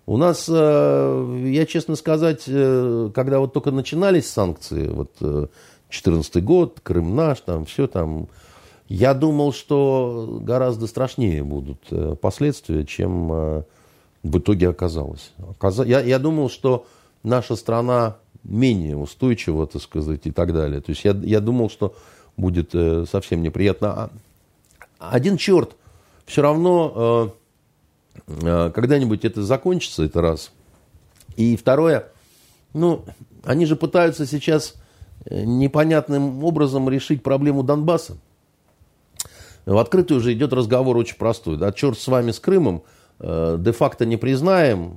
[0.05, 6.79] У нас, э, я честно сказать, э, когда вот только начинались санкции, вот 2014 год,
[6.81, 8.27] Крым наш, там все там
[8.87, 13.63] я думал, что гораздо страшнее будут э, последствия, чем э,
[14.23, 15.31] в итоге оказалось.
[15.85, 16.85] Я, думал, что
[17.23, 20.81] наша страна менее устойчива, так сказать, и так далее.
[20.81, 21.95] То есть я, я думал, что
[22.35, 24.09] будет э, совсем неприятно.
[24.99, 25.75] А один черт,
[26.25, 27.33] все равно
[28.27, 30.51] когда-нибудь это закончится, это раз.
[31.35, 32.09] И второе,
[32.73, 33.03] ну,
[33.43, 34.75] они же пытаются сейчас
[35.29, 38.17] непонятным образом решить проблему Донбасса.
[39.65, 41.57] В открытую уже идет разговор очень простой.
[41.57, 42.83] Да, черт с вами с Крымом,
[43.19, 44.95] э, де-факто не признаем,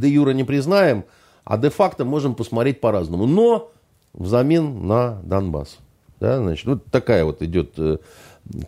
[0.00, 1.04] де-юра не признаем,
[1.44, 3.26] а де-факто можем посмотреть по-разному.
[3.26, 3.70] Но
[4.12, 5.78] взамен на Донбасс.
[6.20, 7.98] Да, значит, вот такая вот идет э,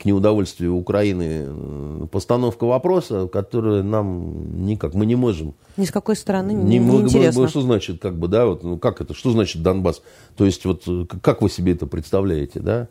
[0.00, 5.54] к неудовольствию Украины э, постановка вопроса, которую нам никак, мы не можем.
[5.76, 7.48] Ни с какой стороны не, не, интересно.
[7.48, 10.02] Что значит, как бы, да, вот, ну как это, что значит Донбасс?
[10.36, 10.84] То есть, вот,
[11.22, 12.88] как вы себе это представляете, да?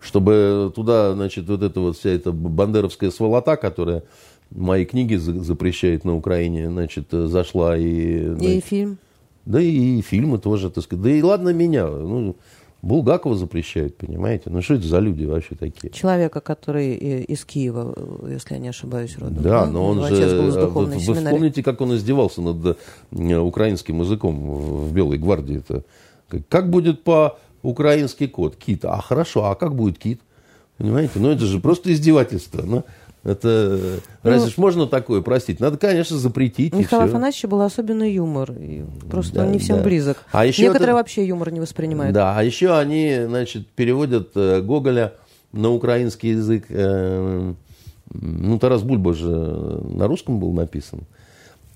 [0.00, 4.02] Чтобы туда, значит, вот эта вот вся эта бандеровская сволота, которая
[4.50, 8.34] мои книги запрещает на Украине, значит, зашла и...
[8.40, 8.98] И фильм.
[9.46, 11.02] Да и фильмы тоже, так сказать.
[11.02, 12.36] Да и ладно меня, ну,
[12.82, 14.48] Булгакова запрещают, понимаете?
[14.48, 15.92] Ну, что это за люди вообще такие?
[15.92, 17.94] Человека, который из Киева,
[18.28, 19.42] если я не ошибаюсь, родом.
[19.42, 20.40] Да, но он же...
[20.40, 22.78] Вы, вы помните, как он издевался над
[23.12, 25.58] э, украинским языком в Белой гвардии?
[25.58, 25.84] Это
[26.48, 28.84] как будет по украинский кот, кит.
[28.84, 30.20] А хорошо, а как будет кит?
[30.78, 31.12] Понимаете?
[31.16, 32.62] Ну, это же просто издевательство.
[32.62, 32.84] Ну,
[33.22, 35.60] это ну, разве ж можно такое простить?
[35.60, 36.74] Надо, конечно, запретить.
[36.74, 38.54] Михаил Афанасьевича был особенный юмор.
[39.10, 39.82] Просто да, он не всем да.
[39.82, 40.24] близок.
[40.32, 40.96] А еще Некоторые это...
[40.96, 42.14] вообще юмор не воспринимают.
[42.14, 45.12] Да, а еще они, значит, переводят э, Гоголя
[45.52, 46.64] на украинский язык.
[46.70, 47.52] Э,
[48.12, 51.00] ну, Тарас Бульба же на русском был написан.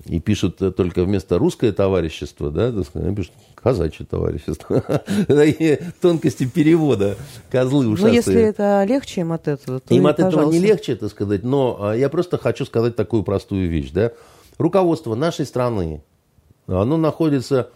[0.07, 4.83] И пишут только вместо русское товарищество, да, они пишут казачье товарищество.
[6.01, 7.17] Тонкости перевода,
[7.51, 8.13] козлы ушастые.
[8.13, 11.43] Ну, если это легче им от этого, то Им от этого не легче, это сказать,
[11.43, 14.13] но а, я просто хочу сказать такую простую вещь, да.
[14.59, 16.03] Руководство нашей страны,
[16.67, 17.71] оно находится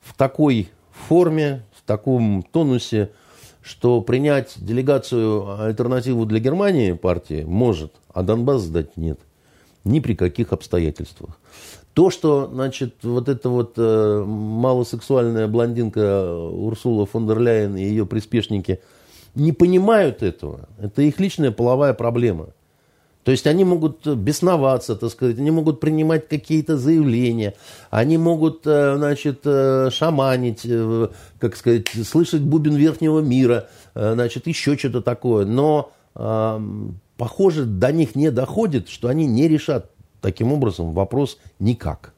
[0.00, 0.68] в такой
[1.08, 3.10] форме, в таком тонусе,
[3.62, 9.20] что принять делегацию альтернативу для Германии партии может, а Донбасс сдать нет.
[9.84, 11.38] Ни при каких обстоятельствах.
[11.94, 18.06] То, что, значит, вот эта вот э, малосексуальная блондинка Урсула фон дер Ляйен и ее
[18.06, 18.80] приспешники
[19.34, 22.48] не понимают этого, это их личная половая проблема.
[23.24, 27.54] То есть они могут бесноваться, так сказать, они могут принимать какие-то заявления,
[27.90, 34.78] они могут, э, значит, э, шаманить, э, как сказать, слышать бубен верхнего мира, значит, еще
[34.78, 35.44] что-то такое.
[35.44, 35.92] Но,
[37.18, 39.90] похоже, до них не доходит, что они не решат
[40.22, 42.14] таким образом вопрос никак.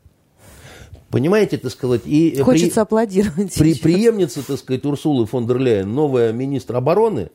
[1.09, 3.55] Понимаете, так сказать, и Хочется при, аплодировать.
[3.55, 7.31] При, преемница, так сказать, Урсулы фон дер Ляйен, новая министр обороны,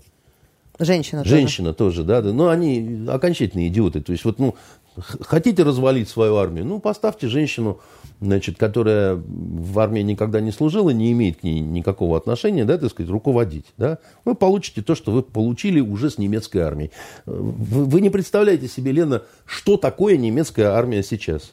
[0.77, 2.03] Женщина, Женщина тоже.
[2.03, 2.33] тоже, да, да.
[2.33, 4.01] Но они окончательные идиоты.
[4.01, 4.55] То есть, вот, ну,
[4.97, 7.79] хотите развалить свою армию, ну, поставьте женщину,
[8.21, 12.89] значит, которая в армии никогда не служила, не имеет к ней никакого отношения, да, так
[12.91, 13.99] сказать, руководить, да.
[14.23, 16.91] Вы получите то, что вы получили уже с немецкой армией.
[17.25, 21.51] Вы, вы не представляете себе, Лена, что такое немецкая армия сейчас.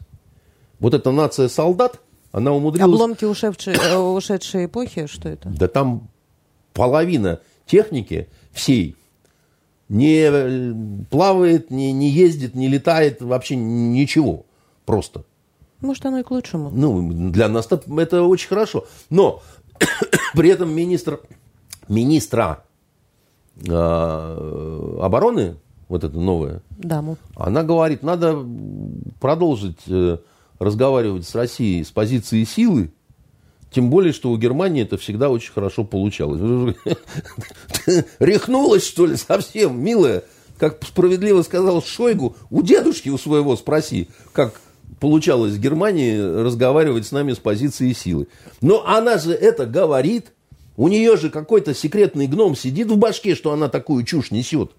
[0.79, 2.01] Вот эта нация солдат,
[2.33, 2.93] она умудрилась...
[2.93, 5.49] Обломки ушедшей, э, ушедшей эпохи, что это?
[5.51, 6.09] Да там
[6.73, 8.97] половина техники всей
[9.89, 10.75] не э,
[11.11, 14.47] плавает, не, не ездит, не летает, вообще ничего.
[14.87, 15.25] Просто.
[15.83, 16.71] Может, оно и к лучшему.
[16.73, 18.87] Ну, для нас это очень хорошо.
[19.11, 19.43] Но
[20.35, 21.21] при этом министр,
[21.89, 22.65] министра
[23.57, 25.57] э, обороны,
[25.89, 27.19] вот это новое, Даму.
[27.37, 28.39] она говорит, надо
[29.21, 30.19] продолжить э,
[30.59, 32.93] разговаривать с Россией с позиции силы,
[33.73, 36.41] тем более, что у Германии это всегда очень хорошо получалось.
[38.19, 40.25] Рехнулась, что ли, совсем, милая?
[40.59, 44.61] Как справедливо сказал Шойгу, у дедушки у своего спроси, как
[45.03, 48.29] получалось в Германии разговаривать с нами с позиции силы.
[48.61, 50.27] Но она же это говорит.
[50.77, 54.71] У нее же какой-то секретный гном сидит в башке, что она такую чушь несет.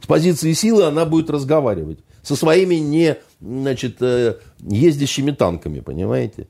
[0.00, 1.98] С позиции силы она будет разговаривать.
[2.22, 6.46] Со своими не, значит, э, ездящими танками, понимаете?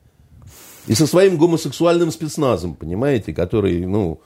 [0.87, 4.21] И со своим гомосексуальным спецназом, понимаете, который, ну,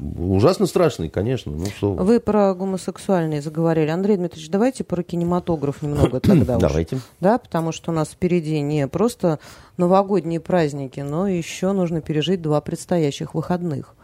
[0.00, 1.52] ужасно страшный, конечно.
[1.52, 1.92] Ну, что...
[1.92, 3.88] Вы про гомосексуальные заговорили.
[3.88, 6.96] Андрей Дмитриевич, давайте про кинематограф немного тогда Давайте.
[6.96, 7.02] Уж.
[7.20, 9.38] Да, потому что у нас впереди не просто
[9.76, 13.94] новогодние праздники, но еще нужно пережить два предстоящих выходных.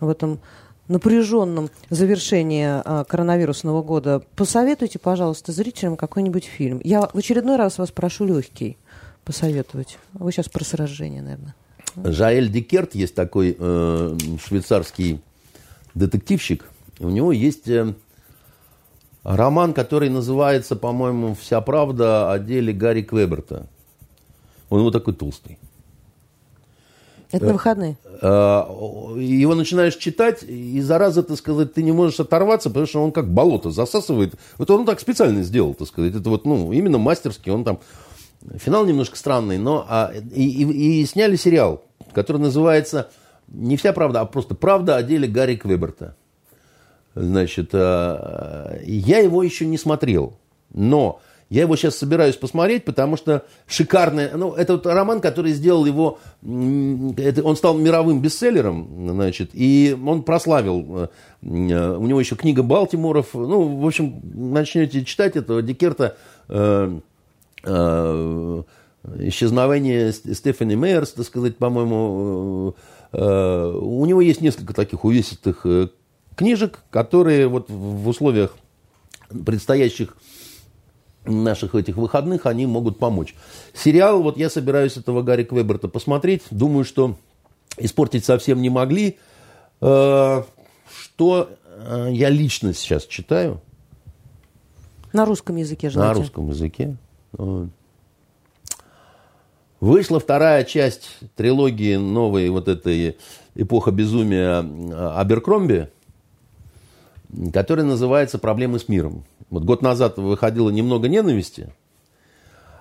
[0.00, 0.40] В этом
[0.88, 6.80] напряженном завершении а, коронавирусного года посоветуйте, пожалуйста, зрителям какой-нибудь фильм.
[6.82, 8.76] Я в очередной раз вас прошу легкий
[9.24, 9.98] посоветовать?
[10.14, 11.54] Вы сейчас про сражение, наверное.
[11.96, 15.20] Жаэль Декерт есть такой э, швейцарский
[15.94, 16.64] детективщик.
[16.98, 17.94] У него есть э,
[19.22, 23.66] роман, который называется, по-моему, «Вся правда о деле Гарри Квеберта».
[24.68, 25.58] Он вот такой толстый.
[27.32, 27.96] Это на выходные?
[28.22, 28.64] Э,
[29.16, 33.32] его начинаешь читать, и зараза, так сказать, ты не можешь оторваться, потому что он как
[33.32, 34.34] болото засасывает.
[34.58, 36.14] Вот он так специально сделал, так сказать.
[36.14, 37.50] Это вот, ну, именно мастерски.
[37.50, 37.80] Он там
[38.56, 43.10] Финал немножко странный, но а, и, и, и сняли сериал, который называется
[43.48, 46.16] не вся правда, а просто правда о деле Гарри Квеберта.
[47.14, 50.38] Значит, а, я его еще не смотрел,
[50.72, 55.84] но я его сейчас собираюсь посмотреть, потому что шикарный, ну, это вот роман, который сделал
[55.84, 61.10] его, это, он стал мировым бестселлером, значит, и он прославил,
[61.42, 66.16] у него еще книга Балтиморов, ну, в общем, начнете читать этого Декерта,
[66.48, 67.00] э, Э,
[69.18, 72.74] исчезновение Стефани Мейерс, так сказать, по-моему,
[73.12, 75.88] э, у него есть несколько таких увесистых э,
[76.36, 78.54] книжек, которые вот в условиях
[79.46, 80.16] предстоящих
[81.24, 83.34] наших этих выходных, они могут помочь.
[83.74, 87.16] Сериал, вот я собираюсь этого Гарри Квеберта посмотреть, думаю, что
[87.76, 89.18] испортить совсем не могли.
[89.80, 90.46] Что
[92.08, 93.60] я лично сейчас читаю?
[95.12, 96.14] На русском языке желательно.
[96.14, 96.96] На русском языке.
[99.80, 103.16] Вышла вторая часть трилогии новой вот этой
[103.54, 104.58] «Эпоха безумия»
[105.16, 105.88] Аберкромби,
[107.52, 109.24] которая называется «Проблемы с миром».
[109.48, 111.72] Вот год назад выходило «Немного ненависти».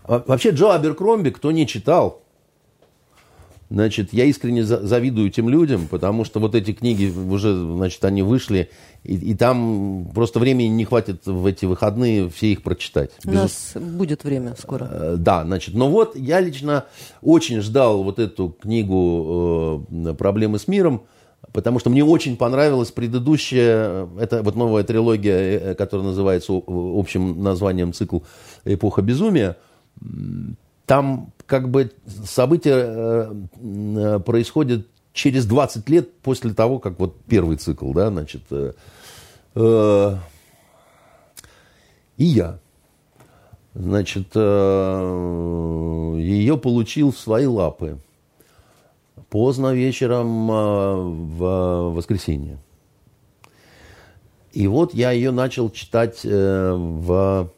[0.04, 2.22] Вообще Джо Аберкромби, кто не читал,
[3.70, 8.72] Значит, я искренне завидую этим людям, потому что вот эти книги уже, значит, они вышли,
[9.04, 13.12] и, и там просто времени не хватит в эти выходные все их прочитать.
[13.26, 13.36] У Без...
[13.36, 14.90] нас будет время скоро.
[14.92, 16.86] Э, да, значит, но вот я лично
[17.22, 21.04] очень ждал вот эту книгу э, «Проблемы с миром»,
[21.54, 27.94] потому что мне очень понравилась предыдущая, это вот новая трилогия, э, которая называется общим названием
[27.94, 28.22] цикл
[28.66, 29.58] «Эпоха безумия».
[30.90, 31.92] Там как бы
[32.26, 38.42] события э, э, происходят через 20 лет после того, как вот первый цикл, да, значит,
[38.50, 38.74] э,
[39.54, 40.16] э,
[42.18, 42.58] и я,
[43.76, 48.00] значит, э, ее получил в свои лапы
[49.30, 50.96] поздно вечером э,
[51.36, 52.58] в воскресенье.
[54.54, 57.52] И вот я ее начал читать в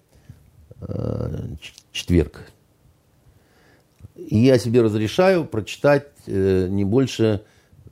[1.94, 2.52] четверг,
[4.16, 7.42] и я себе разрешаю прочитать э, не больше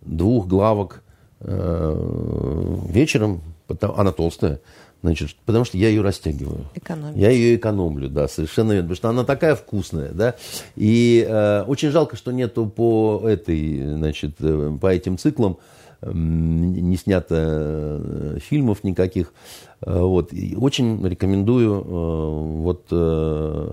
[0.01, 1.03] двух главок
[1.41, 4.59] э, вечером, потому, она толстая,
[5.01, 6.65] значит, потому что я ее растягиваю.
[6.75, 7.17] Экономить.
[7.17, 10.35] Я ее экономлю, да, совершенно верно, потому что она такая вкусная, да,
[10.75, 15.57] и э, очень жалко, что нету по этой, значит, э, по этим циклам
[16.01, 19.33] э, не снято э, фильмов никаких,
[19.81, 23.71] э, вот, и очень рекомендую, э, вот, Э,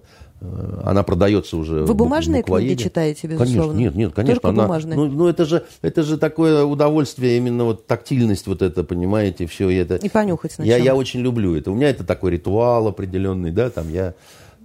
[0.85, 1.85] она продается уже.
[1.85, 3.73] Вы бумажные книги читаете, безусловно?
[3.73, 4.35] Конечно, нет, нет, конечно.
[4.41, 4.97] Только она, бумажные.
[4.97, 9.71] Ну, ну это же, это же такое удовольствие, именно вот тактильность вот это, понимаете, все
[9.71, 9.97] это.
[9.97, 10.77] И понюхать сначала.
[10.77, 11.71] Я, я очень люблю это.
[11.71, 14.13] У меня это такой ритуал определенный, да, там я Э,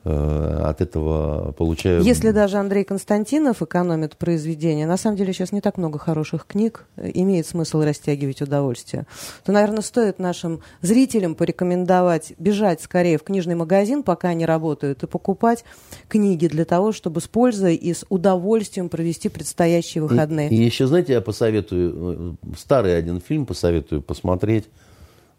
[0.03, 2.02] от этого получаю...
[2.02, 6.86] Если даже Андрей Константинов экономит произведения, на самом деле сейчас не так много хороших книг,
[6.98, 9.06] имеет смысл растягивать удовольствие,
[9.45, 15.07] то, наверное, стоит нашим зрителям порекомендовать бежать скорее в книжный магазин, пока они работают, и
[15.07, 15.64] покупать
[16.07, 20.49] книги для того, чтобы с пользой и с удовольствием провести предстоящие выходные.
[20.49, 24.65] И, и еще, знаете, я посоветую, э, старый один фильм посоветую посмотреть,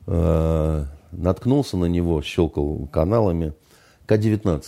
[0.06, 3.54] э, наткнулся на него, щелкал каналами–
[4.06, 4.64] к-19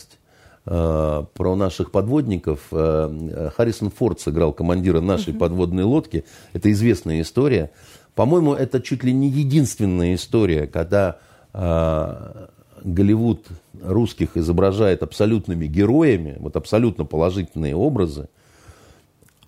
[0.66, 2.60] э, про наших подводников.
[2.72, 5.38] Э, Харрисон Форд сыграл командира нашей uh-huh.
[5.38, 6.24] подводной лодки.
[6.52, 7.70] Это известная история.
[8.14, 11.18] По-моему, это чуть ли не единственная история, когда
[11.52, 12.46] э,
[12.84, 13.46] Голливуд
[13.82, 18.28] русских изображает абсолютными героями, вот абсолютно положительные образы.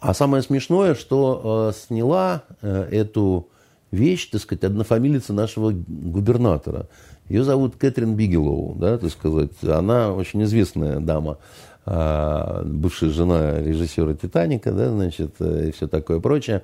[0.00, 3.48] А самое смешное, что э, сняла э, эту
[3.90, 6.88] вещь, так сказать, однофамилица нашего губернатора.
[7.28, 9.62] Ее зовут Кэтрин Бигелоу, да, так сказать.
[9.62, 11.38] Она очень известная дама,
[11.84, 16.62] а, бывшая жена режиссера «Титаника», да, значит, и все такое прочее.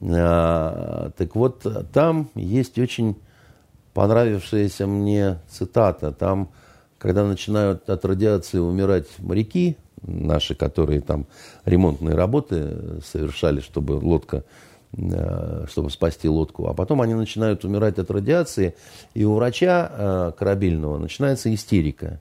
[0.00, 3.16] А, так вот, там есть очень
[3.92, 6.12] понравившаяся мне цитата.
[6.12, 6.50] Там,
[6.98, 11.26] когда начинают от радиации умирать моряки, наши, которые там
[11.64, 16.66] ремонтные работы совершали, чтобы лодка Э, чтобы спасти лодку.
[16.66, 18.74] А потом они начинают умирать от радиации,
[19.14, 22.20] и у врача э, корабельного начинается истерика.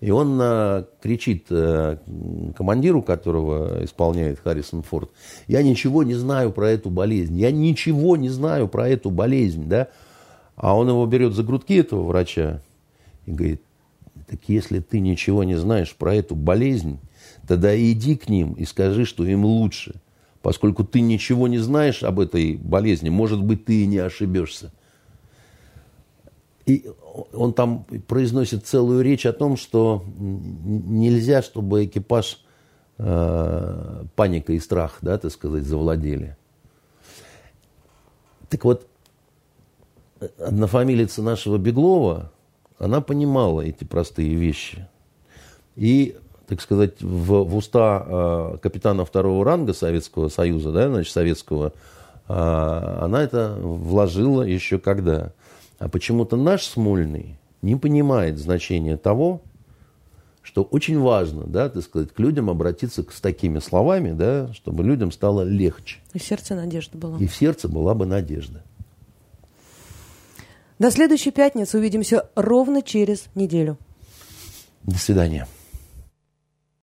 [0.00, 5.10] И он э, кричит командиру, которого исполняет Харрисон Форд,
[5.48, 9.88] я ничего не знаю про эту болезнь, я ничего не знаю про эту болезнь, да.
[10.56, 12.62] А он его берет за грудки, этого врача,
[13.26, 13.62] и говорит,
[14.26, 16.98] так если ты ничего не знаешь про эту болезнь,
[17.46, 19.94] тогда иди к ним и скажи, что им лучше–
[20.42, 24.72] Поскольку ты ничего не знаешь об этой болезни, может быть, ты и не ошибешься.
[26.66, 26.90] И
[27.32, 32.44] он там произносит целую речь о том, что нельзя, чтобы экипаж
[32.98, 36.36] э, паника и страх, да, так сказать, завладели.
[38.48, 38.86] Так вот,
[40.38, 42.32] однофамилица нашего Беглова,
[42.78, 44.86] она понимала эти простые вещи.
[45.74, 46.16] И
[46.48, 51.74] так сказать, в, в уста э, капитана второго ранга Советского Союза, да, значит, советского,
[52.26, 55.32] э, она это вложила еще когда.
[55.78, 59.42] А почему-то наш Смольный не понимает значения того,
[60.42, 65.12] что очень важно, да, так сказать, к людям обратиться с такими словами, да, чтобы людям
[65.12, 65.98] стало легче.
[66.14, 67.18] И в сердце надежда была.
[67.18, 68.62] И в сердце была бы надежда.
[70.78, 73.76] До следующей пятницы увидимся ровно через неделю.
[74.84, 75.46] До свидания.